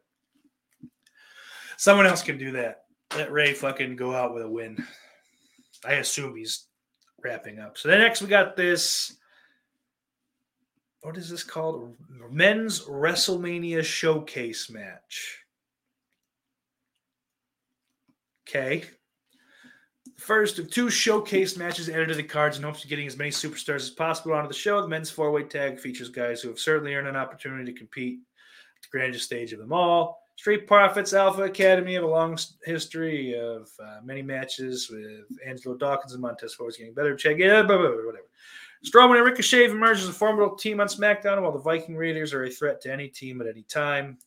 someone 1.77 2.07
else 2.07 2.23
can 2.23 2.39
do 2.39 2.53
that. 2.53 2.85
Let 3.17 3.33
Ray 3.33 3.53
fucking 3.53 3.97
go 3.97 4.15
out 4.15 4.33
with 4.33 4.45
a 4.45 4.51
win. 4.51 4.85
I 5.85 5.95
assume 5.95 6.37
he's 6.37 6.67
wrapping 7.23 7.59
up. 7.59 7.79
So 7.79 7.89
then 7.89 7.99
next 7.99 8.23
we 8.23 8.29
got 8.29 8.57
this. 8.57 9.17
What 11.05 11.19
is 11.19 11.29
this 11.29 11.45
called? 11.45 11.95
Men's 12.31 12.81
WrestleMania 12.81 13.85
Showcase 13.85 14.71
match. 14.71 15.45
Okay. 18.49 18.85
First 20.17 20.59
of 20.59 20.71
two 20.71 20.89
showcase 20.89 21.59
matches 21.59 21.91
added 21.91 22.09
to 22.09 22.15
the 22.15 22.23
cards 22.23 22.57
in 22.57 22.63
hopes 22.63 22.83
of 22.83 22.89
getting 22.89 23.07
as 23.07 23.19
many 23.19 23.31
superstars 23.31 23.83
as 23.83 23.91
possible 23.91 24.33
onto 24.33 24.49
the 24.49 24.55
show. 24.55 24.81
The 24.81 24.89
men's 24.89 25.11
four 25.11 25.31
way 25.31 25.43
tag 25.43 25.79
features 25.79 26.09
guys 26.09 26.41
who 26.41 26.49
have 26.49 26.59
certainly 26.59 26.95
earned 26.95 27.09
an 27.09 27.17
opportunity 27.17 27.71
to 27.71 27.79
compete 27.79 28.21
at 28.21 28.83
the 28.83 28.99
grandest 28.99 29.27
stage 29.27 29.53
of 29.53 29.59
them 29.59 29.75
all. 29.75 30.23
Street 30.37 30.67
Profits 30.67 31.13
Alpha 31.13 31.43
Academy 31.43 31.95
have 31.95 32.05
a 32.05 32.07
long 32.07 32.39
history 32.65 33.39
of 33.39 33.69
uh, 33.79 33.99
many 34.03 34.23
matches 34.23 34.89
with 34.91 35.27
Angelo 35.47 35.77
Dawkins 35.77 36.15
and 36.15 36.23
Montez 36.23 36.55
Ford 36.55 36.75
getting 36.79 36.95
better. 36.95 37.15
Check 37.15 37.37
blah, 37.37 37.63
blah, 37.63 37.77
whatever. 37.77 38.25
Strowman 38.85 39.17
and 39.17 39.25
Ricochet 39.25 39.63
have 39.63 39.73
emerged 39.73 40.03
as 40.03 40.09
a 40.09 40.13
formidable 40.13 40.57
team 40.57 40.81
on 40.81 40.89
SmackDown, 40.89 41.41
while 41.41 41.53
the 41.53 41.59
Viking 41.59 41.97
Raiders 41.97 42.35
are 42.35 42.45
a 42.45 42.51
threat 42.51 42.81
to 42.83 42.93
any 42.93 43.09
team 43.09 43.41
at 43.41 43.47
any 43.47 43.63
time. 43.63 44.19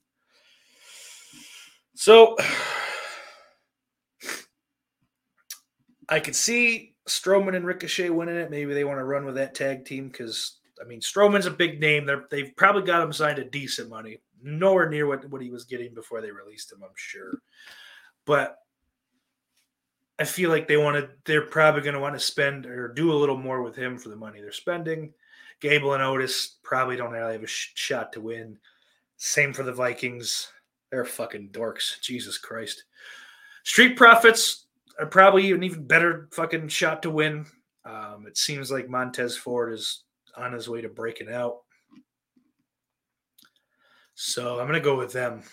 So 1.96 2.36
I 6.10 6.20
could 6.20 6.36
see 6.36 6.96
Strowman 7.08 7.56
and 7.56 7.66
Ricochet 7.66 8.10
winning 8.10 8.36
it. 8.36 8.52
Maybe 8.52 8.74
they 8.74 8.84
want 8.84 9.00
to 9.00 9.04
run 9.04 9.26
with 9.26 9.36
that 9.36 9.56
tag 9.56 9.86
team 9.86 10.10
because 10.10 10.58
I 10.82 10.88
mean 10.88 11.02
Strowman's 11.02 11.46
a 11.46 11.52
big 11.52 11.80
name. 11.80 12.06
They're, 12.06 12.26
they've 12.30 12.56
probably 12.56 12.84
got 12.84 13.04
him 13.04 13.14
signed 13.14 13.40
at 13.40 13.52
decent 13.52 13.90
money, 13.90 14.18
nowhere 14.42 14.90
near 14.90 15.08
what, 15.08 15.28
what 15.30 15.42
he 15.42 15.50
was 15.50 15.66
getting 15.66 15.94
before 15.94 16.22
they 16.22 16.32
released 16.32 16.72
him. 16.72 16.80
I'm 16.84 16.90
sure, 16.96 17.40
but 18.26 18.58
I 20.20 20.24
feel 20.24 20.50
like 20.50 20.68
they 20.68 20.78
want 20.78 20.98
to. 20.98 21.10
They're 21.26 21.44
probably 21.44 21.82
going 21.82 21.94
to 21.94 22.00
want 22.00 22.16
to 22.16 22.20
spend 22.20 22.66
or 22.66 22.88
do 22.88 23.12
a 23.12 23.16
little 23.16 23.38
more 23.38 23.62
with 23.62 23.76
him 23.76 23.98
for 23.98 24.10
the 24.10 24.16
money 24.16 24.42
they're 24.42 24.52
spending. 24.52 25.14
Gable 25.60 25.94
and 25.94 26.04
Otis 26.04 26.58
probably 26.64 26.96
don't 26.96 27.12
really 27.12 27.34
have 27.34 27.44
a 27.44 27.48
sh- 27.48 27.72
shot 27.76 28.14
to 28.14 28.22
win. 28.22 28.58
Same 29.18 29.54
for 29.54 29.64
the 29.64 29.74
Vikings. 29.74 30.52
They're 30.92 31.06
fucking 31.06 31.50
dorks. 31.50 32.00
Jesus 32.02 32.38
Christ. 32.38 32.84
Street 33.64 33.98
Profits 33.98 34.68
are 35.00 35.06
probably 35.06 35.52
an 35.52 35.64
even 35.64 35.86
better 35.86 36.30
fucking 36.32 36.70
shot 36.70 37.04
to 37.04 37.10
win. 37.12 37.46
Um, 37.86 38.26
it 38.28 38.38
seems 38.38 38.72
like 38.72 38.90
Montez 38.90 39.36
Ford 39.36 39.74
is 39.74 40.04
on 40.36 40.54
his 40.54 40.70
way 40.70 40.82
to 40.82 40.90
breaking 40.90 41.32
out. 41.32 41.62
So 44.16 44.60
I'm 44.60 44.68
going 44.68 44.74
to 44.74 44.80
go 44.80 44.98
with 44.98 45.12
them. 45.12 45.44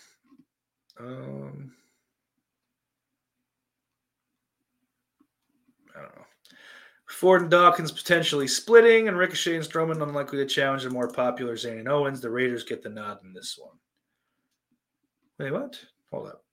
Um, 0.98 1.72
I 5.94 6.00
don't 6.00 6.16
know. 6.16 6.24
Ford 7.14 7.42
and 7.42 7.50
Dawkins 7.50 7.92
potentially 7.92 8.48
splitting, 8.48 9.08
and 9.08 9.16
Ricochet 9.16 9.54
and 9.54 9.64
Strowman 9.64 10.02
unlikely 10.02 10.38
to 10.38 10.46
challenge 10.46 10.82
the 10.82 10.90
more 10.90 11.08
popular 11.08 11.54
Zayn 11.54 11.78
and 11.78 11.88
Owens. 11.88 12.20
The 12.20 12.28
Raiders 12.28 12.64
get 12.64 12.82
the 12.82 12.88
nod 12.88 13.18
in 13.24 13.32
this 13.32 13.56
one. 13.56 13.76
Wait, 15.38 15.52
what? 15.52 15.78
Hold 16.10 16.28
up. 16.28 16.44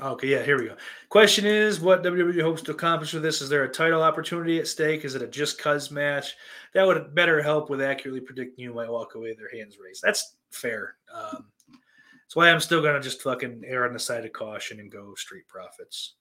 Okay, 0.00 0.26
yeah, 0.26 0.42
here 0.42 0.58
we 0.58 0.66
go. 0.66 0.76
Question 1.08 1.46
is 1.46 1.78
what 1.78 2.02
WWE 2.02 2.42
hopes 2.42 2.62
to 2.62 2.72
accomplish 2.72 3.12
with 3.12 3.22
this? 3.22 3.40
Is 3.40 3.48
there 3.48 3.62
a 3.62 3.68
title 3.68 4.02
opportunity 4.02 4.58
at 4.58 4.66
stake? 4.66 5.04
Is 5.04 5.14
it 5.14 5.22
a 5.22 5.28
just 5.28 5.56
cuz 5.58 5.92
match? 5.92 6.34
That 6.72 6.86
would 6.86 7.14
better 7.14 7.40
help 7.40 7.70
with 7.70 7.80
accurately 7.80 8.20
predicting 8.20 8.64
who 8.64 8.74
might 8.74 8.90
walk 8.90 9.14
away 9.14 9.28
with 9.28 9.38
their 9.38 9.56
hands 9.56 9.78
raised. 9.78 10.02
That's 10.02 10.34
fair. 10.50 10.96
Um, 11.12 11.46
that's 11.70 12.34
why 12.34 12.50
I'm 12.50 12.58
still 12.58 12.82
going 12.82 12.94
to 12.94 13.00
just 13.00 13.22
fucking 13.22 13.62
err 13.64 13.86
on 13.86 13.92
the 13.92 14.00
side 14.00 14.24
of 14.24 14.32
caution 14.32 14.80
and 14.80 14.90
go 14.90 15.14
Street 15.14 15.46
Profits. 15.46 16.14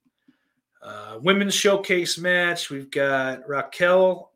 Uh, 0.83 1.17
women's 1.21 1.53
showcase 1.53 2.17
match. 2.17 2.69
We've 2.69 2.91
got 2.91 3.47
Raquel 3.47 4.33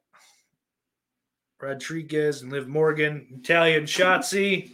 Rodriguez 1.61 2.41
and 2.41 2.51
Liv 2.51 2.67
Morgan, 2.67 3.27
Italian 3.31 3.83
Shotzi. 3.83 4.71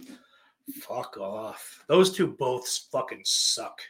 Fuck 0.82 1.18
off. 1.18 1.84
Those 1.88 2.16
two 2.16 2.28
both 2.28 2.68
fucking 2.92 3.22
suck. 3.26 3.82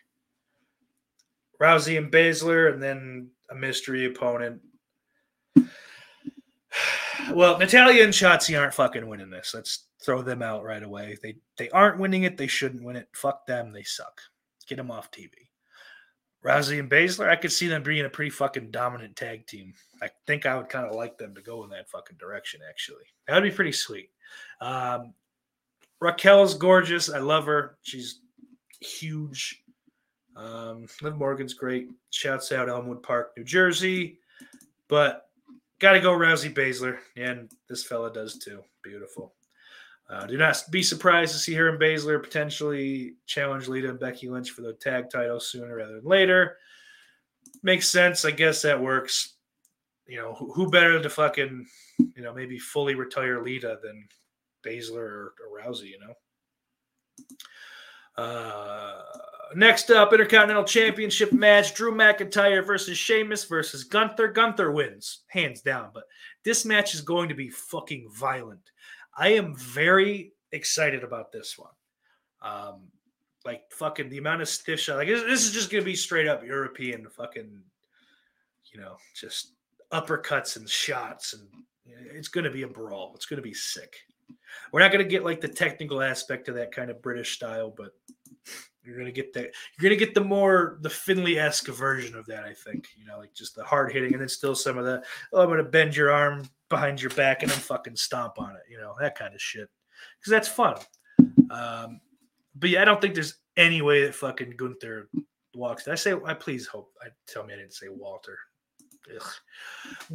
Rousey 1.61 1.97
and 1.97 2.11
Baszler, 2.11 2.73
and 2.73 2.81
then 2.81 3.29
a 3.49 3.55
mystery 3.55 4.05
opponent. 4.05 4.61
Well, 7.31 7.57
Natalya 7.57 8.03
and 8.03 8.11
Shotzi 8.11 8.59
aren't 8.59 8.73
fucking 8.73 9.07
winning 9.07 9.29
this. 9.29 9.53
Let's 9.53 9.85
throw 10.03 10.21
them 10.21 10.41
out 10.41 10.65
right 10.65 10.83
away. 10.83 11.17
They 11.23 11.35
they 11.57 11.69
aren't 11.69 11.99
winning 11.99 12.23
it. 12.23 12.35
They 12.35 12.47
shouldn't 12.47 12.83
win 12.83 12.97
it. 12.97 13.07
Fuck 13.13 13.45
them. 13.45 13.71
They 13.71 13.83
suck. 13.83 14.19
Get 14.67 14.75
them 14.75 14.91
off 14.91 15.09
TV. 15.09 15.29
Rousey 16.43 16.79
and 16.79 16.89
Baszler, 16.89 17.29
I 17.29 17.37
could 17.37 17.51
see 17.51 17.67
them 17.67 17.83
being 17.83 18.05
a 18.05 18.09
pretty 18.09 18.29
fucking 18.29 18.71
dominant 18.71 19.15
tag 19.15 19.47
team. 19.47 19.73
I 20.01 20.09
think 20.27 20.45
I 20.45 20.57
would 20.57 20.69
kind 20.69 20.85
of 20.85 20.95
like 20.95 21.17
them 21.17 21.33
to 21.35 21.41
go 21.41 21.63
in 21.63 21.69
that 21.69 21.89
fucking 21.89 22.17
direction, 22.17 22.59
actually. 22.69 23.05
That 23.27 23.35
would 23.35 23.49
be 23.49 23.55
pretty 23.55 23.71
sweet. 23.71 24.09
Um, 24.59 25.13
Raquel's 26.01 26.55
gorgeous. 26.55 27.09
I 27.09 27.19
love 27.19 27.45
her. 27.45 27.77
She's 27.81 28.19
huge. 28.81 29.63
Um, 30.35 30.87
Liv 31.01 31.17
Morgan's 31.17 31.53
great. 31.53 31.87
Shouts 32.09 32.51
out 32.51 32.67
Elmwood 32.67 33.03
Park, 33.03 33.31
New 33.37 33.45
Jersey. 33.45 34.19
But 34.89 35.27
got 35.79 35.93
to 35.93 36.01
go 36.01 36.11
Rousey 36.11 36.53
Baszler. 36.53 36.97
And 37.15 37.49
this 37.69 37.85
fella 37.85 38.11
does 38.11 38.37
too. 38.37 38.61
Beautiful. 38.83 39.33
Uh, 40.09 40.25
do 40.27 40.37
not 40.37 40.61
be 40.69 40.83
surprised 40.83 41.33
to 41.33 41.39
see 41.39 41.53
her 41.53 41.69
and 41.69 41.79
Baszler 41.79 42.21
potentially 42.21 43.15
challenge 43.25 43.67
Lita 43.67 43.89
and 43.89 43.99
Becky 43.99 44.29
Lynch 44.29 44.51
for 44.51 44.61
the 44.61 44.73
tag 44.73 45.09
title 45.09 45.39
sooner 45.39 45.75
rather 45.75 45.95
than 45.95 46.05
later. 46.05 46.57
Makes 47.63 47.89
sense. 47.89 48.25
I 48.25 48.31
guess 48.31 48.61
that 48.61 48.81
works. 48.81 49.35
You 50.07 50.17
know, 50.17 50.33
who, 50.33 50.51
who 50.51 50.69
better 50.69 51.01
to 51.01 51.09
fucking, 51.09 51.65
you 51.97 52.21
know, 52.21 52.33
maybe 52.33 52.59
fully 52.59 52.95
retire 52.95 53.41
Lita 53.41 53.79
than 53.81 54.05
Baszler 54.65 54.97
or, 54.97 55.33
or 55.39 55.61
Rousey, 55.61 55.89
you 55.91 55.99
know? 55.99 56.13
Uh, 58.21 59.01
next 59.55 59.89
up, 59.89 60.11
Intercontinental 60.11 60.65
Championship 60.65 61.31
match: 61.31 61.73
Drew 61.73 61.93
McIntyre 61.93 62.65
versus 62.65 62.97
Sheamus 62.97 63.45
versus 63.45 63.83
Gunther. 63.85 64.27
Gunther 64.27 64.71
wins 64.71 65.21
hands 65.27 65.61
down, 65.61 65.89
but 65.93 66.03
this 66.43 66.65
match 66.65 66.93
is 66.93 67.01
going 67.01 67.29
to 67.29 67.35
be 67.35 67.49
fucking 67.49 68.09
violent. 68.13 68.71
I 69.17 69.29
am 69.33 69.55
very 69.55 70.33
excited 70.51 71.03
about 71.03 71.31
this 71.31 71.57
one. 71.57 71.71
Um, 72.41 72.81
like 73.45 73.63
fucking 73.71 74.09
the 74.09 74.17
amount 74.17 74.41
of 74.41 74.49
stiff 74.49 74.79
shot. 74.79 74.97
Like 74.97 75.07
this, 75.07 75.23
this 75.23 75.45
is 75.45 75.51
just 75.51 75.71
gonna 75.71 75.83
be 75.83 75.95
straight 75.95 76.27
up 76.27 76.43
European 76.43 77.07
fucking, 77.09 77.61
you 78.71 78.79
know, 78.79 78.97
just 79.13 79.53
uppercuts 79.91 80.55
and 80.57 80.69
shots, 80.69 81.33
and 81.33 81.47
it's 81.85 82.29
gonna 82.29 82.51
be 82.51 82.63
a 82.63 82.67
brawl. 82.67 83.11
It's 83.15 83.25
gonna 83.25 83.41
be 83.41 83.53
sick. 83.53 83.95
We're 84.71 84.79
not 84.79 84.91
gonna 84.91 85.03
get 85.03 85.25
like 85.25 85.41
the 85.41 85.47
technical 85.47 86.01
aspect 86.01 86.47
of 86.47 86.55
that 86.55 86.71
kind 86.71 86.89
of 86.89 87.01
British 87.01 87.35
style, 87.35 87.73
but 87.75 87.93
you're 88.85 88.97
gonna 88.97 89.11
get 89.11 89.33
that. 89.33 89.51
You're 89.77 89.89
gonna 89.89 89.99
get 89.99 90.13
the 90.13 90.23
more 90.23 90.77
the 90.81 90.89
Finlay 90.89 91.37
esque 91.37 91.67
version 91.67 92.15
of 92.15 92.25
that. 92.27 92.43
I 92.43 92.53
think 92.53 92.87
you 92.97 93.05
know, 93.05 93.17
like 93.17 93.33
just 93.33 93.55
the 93.55 93.63
hard 93.63 93.91
hitting, 93.91 94.13
and 94.13 94.21
then 94.21 94.29
still 94.29 94.55
some 94.55 94.77
of 94.77 94.85
the 94.85 95.03
oh, 95.31 95.41
I'm 95.41 95.49
gonna 95.49 95.63
bend 95.63 95.95
your 95.95 96.11
arm 96.11 96.47
behind 96.69 97.01
your 97.01 97.11
back 97.11 97.43
and 97.43 97.51
then 97.51 97.59
fucking 97.59 97.95
stomp 97.95 98.39
on 98.39 98.55
it. 98.55 98.63
You 98.69 98.77
know 98.77 98.95
that 98.99 99.17
kind 99.17 99.33
of 99.33 99.41
shit 99.41 99.69
because 100.19 100.31
that's 100.31 100.47
fun. 100.47 100.77
Um, 101.49 102.01
but 102.55 102.69
yeah, 102.69 102.81
I 102.81 102.85
don't 102.85 103.01
think 103.01 103.13
there's 103.13 103.35
any 103.57 103.81
way 103.81 104.05
that 104.05 104.15
fucking 104.15 104.55
Gunther 104.57 105.09
walks. 105.55 105.85
Did 105.85 105.91
I 105.91 105.95
say? 105.95 106.13
I 106.25 106.33
please 106.33 106.67
hope. 106.67 106.91
I 107.01 107.07
tell 107.27 107.43
me 107.43 107.53
I 107.53 107.57
didn't 107.57 107.73
say 107.73 107.87
Walter. 107.89 108.37
Ugh. 109.15 109.27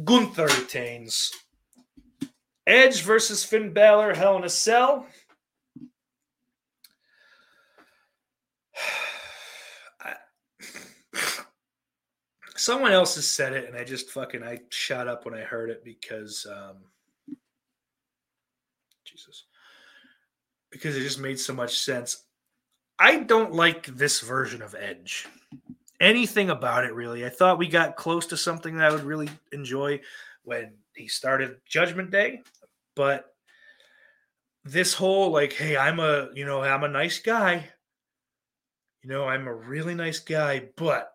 Gunther 0.03 0.47
retains. 0.47 1.31
Edge 2.67 3.01
versus 3.01 3.43
Finn 3.43 3.73
Balor, 3.73 4.13
Hell 4.13 4.37
in 4.37 4.43
a 4.43 4.49
Cell. 4.49 5.07
Someone 12.59 12.91
else 12.91 13.15
has 13.15 13.31
said 13.31 13.53
it, 13.53 13.69
and 13.69 13.77
I 13.77 13.85
just 13.85 14.09
fucking 14.09 14.43
I 14.43 14.59
shot 14.67 15.07
up 15.07 15.23
when 15.23 15.33
I 15.33 15.39
heard 15.39 15.69
it 15.69 15.81
because 15.81 16.45
um 16.45 16.75
Jesus. 19.05 19.45
Because 20.69 20.97
it 20.97 21.03
just 21.03 21.21
made 21.21 21.39
so 21.39 21.53
much 21.53 21.79
sense. 21.79 22.25
I 22.99 23.19
don't 23.19 23.53
like 23.53 23.85
this 23.85 24.19
version 24.19 24.61
of 24.61 24.75
Edge. 24.77 25.25
Anything 26.01 26.49
about 26.49 26.83
it 26.83 26.93
really. 26.93 27.25
I 27.25 27.29
thought 27.29 27.59
we 27.59 27.69
got 27.69 27.95
close 27.95 28.25
to 28.27 28.35
something 28.35 28.75
that 28.75 28.91
I 28.91 28.91
would 28.91 29.05
really 29.05 29.29
enjoy 29.53 30.01
when 30.43 30.73
he 30.95 31.07
started 31.07 31.61
Judgment 31.65 32.11
Day, 32.11 32.41
but 32.93 33.33
this 34.65 34.93
whole 34.93 35.31
like, 35.31 35.53
hey, 35.53 35.77
I'm 35.77 36.01
a, 36.01 36.27
you 36.33 36.45
know, 36.45 36.61
I'm 36.61 36.83
a 36.83 36.89
nice 36.89 37.19
guy. 37.19 37.69
You 39.01 39.09
know, 39.09 39.23
I'm 39.23 39.47
a 39.47 39.55
really 39.55 39.95
nice 39.95 40.19
guy, 40.19 40.67
but 40.75 41.13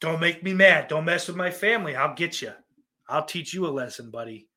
don't 0.00 0.20
make 0.20 0.42
me 0.42 0.52
mad. 0.52 0.88
Don't 0.88 1.04
mess 1.04 1.28
with 1.28 1.36
my 1.36 1.50
family. 1.50 1.96
I'll 1.96 2.14
get 2.14 2.42
you. 2.42 2.52
I'll 3.08 3.24
teach 3.24 3.54
you 3.54 3.66
a 3.66 3.68
lesson, 3.68 4.10
buddy. 4.10 4.48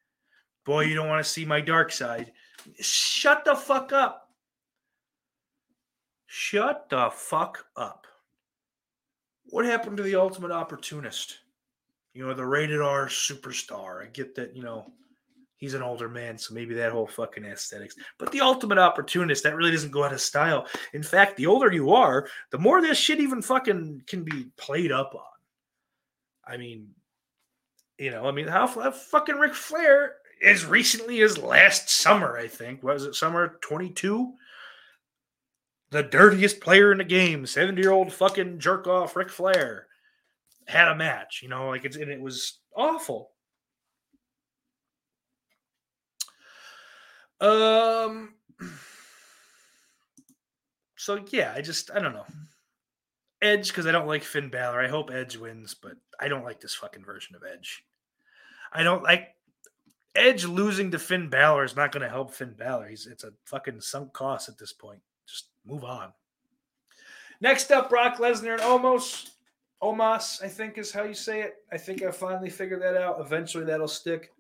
Boy, 0.65 0.81
you 0.81 0.95
don't 0.95 1.07
want 1.07 1.23
to 1.23 1.29
see 1.29 1.45
my 1.45 1.61
dark 1.61 1.91
side. 1.91 2.31
Shut 2.79 3.45
the 3.45 3.55
fuck 3.55 3.93
up. 3.93 4.29
Shut 6.27 6.89
the 6.89 7.09
fuck 7.11 7.65
up. 7.75 8.05
What 9.45 9.65
happened 9.65 9.97
to 9.97 10.03
the 10.03 10.15
ultimate 10.15 10.51
opportunist? 10.51 11.39
You 12.13 12.27
know, 12.27 12.33
the 12.33 12.45
rated 12.45 12.81
R 12.81 13.07
superstar. 13.07 14.03
I 14.03 14.09
get 14.09 14.35
that, 14.35 14.55
you 14.55 14.61
know, 14.61 14.91
he's 15.59 15.75
an 15.75 15.83
older 15.83 16.09
man, 16.09 16.37
so 16.37 16.53
maybe 16.53 16.73
that 16.73 16.91
whole 16.91 17.05
fucking 17.05 17.45
aesthetics. 17.45 17.95
But 18.17 18.31
the 18.31 18.41
ultimate 18.41 18.79
opportunist, 18.79 19.43
that 19.43 19.55
really 19.55 19.71
doesn't 19.71 19.91
go 19.91 20.03
out 20.03 20.13
of 20.13 20.21
style. 20.21 20.65
In 20.93 21.03
fact, 21.03 21.37
the 21.37 21.45
older 21.45 21.71
you 21.71 21.91
are, 21.93 22.27
the 22.49 22.57
more 22.57 22.81
this 22.81 22.97
shit 22.97 23.19
even 23.19 23.41
fucking 23.41 24.03
can 24.07 24.23
be 24.23 24.47
played 24.57 24.91
up 24.91 25.13
on. 25.13 25.21
I 26.47 26.57
mean, 26.57 26.87
you 27.99 28.09
know, 28.09 28.27
I 28.27 28.31
mean, 28.31 28.47
how, 28.47 28.65
fucking 28.67 29.35
Ric 29.35 29.53
Flair 29.53 30.15
as 30.43 30.65
recently 30.65 31.21
as 31.21 31.37
last 31.37 31.89
summer, 31.89 32.37
I 32.37 32.47
think, 32.47 32.81
was 32.81 33.03
it 33.03 33.15
summer 33.15 33.59
22? 33.61 34.33
The 35.91 36.03
dirtiest 36.03 36.61
player 36.61 36.93
in 36.93 36.99
the 36.99 37.03
game, 37.03 37.45
70 37.45 37.81
year 37.81 37.91
old 37.91 38.13
fucking 38.13 38.59
jerk 38.59 38.87
off 38.87 39.17
Ric 39.17 39.29
Flair 39.29 39.87
had 40.67 40.87
a 40.87 40.95
match, 40.95 41.41
you 41.43 41.49
know, 41.49 41.67
like 41.67 41.83
it's, 41.83 41.97
and 41.97 42.09
it 42.09 42.21
was 42.21 42.59
awful. 42.75 43.31
Um, 47.41 48.33
so 50.95 51.23
yeah, 51.29 51.53
I 51.55 51.61
just, 51.61 51.91
I 51.91 51.99
don't 51.99 52.13
know. 52.13 52.25
Edge, 53.41 53.69
because 53.69 53.87
I 53.87 53.91
don't 53.91 54.07
like 54.07 54.23
Finn 54.23 54.49
Balor. 54.49 54.81
I 54.81 54.89
hope 54.89 55.11
Edge 55.11 55.37
wins, 55.37 55.73
but 55.73 55.93
I 56.19 56.27
don't 56.27 56.43
like 56.43 56.59
this 56.59 56.75
fucking 56.75 57.05
version 57.05 57.35
of 57.35 57.43
Edge. 57.43 57.85
I 58.73 58.83
don't 58.83 59.03
like 59.03 59.35
Edge 60.15 60.45
losing 60.45 60.91
to 60.91 60.99
Finn 60.99 61.29
Balor 61.29 61.63
is 61.63 61.75
not 61.75 61.91
going 61.91 62.03
to 62.03 62.09
help 62.09 62.33
Finn 62.33 62.53
Balor. 62.57 62.87
He's 62.87 63.07
it's 63.07 63.23
a 63.23 63.31
fucking 63.45 63.79
sunk 63.79 64.11
cost 64.11 64.49
at 64.49 64.57
this 64.57 64.73
point. 64.73 64.99
Just 65.25 65.47
move 65.65 65.83
on. 65.83 66.11
Next 67.39 67.71
up, 67.71 67.89
Brock 67.89 68.17
Lesnar 68.17 68.53
and 68.53 68.61
Omos. 68.61 69.29
Omos, 69.81 70.43
I 70.43 70.49
think 70.49 70.77
is 70.77 70.91
how 70.91 71.03
you 71.03 71.13
say 71.13 71.41
it. 71.41 71.55
I 71.71 71.77
think 71.77 72.03
I 72.03 72.11
finally 72.11 72.49
figured 72.49 72.81
that 72.81 72.97
out. 72.97 73.21
Eventually, 73.21 73.63
that'll 73.63 73.87
stick. 73.87 74.33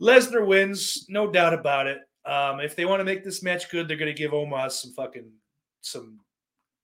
Lesnar 0.00 0.46
wins, 0.46 1.06
no 1.08 1.30
doubt 1.30 1.54
about 1.54 1.86
it. 1.86 1.98
Um, 2.24 2.60
if 2.60 2.76
they 2.76 2.84
want 2.84 3.00
to 3.00 3.04
make 3.04 3.24
this 3.24 3.42
match 3.42 3.70
good, 3.70 3.88
they're 3.88 3.96
going 3.96 4.14
to 4.14 4.18
give 4.18 4.32
Omos 4.32 4.72
some 4.72 4.92
fucking 4.92 5.30
some 5.80 6.20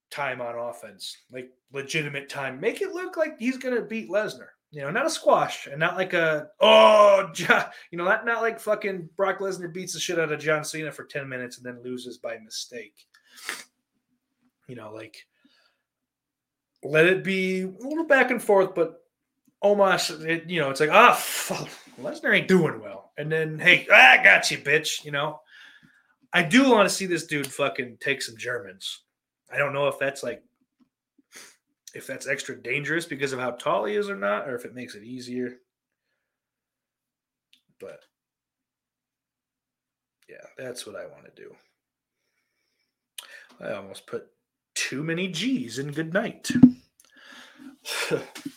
time 0.09 0.41
on 0.41 0.55
offense, 0.55 1.17
like 1.31 1.51
legitimate 1.71 2.29
time. 2.29 2.59
Make 2.59 2.81
it 2.81 2.93
look 2.93 3.17
like 3.17 3.37
he's 3.39 3.57
going 3.57 3.75
to 3.75 3.81
beat 3.81 4.09
Lesnar. 4.09 4.47
You 4.71 4.81
know, 4.81 4.91
not 4.91 5.05
a 5.05 5.09
squash 5.09 5.67
and 5.67 5.79
not 5.79 5.95
like 5.95 6.13
a 6.13 6.49
oh, 6.59 7.29
you 7.37 7.97
know, 7.97 8.05
not 8.05 8.25
not 8.25 8.41
like 8.41 8.59
fucking 8.59 9.09
Brock 9.15 9.39
Lesnar 9.39 9.73
beats 9.73 9.93
the 9.93 9.99
shit 9.99 10.19
out 10.19 10.31
of 10.31 10.39
John 10.39 10.63
Cena 10.65 10.91
for 10.91 11.05
ten 11.05 11.29
minutes 11.29 11.57
and 11.57 11.65
then 11.65 11.83
loses 11.83 12.17
by 12.17 12.37
mistake. 12.39 13.05
You 14.67 14.75
know, 14.75 14.91
like 14.91 15.25
let 16.83 17.05
it 17.05 17.23
be 17.23 17.61
a 17.61 17.67
little 17.67 18.05
back 18.05 18.31
and 18.31 18.41
forth, 18.41 18.75
but 18.75 19.01
Omos, 19.63 20.25
it, 20.25 20.49
you 20.49 20.59
know, 20.59 20.71
it's 20.71 20.79
like 20.79 20.91
ah, 20.91 21.13
fuck, 21.13 21.69
Lesnar 22.01 22.35
ain't 22.35 22.47
doing 22.47 22.81
well, 22.81 23.11
and 23.17 23.31
then 23.31 23.59
hey, 23.59 23.87
I 23.93 24.21
got 24.23 24.51
you, 24.51 24.57
bitch. 24.57 25.05
You 25.05 25.11
know, 25.11 25.39
I 26.33 26.43
do 26.43 26.69
want 26.69 26.87
to 26.87 26.93
see 26.93 27.05
this 27.05 27.25
dude 27.25 27.47
fucking 27.47 27.97
take 28.01 28.21
some 28.21 28.37
Germans. 28.37 29.01
I 29.51 29.57
don't 29.57 29.73
know 29.73 29.87
if 29.87 29.97
that's 29.99 30.23
like 30.23 30.43
if 31.93 32.05
that's 32.05 32.27
extra 32.27 32.61
dangerous 32.61 33.05
because 33.05 33.31
of 33.31 33.39
how 33.39 33.51
tall 33.51 33.85
he 33.85 33.95
is 33.95 34.09
or 34.09 34.17
not, 34.17 34.49
or 34.49 34.55
if 34.55 34.65
it 34.65 34.75
makes 34.75 34.95
it 34.95 35.03
easier. 35.03 35.57
But 37.79 38.01
yeah, 40.27 40.45
that's 40.57 40.85
what 40.85 40.95
I 40.95 41.05
want 41.05 41.25
to 41.25 41.41
do. 41.41 41.55
I 43.61 43.71
almost 43.73 44.05
put 44.05 44.27
too 44.73 45.03
many 45.03 45.29
G's 45.29 45.79
in 45.79 45.91
good 45.91 46.13
night. 46.13 46.51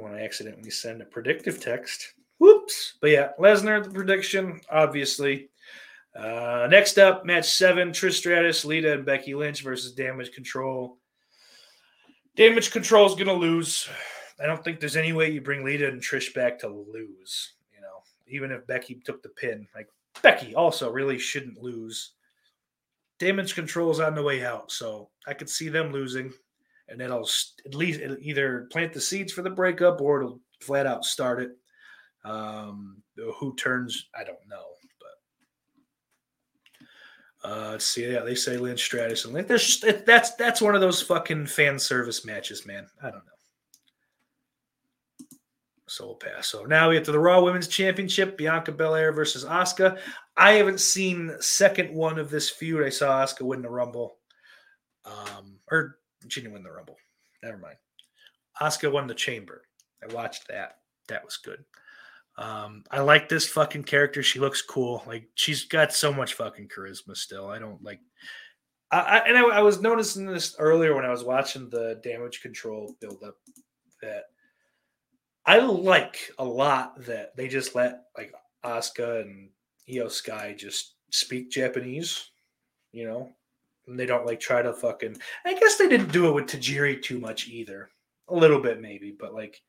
when 0.00 0.14
I 0.14 0.24
accidentally 0.24 0.70
send 0.70 1.02
a 1.02 1.06
predictive 1.06 1.60
text. 1.60 2.14
Whoops. 2.38 2.94
But 3.00 3.10
yeah, 3.10 3.28
Lesnar, 3.38 3.82
the 3.82 3.90
prediction, 3.90 4.60
obviously. 4.70 5.50
Uh, 6.14 6.68
next 6.70 6.98
up, 6.98 7.24
match 7.24 7.46
seven 7.46 7.90
Trish 7.90 8.14
Stratus, 8.14 8.64
Lita, 8.64 8.92
and 8.92 9.04
Becky 9.04 9.34
Lynch 9.34 9.62
versus 9.62 9.92
Damage 9.92 10.32
Control. 10.32 10.98
Damage 12.36 12.70
Control 12.70 13.06
is 13.06 13.14
going 13.14 13.26
to 13.26 13.32
lose. 13.32 13.88
I 14.42 14.46
don't 14.46 14.62
think 14.62 14.80
there's 14.80 14.96
any 14.96 15.12
way 15.12 15.30
you 15.30 15.40
bring 15.40 15.64
Lita 15.64 15.88
and 15.88 16.00
Trish 16.00 16.34
back 16.34 16.58
to 16.60 16.68
lose. 16.68 17.54
You 17.72 17.80
know, 17.80 18.02
even 18.26 18.50
if 18.50 18.66
Becky 18.66 19.00
took 19.04 19.22
the 19.22 19.28
pin, 19.30 19.66
like 19.74 19.88
Becky 20.22 20.54
also 20.54 20.90
really 20.90 21.18
shouldn't 21.18 21.62
lose. 21.62 22.12
Damage 23.18 23.54
Control 23.54 23.90
is 23.90 24.00
on 24.00 24.14
the 24.14 24.22
way 24.22 24.44
out, 24.44 24.72
so 24.72 25.08
I 25.26 25.34
could 25.34 25.48
see 25.48 25.68
them 25.68 25.92
losing, 25.92 26.32
and 26.88 27.00
it'll 27.00 27.28
at 27.66 27.74
least 27.74 28.00
it'll 28.00 28.18
either 28.20 28.68
plant 28.70 28.92
the 28.92 29.00
seeds 29.00 29.32
for 29.32 29.42
the 29.42 29.50
breakup 29.50 30.00
or 30.00 30.20
it'll 30.20 30.40
flat 30.60 30.86
out 30.86 31.04
start 31.04 31.42
it. 31.42 31.50
Um, 32.24 33.02
who 33.38 33.54
turns? 33.56 34.06
I 34.18 34.24
don't 34.24 34.38
know, 34.48 34.64
but 37.42 37.50
uh, 37.50 37.70
let's 37.72 37.86
see. 37.86 38.10
Yeah, 38.10 38.20
they 38.20 38.34
say 38.34 38.56
Lynch 38.56 38.82
Stratus 38.82 39.24
and 39.24 39.34
Lynch. 39.34 39.48
There's 39.48 39.76
just, 39.76 40.06
that's 40.06 40.34
that's 40.34 40.62
one 40.62 40.74
of 40.74 40.80
those 40.80 41.02
fucking 41.02 41.46
fan 41.46 41.78
service 41.78 42.24
matches, 42.24 42.66
man. 42.66 42.86
I 43.02 43.10
don't 43.10 43.16
know. 43.16 43.30
So 45.86 46.06
we'll 46.06 46.14
pass. 46.16 46.48
So 46.48 46.64
now 46.64 46.88
we 46.88 46.96
get 46.96 47.04
to 47.04 47.12
the 47.12 47.18
Raw 47.18 47.42
Women's 47.42 47.68
Championship: 47.68 48.38
Bianca 48.38 48.72
Belair 48.72 49.12
versus 49.12 49.44
Asuka. 49.44 49.98
I 50.36 50.52
haven't 50.52 50.80
seen 50.80 51.30
second 51.40 51.94
one 51.94 52.18
of 52.18 52.30
this 52.30 52.50
feud. 52.50 52.84
I 52.84 52.88
saw 52.88 53.22
Asuka 53.22 53.42
win 53.42 53.62
the 53.62 53.68
Rumble, 53.68 54.16
um, 55.04 55.58
or 55.70 55.98
she 56.32 56.40
didn't 56.40 56.54
win 56.54 56.62
the 56.62 56.70
Rumble. 56.72 56.96
Never 57.42 57.58
mind. 57.58 57.76
Asuka 58.60 58.92
won 58.92 59.06
the 59.06 59.14
Chamber. 59.14 59.62
I 60.02 60.12
watched 60.12 60.48
that. 60.48 60.78
That 61.08 61.24
was 61.24 61.36
good. 61.36 61.64
Um, 62.36 62.84
I 62.90 63.00
like 63.00 63.28
this 63.28 63.48
fucking 63.48 63.84
character. 63.84 64.22
She 64.22 64.40
looks 64.40 64.62
cool. 64.62 65.02
Like 65.06 65.28
she's 65.34 65.64
got 65.64 65.92
so 65.92 66.12
much 66.12 66.34
fucking 66.34 66.68
charisma 66.68 67.16
still. 67.16 67.48
I 67.48 67.58
don't 67.58 67.82
like. 67.82 68.00
I, 68.90 69.00
I 69.00 69.18
and 69.28 69.38
I, 69.38 69.42
I 69.42 69.62
was 69.62 69.80
noticing 69.80 70.26
this 70.26 70.56
earlier 70.58 70.94
when 70.94 71.04
I 71.04 71.10
was 71.10 71.24
watching 71.24 71.68
the 71.68 72.00
damage 72.02 72.42
control 72.42 72.96
build 73.00 73.22
up 73.24 73.36
that 74.02 74.24
I 75.46 75.58
like 75.58 76.30
a 76.38 76.44
lot 76.44 77.04
that 77.04 77.36
they 77.36 77.48
just 77.48 77.74
let 77.74 78.04
like 78.16 78.32
Asuka 78.64 79.22
and 79.22 79.50
Iyo 79.88 80.10
Sky 80.10 80.54
just 80.58 80.94
speak 81.10 81.50
Japanese, 81.50 82.30
you 82.92 83.06
know, 83.06 83.30
and 83.86 83.98
they 83.98 84.06
don't 84.06 84.26
like 84.26 84.40
try 84.40 84.62
to 84.62 84.72
fucking. 84.72 85.16
I 85.44 85.54
guess 85.54 85.76
they 85.76 85.88
didn't 85.88 86.12
do 86.12 86.28
it 86.28 86.32
with 86.32 86.46
Tajiri 86.46 87.02
too 87.02 87.18
much 87.18 87.48
either. 87.48 87.90
A 88.28 88.34
little 88.34 88.60
bit 88.60 88.80
maybe, 88.80 89.14
but 89.18 89.34
like, 89.34 89.60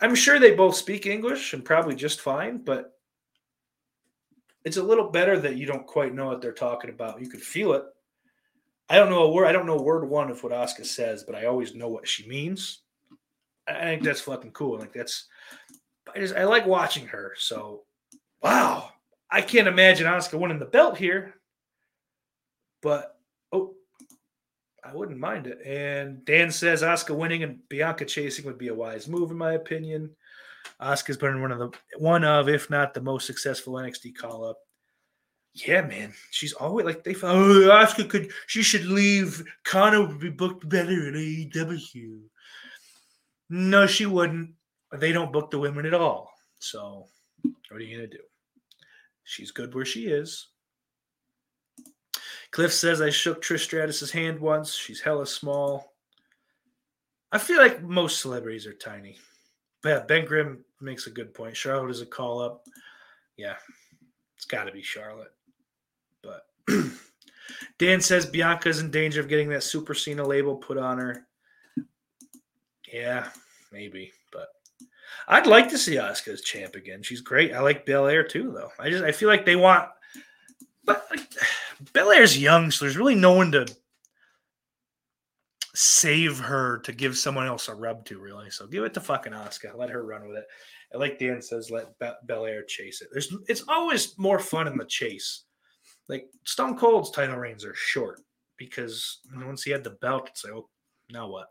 I'm 0.00 0.14
sure 0.14 0.38
they 0.38 0.54
both 0.54 0.76
speak 0.76 1.06
English 1.06 1.54
and 1.54 1.64
probably 1.64 1.94
just 1.94 2.20
fine, 2.20 2.58
but 2.58 2.92
it's 4.64 4.76
a 4.76 4.82
little 4.82 5.10
better 5.10 5.38
that 5.38 5.56
you 5.56 5.66
don't 5.66 5.86
quite 5.86 6.14
know 6.14 6.26
what 6.26 6.40
they're 6.40 6.52
talking 6.52 6.90
about. 6.90 7.20
You 7.20 7.28
can 7.28 7.40
feel 7.40 7.72
it. 7.72 7.84
I 8.90 8.96
don't 8.96 9.10
know 9.10 9.24
a 9.24 9.30
word. 9.30 9.46
I 9.46 9.52
don't 9.52 9.66
know 9.66 9.80
word 9.80 10.08
one 10.08 10.30
of 10.30 10.42
what 10.42 10.52
Asuka 10.52 10.86
says, 10.86 11.22
but 11.22 11.34
I 11.34 11.46
always 11.46 11.74
know 11.74 11.88
what 11.88 12.08
she 12.08 12.26
means. 12.28 12.80
I 13.68 13.82
think 13.82 14.02
that's 14.02 14.20
fucking 14.20 14.52
cool. 14.52 14.78
Like 14.78 14.92
that's, 14.92 15.26
I 16.14 16.18
just 16.18 16.34
I 16.34 16.44
like 16.44 16.66
watching 16.66 17.06
her. 17.08 17.34
So, 17.36 17.84
wow, 18.42 18.90
I 19.30 19.42
can't 19.42 19.68
imagine 19.68 20.06
Asuka 20.06 20.38
winning 20.38 20.58
the 20.58 20.64
belt 20.64 20.96
here, 20.96 21.34
but 22.82 23.16
oh, 23.52 23.74
I 24.84 24.94
wouldn't 24.94 25.18
mind 25.18 25.46
it. 25.46 25.60
And 25.66 26.24
Dan 26.24 26.50
says 26.50 26.82
Oscar 26.82 27.14
winning 27.14 27.42
and 27.42 27.60
Bianca 27.68 28.04
chasing 28.04 28.44
would 28.46 28.58
be 28.58 28.68
a 28.68 28.74
wise 28.74 29.08
move, 29.08 29.30
in 29.30 29.36
my 29.36 29.52
opinion. 29.52 30.10
Oscar's 30.80 31.16
been 31.16 31.40
one 31.40 31.52
of 31.52 31.58
the 31.58 31.70
one 31.98 32.24
of, 32.24 32.48
if 32.48 32.70
not 32.70 32.94
the 32.94 33.00
most 33.00 33.26
successful 33.26 33.74
NXT 33.74 34.16
call 34.16 34.44
up. 34.44 34.58
Yeah, 35.54 35.82
man. 35.82 36.12
She's 36.30 36.52
always 36.52 36.86
like 36.86 37.02
they 37.02 37.14
found 37.14 37.38
oh, 37.38 37.68
Asuka 37.70 38.08
could 38.08 38.30
she 38.46 38.62
should 38.62 38.86
leave. 38.86 39.42
Connor 39.64 40.06
would 40.06 40.20
be 40.20 40.30
booked 40.30 40.68
better 40.68 41.08
in 41.08 41.14
AEW. 41.14 42.20
No, 43.50 43.86
she 43.86 44.06
wouldn't. 44.06 44.50
They 44.92 45.12
don't 45.12 45.32
book 45.32 45.50
the 45.50 45.58
women 45.58 45.86
at 45.86 45.94
all. 45.94 46.30
So 46.60 47.06
what 47.42 47.80
are 47.80 47.80
you 47.80 47.96
gonna 47.96 48.08
do? 48.08 48.18
She's 49.24 49.50
good 49.50 49.74
where 49.74 49.84
she 49.84 50.06
is. 50.06 50.48
Cliff 52.50 52.72
says 52.72 53.00
I 53.00 53.10
shook 53.10 53.42
Trish 53.42 53.68
Stratus's 53.68 54.10
hand 54.10 54.38
once. 54.40 54.74
She's 54.74 55.00
hella 55.00 55.26
small. 55.26 55.92
I 57.30 57.38
feel 57.38 57.58
like 57.58 57.82
most 57.82 58.20
celebrities 58.20 58.66
are 58.66 58.72
tiny. 58.72 59.18
But 59.82 59.88
yeah, 59.88 60.00
Ben 60.00 60.24
Grimm 60.24 60.64
makes 60.80 61.06
a 61.06 61.10
good 61.10 61.34
point. 61.34 61.56
Charlotte 61.56 61.90
is 61.90 62.00
a 62.00 62.06
call 62.06 62.40
up. 62.40 62.64
Yeah, 63.36 63.56
it's 64.36 64.46
got 64.46 64.64
to 64.64 64.72
be 64.72 64.82
Charlotte. 64.82 65.32
But 66.22 66.46
Dan 67.78 68.00
says 68.00 68.26
Bianca's 68.26 68.80
in 68.80 68.90
danger 68.90 69.20
of 69.20 69.28
getting 69.28 69.48
that 69.50 69.62
Super 69.62 69.94
Cena 69.94 70.24
label 70.24 70.56
put 70.56 70.78
on 70.78 70.98
her. 70.98 71.26
Yeah, 72.92 73.28
maybe. 73.70 74.10
But 74.32 74.48
I'd 75.28 75.46
like 75.46 75.68
to 75.70 75.78
see 75.78 75.96
Asuka 75.96 76.28
as 76.28 76.40
champ 76.40 76.74
again. 76.74 77.02
She's 77.02 77.20
great. 77.20 77.52
I 77.52 77.60
like 77.60 77.86
Belair 77.86 78.24
too, 78.24 78.52
though. 78.52 78.70
I 78.78 78.90
just 78.90 79.04
I 79.04 79.12
feel 79.12 79.28
like 79.28 79.44
they 79.44 79.56
want, 79.56 79.88
but 80.84 81.06
like, 81.10 81.20
Belair's 81.92 82.38
young, 82.38 82.70
so 82.70 82.84
there's 82.84 82.96
really 82.96 83.14
no 83.14 83.32
one 83.32 83.52
to 83.52 83.66
save 85.74 86.38
her 86.40 86.78
to 86.78 86.92
give 86.92 87.16
someone 87.16 87.46
else 87.46 87.68
a 87.68 87.74
rub 87.74 88.04
to, 88.06 88.18
really. 88.18 88.50
So 88.50 88.66
give 88.66 88.84
it 88.84 88.94
to 88.94 89.00
fucking 89.00 89.32
Oscar. 89.32 89.72
Let 89.76 89.90
her 89.90 90.04
run 90.04 90.26
with 90.26 90.36
it. 90.36 90.46
And 90.90 91.00
like 91.00 91.18
Dan 91.18 91.40
says, 91.40 91.70
let 91.70 91.96
Be- 91.98 92.10
Belair 92.26 92.64
chase 92.64 93.00
it. 93.00 93.08
There's 93.12 93.32
it's 93.46 93.64
always 93.68 94.18
more 94.18 94.38
fun 94.38 94.66
in 94.66 94.76
the 94.76 94.84
chase. 94.84 95.44
Like 96.08 96.26
Stone 96.44 96.78
Cold's 96.78 97.10
title 97.10 97.36
reigns 97.36 97.64
are 97.64 97.74
short 97.74 98.20
because 98.56 99.18
once 99.36 99.62
he 99.62 99.70
had 99.70 99.84
the 99.84 99.90
belt, 99.90 100.28
it's 100.30 100.44
like, 100.44 100.54
oh, 100.54 100.68
now 101.10 101.28
what? 101.28 101.46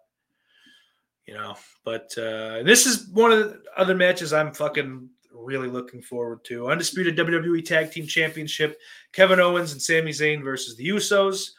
You 1.26 1.36
know. 1.36 1.56
But 1.86 2.12
uh 2.18 2.64
this 2.64 2.86
is 2.86 3.08
one 3.10 3.32
of 3.32 3.40
the 3.40 3.62
other 3.78 3.96
matches 3.96 4.34
I'm 4.34 4.54
fucking 4.54 5.10
really 5.48 5.70
looking 5.70 6.02
forward 6.02 6.44
to. 6.46 6.70
Undisputed 6.70 7.18
WWE 7.18 7.66
Tag 7.66 7.92
Team 7.92 8.06
Championship: 8.06 8.78
Kevin 9.14 9.40
Owens 9.40 9.72
and 9.72 9.82
Sami 9.82 10.12
Zayn 10.12 10.44
versus 10.44 10.76
the 10.76 10.88
Usos. 10.90 11.52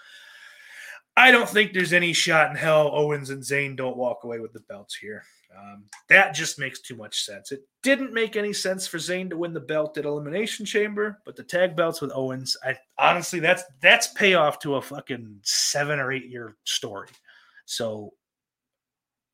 I 1.17 1.33
don't 1.33 1.49
think 1.49 1.73
there's 1.73 1.93
any 1.93 2.13
shot 2.13 2.51
in 2.51 2.57
hell 2.57 2.93
Owens 2.95 3.31
and 3.31 3.43
Zayn 3.43 3.77
don't 3.77 3.97
walk 3.97 4.23
away 4.23 4.39
with 4.39 4.53
the 4.53 4.61
belts 4.61 4.95
here. 4.95 5.25
Um, 5.57 5.85
that 6.09 6.35
just 6.35 6.59
makes 6.59 6.81
too 6.81 6.95
much 6.95 7.25
sense. 7.25 7.51
It 7.51 7.63
didn't 7.83 8.13
make 8.13 8.37
any 8.37 8.53
sense 8.53 8.87
for 8.87 8.99
Zayn 8.99 9.29
to 9.31 9.37
win 9.37 9.53
the 9.53 9.61
belt 9.61 9.99
at 9.99 10.05
Elimination 10.05 10.65
Chamber, 10.65 11.21
but 11.25 11.35
the 11.35 11.43
tag 11.43 11.75
belts 11.75 12.01
with 12.01 12.13
Owens, 12.15 12.57
I 12.63 12.77
honestly 12.99 13.41
that's 13.41 13.65
that's 13.81 14.09
payoff 14.09 14.59
to 14.61 14.77
a 14.77 14.83
fucking 14.83 15.41
seven 15.43 15.99
or 15.99 16.13
eight 16.13 16.27
year 16.27 16.57
story. 16.65 17.09
So, 17.65 18.13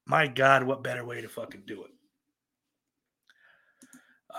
my 0.07 0.27
God, 0.27 0.63
what 0.63 0.85
better 0.85 1.05
way 1.05 1.21
to 1.21 1.29
fucking 1.29 1.65
do 1.67 1.85
it? 1.85 1.91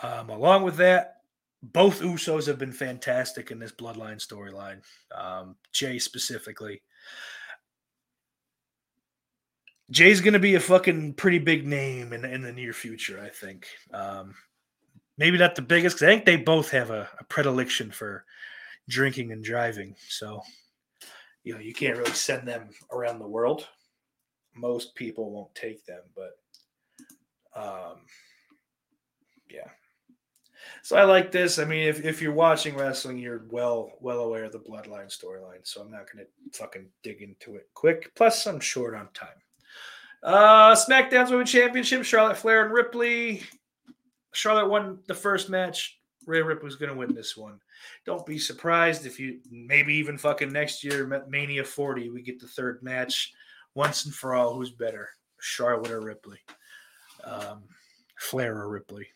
Um, 0.04 0.30
along 0.30 0.64
with 0.64 0.78
that, 0.78 1.22
both 1.64 2.02
Usos 2.02 2.46
have 2.48 2.60
been 2.60 2.72
fantastic 2.72 3.50
in 3.50 3.60
this 3.60 3.72
Bloodline 3.72 4.26
storyline. 4.26 4.82
Um, 5.16 5.56
Jay 5.72 5.98
specifically. 6.00 6.82
Jay's 9.92 10.22
going 10.22 10.34
to 10.34 10.40
be 10.40 10.56
a 10.56 10.60
fucking 10.60 11.14
pretty 11.14 11.40
big 11.40 11.66
name 11.66 12.12
in, 12.14 12.26
in 12.26 12.42
the 12.42 12.52
near 12.52 12.74
future, 12.74 13.22
I 13.24 13.30
think. 13.30 13.68
Um, 13.94 14.36
maybe 15.18 15.38
not 15.38 15.56
the 15.56 15.62
biggest, 15.62 15.98
'cause 15.98 16.04
I 16.04 16.08
think 16.08 16.26
they 16.26 16.38
both 16.38 16.72
have 16.72 16.90
a, 16.90 17.08
a 17.20 17.24
predilection 17.26 17.92
for 17.92 18.26
drinking 18.90 19.32
and 19.32 19.44
driving. 19.44 19.96
So, 20.10 20.42
you 21.44 21.54
know, 21.54 21.60
you 21.60 21.74
can't 21.74 21.98
really 21.98 22.12
send 22.12 22.48
them 22.48 22.70
around 22.92 23.20
the 23.20 23.28
world. 23.28 23.68
Most 24.56 24.96
people 24.96 25.32
won't 25.32 25.54
take 25.54 25.86
them, 25.86 26.02
but 26.16 26.38
um, 27.56 28.00
yeah. 29.50 29.70
So 30.82 30.96
I 30.96 31.04
like 31.04 31.32
this. 31.32 31.58
I 31.60 31.66
mean, 31.66 31.88
if, 31.88 32.06
if 32.06 32.22
you're 32.22 32.32
watching 32.32 32.76
wrestling, 32.76 33.18
you're 33.18 33.46
well 33.50 33.92
well 34.00 34.20
aware 34.20 34.46
of 34.46 34.52
the 34.52 34.60
bloodline 34.60 35.08
storyline. 35.08 35.62
So 35.64 35.82
I'm 35.82 35.92
not 35.92 36.06
gonna 36.12 36.26
fucking 36.54 36.88
dig 37.04 37.22
into 37.22 37.56
it 37.56 37.68
quick. 37.74 38.12
Plus, 38.16 38.46
I'm 38.46 38.60
short 38.60 38.96
on 38.96 39.10
time. 39.14 39.30
Uh 40.24 40.76
SmackDown's 40.76 41.32
Women's 41.32 41.52
Championship, 41.52 42.04
Charlotte 42.04 42.38
Flair 42.38 42.66
and 42.66 42.74
Ripley. 42.74 43.44
Charlotte 44.34 44.70
won 44.70 45.00
the 45.08 45.14
first 45.14 45.50
match. 45.50 46.00
Rhea 46.28 46.44
Ripley's 46.44 46.76
gonna 46.76 46.96
win 46.96 47.14
this 47.14 47.38
one. 47.38 47.60
Don't 48.06 48.26
be 48.26 48.40
surprised 48.40 49.06
if 49.06 49.20
you 49.20 49.40
maybe 49.52 49.94
even 49.96 50.18
fucking 50.18 50.52
next 50.52 50.84
year 50.84 51.26
Mania 51.28 51.64
40 51.64 52.10
we 52.10 52.22
get 52.22 52.40
the 52.40 52.48
third 52.48 52.82
match 52.82 53.34
once 53.76 54.06
and 54.06 54.14
for 54.14 54.34
all. 54.34 54.56
Who's 54.56 54.72
better, 54.72 55.10
Charlotte 55.40 55.92
or 55.92 56.02
Ripley? 56.02 56.40
Um, 57.24 57.64
Flair 58.18 58.58
or 58.58 58.70
Ripley? 58.70 59.08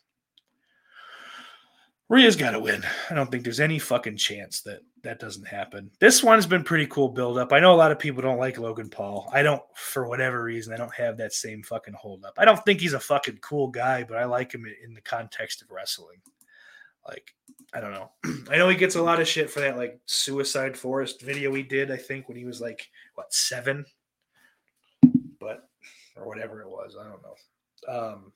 Rhea's 2.10 2.36
got 2.36 2.52
to 2.52 2.60
win. 2.60 2.84
I 3.12 3.14
don't 3.14 3.30
think 3.30 3.44
there's 3.44 3.60
any 3.60 3.78
fucking 3.78 4.18
chance 4.18 4.62
that 4.62 4.80
that 5.04 5.20
doesn't 5.20 5.48
happen. 5.48 5.92
This 6.00 6.24
one's 6.24 6.48
been 6.48 6.64
pretty 6.64 6.88
cool 6.88 7.10
build 7.10 7.38
up. 7.38 7.54
I 7.54 7.60
know 7.60 7.74
a 7.74 7.78
lot 7.78 7.92
of 7.92 8.00
people 8.00 8.24
don't 8.24 8.40
like 8.40 8.58
Logan 8.58 8.90
Paul. 8.90 9.30
I 9.32 9.44
don't, 9.44 9.62
for 9.76 10.08
whatever 10.08 10.44
reason, 10.44 10.74
I 10.74 10.78
don't 10.78 10.94
have 10.96 11.18
that 11.18 11.34
same 11.34 11.62
fucking 11.62 11.94
hold 11.94 12.26
up. 12.26 12.34
I 12.38 12.46
don't 12.46 12.64
think 12.66 12.82
he's 12.82 12.94
a 12.94 13.00
fucking 13.00 13.38
cool 13.38 13.68
guy, 13.68 14.04
but 14.04 14.18
I 14.18 14.26
like 14.26 14.52
him 14.52 14.66
in 14.84 14.96
the 14.96 15.02
context 15.02 15.62
of 15.62 15.70
wrestling. 15.70 16.18
Like, 17.08 17.36
I 17.74 17.80
don't 17.80 17.94
know. 17.94 18.12
I 18.50 18.58
know 18.58 18.70
he 18.70 18.76
gets 18.76 18.96
a 18.96 19.04
lot 19.04 19.22
of 19.22 19.28
shit 19.28 19.52
for 19.52 19.60
that 19.60 19.78
like 19.78 20.00
Suicide 20.08 20.76
Forest 20.76 21.22
video 21.22 21.54
he 21.54 21.62
did, 21.62 21.92
I 21.92 21.98
think, 21.98 22.28
when 22.28 22.38
he 22.38 22.46
was 22.46 22.60
like, 22.60 22.90
what, 23.14 23.32
seven? 23.32 23.86
But, 25.40 25.70
or 26.16 26.28
whatever 26.28 26.62
it 26.62 26.70
was. 26.70 26.98
I 27.00 27.04
don't 27.04 27.22
know. 27.22 27.36
Um, 27.88 28.34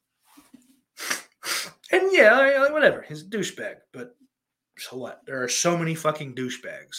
and 1.94 2.11
yeah, 2.11 2.34
I- 2.34 2.65
I- 2.68 2.72
whatever. 2.72 3.02
He's 3.02 3.22
a 3.22 3.26
douchebag. 3.26 3.76
But 3.91 4.15
so 4.78 4.98
what? 4.98 5.22
There 5.26 5.41
are 5.44 5.49
so 5.49 5.78
many 5.78 5.95
fucking 5.95 6.36
douchebags. 6.36 6.98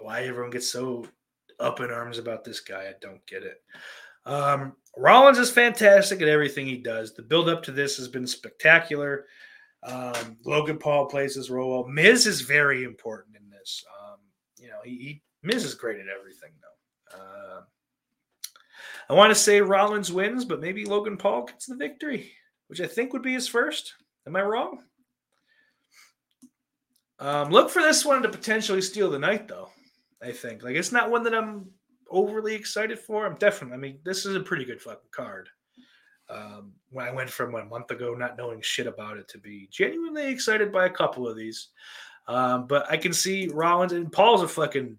Why 0.00 0.22
everyone 0.22 0.50
gets 0.50 0.70
so 0.70 1.06
up 1.58 1.80
in 1.80 1.90
arms 1.90 2.18
about 2.18 2.44
this 2.44 2.60
guy, 2.60 2.82
I 2.82 2.94
don't 3.00 3.24
get 3.26 3.42
it. 3.42 3.62
Um, 4.24 4.74
Rollins 4.96 5.38
is 5.38 5.50
fantastic 5.50 6.20
at 6.22 6.28
everything 6.28 6.66
he 6.66 6.76
does. 6.78 7.14
The 7.14 7.22
build 7.22 7.48
up 7.48 7.62
to 7.64 7.72
this 7.72 7.96
has 7.96 8.08
been 8.08 8.26
spectacular. 8.26 9.26
Um, 9.82 10.36
Logan 10.44 10.78
Paul 10.78 11.06
plays 11.06 11.34
his 11.34 11.50
role 11.50 11.70
well. 11.70 11.88
Miz 11.88 12.26
is 12.26 12.42
very 12.42 12.84
important 12.84 13.36
in 13.36 13.48
this. 13.48 13.84
Um, 14.00 14.18
you 14.56 14.68
know, 14.68 14.78
he, 14.84 14.90
he 14.90 15.22
Miz 15.42 15.64
is 15.64 15.74
great 15.74 15.98
at 15.98 16.06
everything, 16.08 16.50
though. 16.60 17.18
Uh, 17.18 17.60
I 19.08 19.14
want 19.14 19.30
to 19.30 19.34
say 19.40 19.60
Rollins 19.60 20.12
wins, 20.12 20.44
but 20.44 20.60
maybe 20.60 20.84
Logan 20.84 21.16
Paul 21.16 21.46
gets 21.46 21.66
the 21.66 21.76
victory, 21.76 22.32
which 22.68 22.80
I 22.80 22.86
think 22.86 23.12
would 23.12 23.22
be 23.22 23.32
his 23.32 23.48
first. 23.48 23.94
Am 24.26 24.36
I 24.36 24.42
wrong? 24.42 24.84
Um, 27.18 27.50
look 27.50 27.70
for 27.70 27.82
this 27.82 28.04
one 28.04 28.22
to 28.22 28.28
potentially 28.28 28.80
steal 28.80 29.10
the 29.10 29.18
night, 29.18 29.48
though. 29.48 29.70
I 30.22 30.32
think 30.32 30.62
like 30.62 30.76
it's 30.76 30.92
not 30.92 31.10
one 31.10 31.22
that 31.24 31.34
I'm 31.34 31.70
overly 32.10 32.54
excited 32.54 32.98
for. 32.98 33.26
I'm 33.26 33.36
definitely. 33.36 33.76
I 33.76 33.78
mean, 33.78 33.98
this 34.04 34.26
is 34.26 34.34
a 34.34 34.40
pretty 34.40 34.64
good 34.64 34.80
fucking 34.80 35.10
card. 35.10 35.48
Um, 36.30 36.72
when 36.90 37.06
I 37.06 37.12
went 37.12 37.30
from 37.30 37.54
a 37.54 37.64
month 37.64 37.90
ago 37.90 38.14
not 38.14 38.36
knowing 38.36 38.60
shit 38.60 38.86
about 38.86 39.16
it 39.16 39.28
to 39.28 39.38
be 39.38 39.68
genuinely 39.70 40.26
excited 40.26 40.70
by 40.70 40.86
a 40.86 40.90
couple 40.90 41.26
of 41.26 41.36
these. 41.36 41.68
Um, 42.26 42.66
but 42.66 42.90
I 42.90 42.98
can 42.98 43.14
see 43.14 43.48
Rollins 43.48 43.92
and 43.92 44.12
Paul's 44.12 44.42
a 44.42 44.48
fucking 44.48 44.98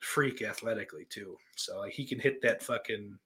freak 0.00 0.40
athletically 0.40 1.06
too. 1.10 1.36
So 1.56 1.80
like 1.80 1.92
he 1.92 2.06
can 2.06 2.18
hit 2.18 2.40
that 2.42 2.62
fucking 2.62 3.18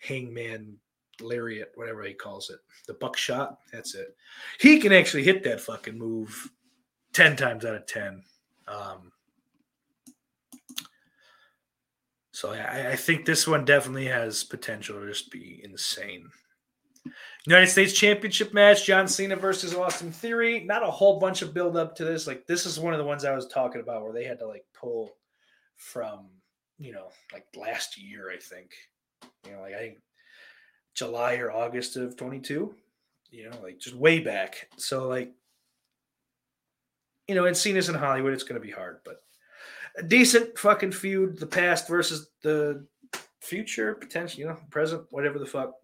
hangman 0.00 0.76
lariat, 1.20 1.72
whatever 1.74 2.02
he 2.02 2.14
calls 2.14 2.50
it, 2.50 2.58
the 2.86 2.94
buckshot. 2.94 3.58
That's 3.72 3.94
it. 3.94 4.16
He 4.60 4.78
can 4.80 4.92
actually 4.92 5.24
hit 5.24 5.42
that 5.44 5.60
fucking 5.60 5.98
move 5.98 6.50
ten 7.12 7.36
times 7.36 7.64
out 7.64 7.74
of 7.74 7.86
ten. 7.86 8.22
Um, 8.66 9.12
so 12.32 12.52
I, 12.52 12.92
I 12.92 12.96
think 12.96 13.24
this 13.24 13.46
one 13.46 13.64
definitely 13.64 14.06
has 14.06 14.44
potential 14.44 15.00
to 15.00 15.08
just 15.08 15.30
be 15.30 15.60
insane. 15.64 16.28
United 17.46 17.68
States 17.68 17.94
Championship 17.94 18.52
match: 18.52 18.86
John 18.86 19.08
Cena 19.08 19.36
versus 19.36 19.74
Austin 19.74 20.12
Theory. 20.12 20.64
Not 20.64 20.82
a 20.82 20.90
whole 20.90 21.18
bunch 21.18 21.42
of 21.42 21.54
build 21.54 21.76
up 21.76 21.96
to 21.96 22.04
this. 22.04 22.26
Like 22.26 22.46
this 22.46 22.66
is 22.66 22.78
one 22.78 22.92
of 22.92 22.98
the 22.98 23.04
ones 23.06 23.24
I 23.24 23.34
was 23.34 23.46
talking 23.46 23.80
about 23.80 24.02
where 24.02 24.12
they 24.12 24.24
had 24.24 24.38
to 24.40 24.46
like 24.46 24.64
pull 24.78 25.12
from 25.76 26.28
you 26.78 26.92
know 26.92 27.08
like 27.32 27.46
last 27.56 28.00
year. 28.00 28.30
I 28.30 28.36
think 28.36 28.72
you 29.46 29.52
know 29.52 29.62
like 29.62 29.74
I 29.74 29.78
think 29.78 29.98
July 30.98 31.36
or 31.36 31.50
August 31.50 31.96
of 31.96 32.16
22. 32.16 32.74
You 33.30 33.50
know 33.50 33.56
like 33.62 33.78
just 33.78 33.94
way 33.94 34.20
back. 34.20 34.68
So 34.76 35.06
like 35.08 35.32
you 37.28 37.34
know, 37.34 37.44
and 37.44 37.56
Cena's 37.56 37.90
in 37.90 37.94
Hollywood. 37.94 38.32
It's 38.32 38.42
going 38.42 38.60
to 38.60 38.66
be 38.66 38.72
hard, 38.72 39.00
but 39.04 39.22
a 39.98 40.02
decent 40.02 40.58
fucking 40.58 40.92
feud. 40.92 41.38
The 41.38 41.46
past 41.46 41.86
versus 41.86 42.30
the 42.42 42.86
future, 43.40 43.94
potential, 43.94 44.40
you 44.40 44.46
know, 44.46 44.56
present, 44.70 45.04
whatever 45.10 45.38
the 45.38 45.46
fuck. 45.46 45.74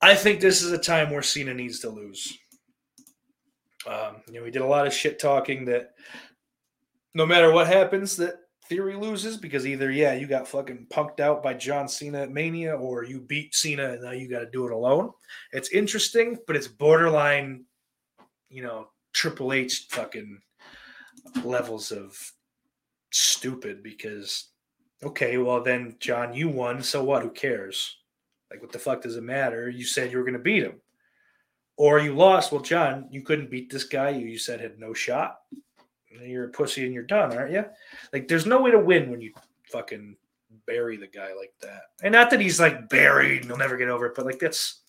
I 0.00 0.14
think 0.14 0.40
this 0.40 0.62
is 0.62 0.72
a 0.72 0.78
time 0.78 1.10
where 1.10 1.22
Cena 1.22 1.52
needs 1.52 1.80
to 1.80 1.90
lose. 1.90 2.38
Um, 3.86 4.22
you 4.26 4.34
know, 4.34 4.42
we 4.42 4.50
did 4.50 4.62
a 4.62 4.66
lot 4.66 4.86
of 4.86 4.92
shit 4.92 5.18
talking 5.18 5.66
that 5.66 5.92
no 7.14 7.26
matter 7.26 7.52
what 7.52 7.66
happens, 7.66 8.16
that 8.16 8.36
Theory 8.68 8.96
loses 8.96 9.36
because 9.36 9.66
either 9.66 9.90
yeah, 9.90 10.14
you 10.14 10.26
got 10.26 10.46
fucking 10.46 10.86
punked 10.90 11.20
out 11.20 11.42
by 11.42 11.54
John 11.54 11.88
Cena 11.88 12.22
at 12.22 12.30
Mania, 12.30 12.76
or 12.76 13.04
you 13.04 13.20
beat 13.20 13.54
Cena 13.54 13.92
and 13.92 14.02
now 14.02 14.10
you 14.10 14.28
got 14.28 14.40
to 14.40 14.50
do 14.50 14.66
it 14.66 14.72
alone. 14.72 15.12
It's 15.52 15.70
interesting, 15.70 16.38
but 16.46 16.56
it's 16.56 16.68
borderline, 16.68 17.64
you 18.50 18.62
know, 18.62 18.88
Triple 19.12 19.52
H 19.52 19.86
fucking 19.90 20.40
levels 21.44 21.90
of 21.92 22.16
stupid 23.10 23.82
because 23.82 24.48
okay, 25.02 25.38
well 25.38 25.62
then 25.62 25.96
John, 25.98 26.34
you 26.34 26.48
won, 26.48 26.82
so 26.82 27.02
what? 27.02 27.22
Who 27.22 27.30
cares? 27.30 27.96
Like, 28.50 28.62
what 28.62 28.72
the 28.72 28.78
fuck 28.78 29.02
does 29.02 29.16
it 29.16 29.22
matter? 29.22 29.68
You 29.68 29.84
said 29.84 30.10
you 30.10 30.18
were 30.18 30.24
going 30.24 30.32
to 30.34 30.38
beat 30.38 30.62
him. 30.62 30.80
Or 31.76 32.00
you 32.00 32.14
lost. 32.14 32.50
Well, 32.50 32.62
John, 32.62 33.06
you 33.10 33.22
couldn't 33.22 33.50
beat 33.50 33.70
this 33.70 33.84
guy 33.84 34.10
you, 34.10 34.26
you 34.26 34.38
said 34.38 34.60
had 34.60 34.78
no 34.78 34.92
shot. 34.94 35.38
You're 36.10 36.46
a 36.46 36.50
pussy 36.50 36.84
and 36.84 36.94
you're 36.94 37.02
done, 37.02 37.36
aren't 37.36 37.52
you? 37.52 37.64
Like, 38.12 38.28
there's 38.28 38.46
no 38.46 38.60
way 38.62 38.70
to 38.70 38.78
win 38.78 39.10
when 39.10 39.20
you 39.20 39.32
fucking 39.70 40.16
bury 40.66 40.96
the 40.96 41.06
guy 41.06 41.34
like 41.34 41.52
that. 41.60 41.82
And 42.02 42.12
not 42.12 42.30
that 42.30 42.40
he's 42.40 42.60
like 42.60 42.88
buried 42.88 43.42
and 43.42 43.46
he'll 43.46 43.56
never 43.56 43.76
get 43.76 43.88
over 43.88 44.06
it, 44.06 44.14
but 44.14 44.26
like 44.26 44.38
that's 44.38 44.82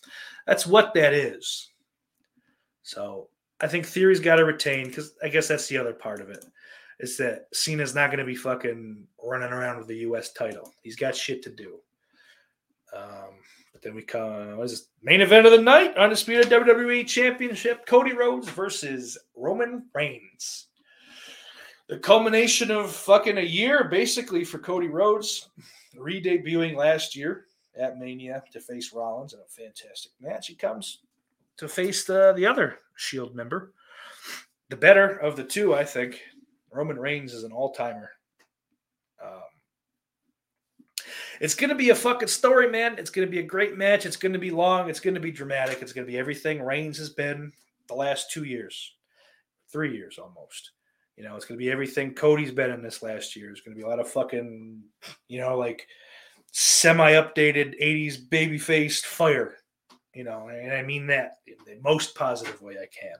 that's 0.46 0.66
what 0.66 0.94
that 0.94 1.12
is. 1.12 1.68
So 2.82 3.28
I 3.60 3.66
think 3.66 3.86
Theory's 3.86 4.20
got 4.20 4.36
to 4.36 4.44
retain 4.44 4.86
because 4.86 5.14
I 5.22 5.28
guess 5.28 5.48
that's 5.48 5.68
the 5.68 5.78
other 5.78 5.92
part 5.92 6.20
of 6.20 6.30
it 6.30 6.44
is 6.98 7.16
that 7.16 7.46
Cena's 7.52 7.94
not 7.94 8.08
going 8.08 8.18
to 8.18 8.24
be 8.24 8.34
fucking 8.34 9.06
running 9.22 9.52
around 9.52 9.78
with 9.78 9.86
the 9.86 9.98
U.S. 9.98 10.32
title. 10.32 10.72
He's 10.82 10.96
got 10.96 11.16
shit 11.16 11.42
to 11.44 11.50
do. 11.50 11.78
Um, 12.94 13.38
but 13.72 13.80
then 13.80 13.94
we 13.94 14.02
come, 14.02 14.58
what 14.58 14.64
is 14.64 14.72
this? 14.72 14.88
Main 15.02 15.22
event 15.22 15.46
of 15.46 15.52
the 15.52 15.62
night, 15.62 15.96
undisputed 15.96 16.48
WWE 16.48 17.06
Championship, 17.06 17.86
Cody 17.86 18.12
Rhodes 18.12 18.48
versus 18.50 19.16
Roman 19.34 19.86
Reigns. 19.94 20.66
The 21.90 21.98
culmination 21.98 22.70
of 22.70 22.92
fucking 22.92 23.38
a 23.38 23.42
year, 23.42 23.82
basically, 23.82 24.44
for 24.44 24.60
Cody 24.60 24.86
Rhodes, 24.86 25.48
re-debuting 25.96 26.76
last 26.76 27.16
year 27.16 27.46
at 27.76 27.98
Mania 27.98 28.44
to 28.52 28.60
face 28.60 28.92
Rollins 28.92 29.32
in 29.32 29.40
a 29.40 29.48
fantastic 29.48 30.12
match. 30.20 30.46
He 30.46 30.54
comes 30.54 31.00
to 31.56 31.66
face 31.66 32.04
the, 32.04 32.32
the 32.36 32.46
other 32.46 32.78
Shield 32.94 33.34
member. 33.34 33.72
The 34.68 34.76
better 34.76 35.16
of 35.16 35.34
the 35.34 35.42
two, 35.42 35.74
I 35.74 35.82
think. 35.82 36.20
Roman 36.70 36.96
Reigns 36.96 37.34
is 37.34 37.42
an 37.42 37.50
all-timer. 37.50 38.12
Um, 39.20 39.42
it's 41.40 41.56
going 41.56 41.70
to 41.70 41.74
be 41.74 41.90
a 41.90 41.94
fucking 41.96 42.28
story, 42.28 42.70
man. 42.70 42.94
It's 42.98 43.10
going 43.10 43.26
to 43.26 43.32
be 43.32 43.40
a 43.40 43.42
great 43.42 43.76
match. 43.76 44.06
It's 44.06 44.16
going 44.16 44.32
to 44.32 44.38
be 44.38 44.52
long. 44.52 44.88
It's 44.88 45.00
going 45.00 45.14
to 45.14 45.20
be 45.20 45.32
dramatic. 45.32 45.82
It's 45.82 45.92
going 45.92 46.06
to 46.06 46.12
be 46.12 46.18
everything 46.18 46.62
Reigns 46.62 46.98
has 46.98 47.10
been 47.10 47.50
the 47.88 47.94
last 47.94 48.30
two 48.30 48.44
years, 48.44 48.94
three 49.72 49.92
years 49.92 50.20
almost. 50.20 50.70
You 51.20 51.28
know, 51.28 51.36
it's 51.36 51.44
going 51.44 51.58
to 51.58 51.62
be 51.62 51.70
everything 51.70 52.14
Cody's 52.14 52.50
been 52.50 52.70
in 52.70 52.82
this 52.82 53.02
last 53.02 53.36
year. 53.36 53.50
It's 53.50 53.60
going 53.60 53.76
to 53.76 53.78
be 53.78 53.84
a 53.84 53.86
lot 53.86 54.00
of 54.00 54.08
fucking, 54.08 54.80
you 55.28 55.38
know, 55.38 55.58
like 55.58 55.86
semi 56.50 57.12
updated 57.12 57.78
80s 57.78 58.16
baby 58.30 58.56
faced 58.56 59.04
fire, 59.04 59.58
you 60.14 60.24
know, 60.24 60.48
and 60.48 60.72
I 60.72 60.82
mean 60.82 61.08
that 61.08 61.32
in 61.46 61.56
the 61.66 61.78
most 61.82 62.14
positive 62.14 62.62
way 62.62 62.76
I 62.80 62.86
can. 62.86 63.18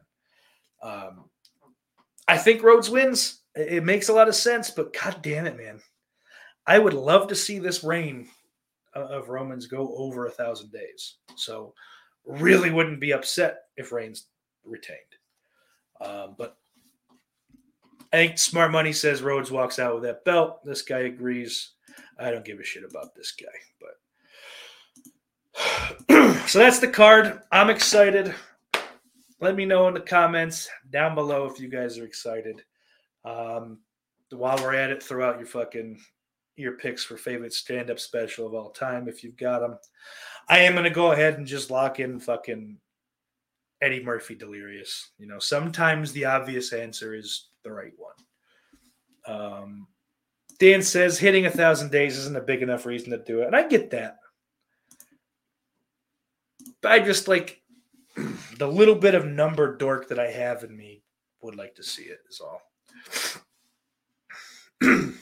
Um, 0.83 1.25
I 2.27 2.39
think 2.39 2.63
Rhodes 2.63 2.89
wins. 2.89 3.43
It 3.55 3.85
makes 3.85 4.09
a 4.09 4.15
lot 4.15 4.29
of 4.29 4.35
sense, 4.35 4.71
but 4.71 4.95
god 4.95 5.19
damn 5.21 5.45
it, 5.47 5.59
man. 5.59 5.83
I 6.67 6.79
would 6.79 6.95
love 6.95 7.29
to 7.29 7.37
see 7.37 7.59
this 7.59 7.85
reign 7.85 8.31
of 8.95 9.29
Romans 9.29 9.67
go 9.67 9.95
over 9.99 10.25
a 10.25 10.31
thousand 10.31 10.73
days. 10.73 11.17
So, 11.37 11.75
really 12.25 12.71
wouldn't 12.71 12.99
be 12.99 13.13
upset 13.13 13.59
if 13.77 13.93
Reigns 13.93 14.29
retained. 14.65 15.01
Um, 16.01 16.35
but 16.39 16.57
I 18.13 18.17
think 18.17 18.39
smart 18.39 18.73
money 18.73 18.93
says 18.93 19.23
Rhodes 19.23 19.51
walks 19.51 19.79
out 19.79 19.95
with 19.95 20.03
that 20.05 20.25
belt. 20.25 20.65
This 20.65 20.83
guy 20.83 21.01
agrees. 21.01 21.73
I 22.19 22.31
don't 22.31 22.45
give 22.45 22.59
a 22.59 22.65
shit 22.65 22.85
about 22.85 23.15
this 23.15 23.33
guy, 23.33 23.47
but 26.09 26.49
so 26.49 26.59
that's 26.59 26.81
the 26.81 26.89
card. 26.89 27.41
I'm 27.53 27.71
excited. 27.71 28.35
Let 29.41 29.55
me 29.55 29.65
know 29.65 29.89
in 29.89 29.95
the 29.95 30.01
comments 30.01 30.69
down 30.91 31.15
below 31.15 31.47
if 31.47 31.61
you 31.61 31.69
guys 31.69 31.99
are 31.99 32.05
excited. 32.05 32.63
Um, 33.25 33.79
while 34.31 34.59
we're 34.59 34.75
at 34.75 34.91
it, 34.91 35.03
throw 35.03 35.29
out 35.29 35.39
your 35.39 35.47
fucking 35.47 35.99
your 36.57 36.73
picks 36.73 37.03
for 37.03 37.17
favorite 37.17 37.55
stand-up 37.55 37.99
special 37.99 38.47
of 38.47 38.55
all 38.55 38.71
time 38.71 39.09
if 39.09 39.25
you've 39.25 39.37
got 39.37 39.61
them. 39.61 39.79
I 40.49 40.59
am 40.59 40.73
going 40.73 40.85
to 40.85 40.91
go 40.91 41.13
ahead 41.13 41.39
and 41.39 41.47
just 41.47 41.71
lock 41.71 42.01
in 42.01 42.21
fucking 42.21 42.77
Eddie 43.81 44.05
Murphy 44.05 44.35
Delirious. 44.35 45.13
You 45.19 45.27
know, 45.27 45.39
sometimes 45.39 46.13
the 46.13 46.27
obvious 46.27 46.73
answer 46.73 47.15
is 47.15 47.50
the 47.63 47.73
right 47.73 47.93
one. 47.97 48.15
Um, 49.27 49.87
Dan 50.59 50.83
says 50.83 51.19
hitting 51.19 51.47
a 51.47 51.51
thousand 51.51 51.91
days 51.91 52.19
isn't 52.19 52.37
a 52.37 52.41
big 52.41 52.63
enough 52.63 52.87
reason 52.87 53.11
to 53.11 53.19
do 53.19 53.43
it, 53.43 53.47
and 53.47 53.57
I 53.57 53.67
get 53.67 53.91
that. 53.91 54.19
But 56.83 56.93
I 56.93 56.99
just 57.01 57.29
like 57.29 57.63
the 58.59 58.69
little 58.69 58.95
bit 58.95 59.15
of 59.15 59.27
number 59.27 59.77
dork 59.77 60.09
that 60.09 60.19
I 60.19 60.31
have 60.31 60.65
in 60.65 60.77
me 60.77 61.03
would 61.43 61.57
like 61.57 61.75
to 61.77 61.83
see 61.83 62.05
it. 62.05 62.19
Is 62.29 62.41
all. 62.41 62.63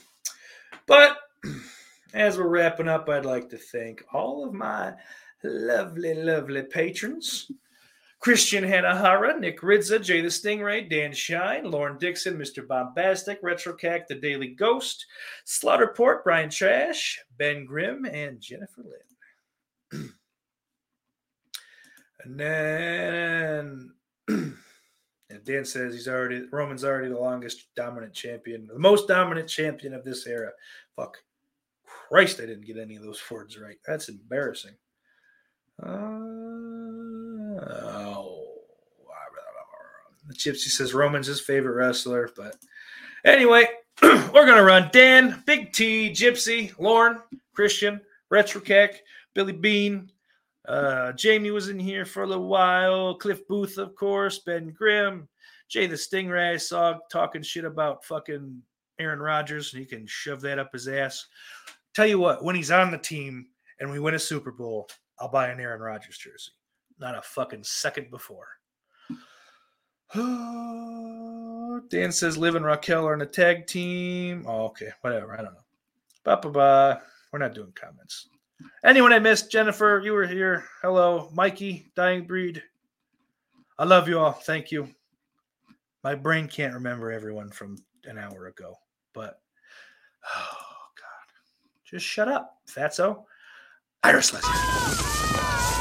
but 0.85 1.17
as 2.13 2.37
we're 2.37 2.47
wrapping 2.47 2.87
up, 2.87 3.09
I'd 3.09 3.25
like 3.25 3.49
to 3.49 3.57
thank 3.57 4.03
all 4.13 4.45
of 4.45 4.53
my 4.53 4.93
lovely, 5.43 6.13
lovely 6.13 6.63
patrons. 6.63 7.51
Christian 8.19 8.65
Hanahara, 8.65 9.39
Nick 9.39 9.61
Ridza, 9.61 10.01
Jay 10.03 10.19
the 10.21 10.27
Stingray, 10.27 10.89
Dan 10.89 11.13
Shine, 11.13 11.63
Lauren 11.63 11.97
Dixon, 11.97 12.37
Mr. 12.37 12.67
Bombastic, 12.67 13.41
Retrocac, 13.41 14.07
The 14.07 14.15
Daily 14.15 14.47
Ghost, 14.47 15.05
Slaughterport, 15.47 16.23
Brian 16.25 16.49
Trash, 16.49 17.17
Ben 17.37 17.65
Grimm, 17.65 18.03
and 18.05 18.41
Jennifer 18.41 18.83
Lynn. 18.83 20.11
and 22.25 22.39
then 22.39 23.93
and 24.27 25.43
Dan 25.45 25.63
says 25.63 25.93
he's 25.93 26.09
already 26.09 26.43
Roman's 26.51 26.83
already 26.83 27.07
the 27.07 27.19
longest 27.19 27.67
dominant 27.75 28.13
champion, 28.13 28.67
the 28.67 28.77
most 28.77 29.07
dominant 29.07 29.47
champion 29.47 29.93
of 29.93 30.03
this 30.03 30.27
era. 30.27 30.51
Fuck. 30.95 31.17
Christ, 32.09 32.39
I 32.41 32.45
didn't 32.47 32.65
get 32.65 32.77
any 32.77 32.97
of 32.97 33.03
those 33.03 33.21
words 33.31 33.57
right. 33.57 33.77
That's 33.87 34.09
embarrassing. 34.09 34.75
Uh. 35.81 36.29
The 40.29 40.35
Gypsy 40.35 40.69
says 40.69 40.93
Roman's 40.93 41.25
his 41.25 41.41
favorite 41.41 41.73
wrestler, 41.73 42.29
but 42.35 42.55
anyway, 43.25 43.65
we're 44.03 44.45
gonna 44.45 44.63
run 44.63 44.91
Dan, 44.93 45.41
Big 45.47 45.73
T, 45.73 46.11
Gypsy, 46.11 46.71
Lauren, 46.77 47.17
Christian, 47.55 47.99
Retrocac, 48.31 48.97
Billy 49.33 49.53
Bean. 49.53 50.11
Uh, 50.67 51.13
Jamie 51.13 51.49
was 51.49 51.69
in 51.69 51.79
here 51.79 52.05
for 52.05 52.21
a 52.21 52.27
little 52.27 52.47
while. 52.47 53.15
Cliff 53.15 53.47
Booth, 53.47 53.79
of 53.79 53.95
course, 53.95 54.37
Ben 54.37 54.69
Grimm, 54.69 55.27
Jay 55.67 55.87
the 55.87 55.95
Stingray. 55.95 56.53
I 56.53 56.57
saw 56.57 56.99
talking 57.11 57.41
shit 57.41 57.65
about 57.65 58.05
fucking 58.05 58.61
Aaron 58.99 59.19
Rodgers, 59.19 59.71
he 59.71 59.85
can 59.85 60.05
shove 60.05 60.41
that 60.41 60.59
up 60.59 60.73
his 60.73 60.87
ass. 60.87 61.25
Tell 61.95 62.05
you 62.05 62.19
what, 62.19 62.43
when 62.43 62.55
he's 62.55 62.69
on 62.69 62.91
the 62.91 62.99
team 62.99 63.47
and 63.79 63.89
we 63.89 63.99
win 63.99 64.13
a 64.13 64.19
Super 64.19 64.51
Bowl, 64.51 64.89
I'll 65.19 65.29
buy 65.29 65.49
an 65.49 65.59
Aaron 65.59 65.81
Rodgers 65.81 66.17
jersey. 66.19 66.51
Not 66.99 67.17
a 67.17 67.21
fucking 67.21 67.63
second 67.63 68.11
before. 68.11 68.47
Dan 71.89 72.11
says 72.11 72.37
Liv 72.37 72.55
and 72.55 72.65
Raquel 72.65 73.07
are 73.07 73.13
in 73.13 73.21
a 73.21 73.25
tag 73.25 73.67
team. 73.67 74.43
Oh, 74.47 74.65
okay, 74.65 74.89
whatever. 75.01 75.33
I 75.33 75.37
don't 75.37 75.53
know. 75.53 75.59
Bye 76.23 76.35
bye 76.35 76.49
bye. 76.49 76.99
We're 77.31 77.39
not 77.39 77.53
doing 77.53 77.71
comments. 77.75 78.29
Anyone 78.83 79.13
I 79.13 79.19
missed, 79.19 79.51
Jennifer, 79.51 80.01
you 80.03 80.13
were 80.13 80.25
here. 80.25 80.65
Hello, 80.81 81.29
Mikey, 81.33 81.91
Dying 81.95 82.25
Breed. 82.25 82.61
I 83.77 83.85
love 83.85 84.09
you 84.09 84.19
all. 84.19 84.31
Thank 84.31 84.71
you. 84.71 84.89
My 86.03 86.15
brain 86.15 86.47
can't 86.47 86.73
remember 86.73 87.11
everyone 87.11 87.49
from 87.49 87.77
an 88.05 88.17
hour 88.17 88.47
ago, 88.47 88.75
but 89.13 89.41
oh 90.33 90.57
god, 90.97 91.33
just 91.85 92.05
shut 92.05 92.27
up, 92.27 92.57
Fatso. 92.67 93.25
Iris 94.03 94.33
Leslie. 94.33 95.78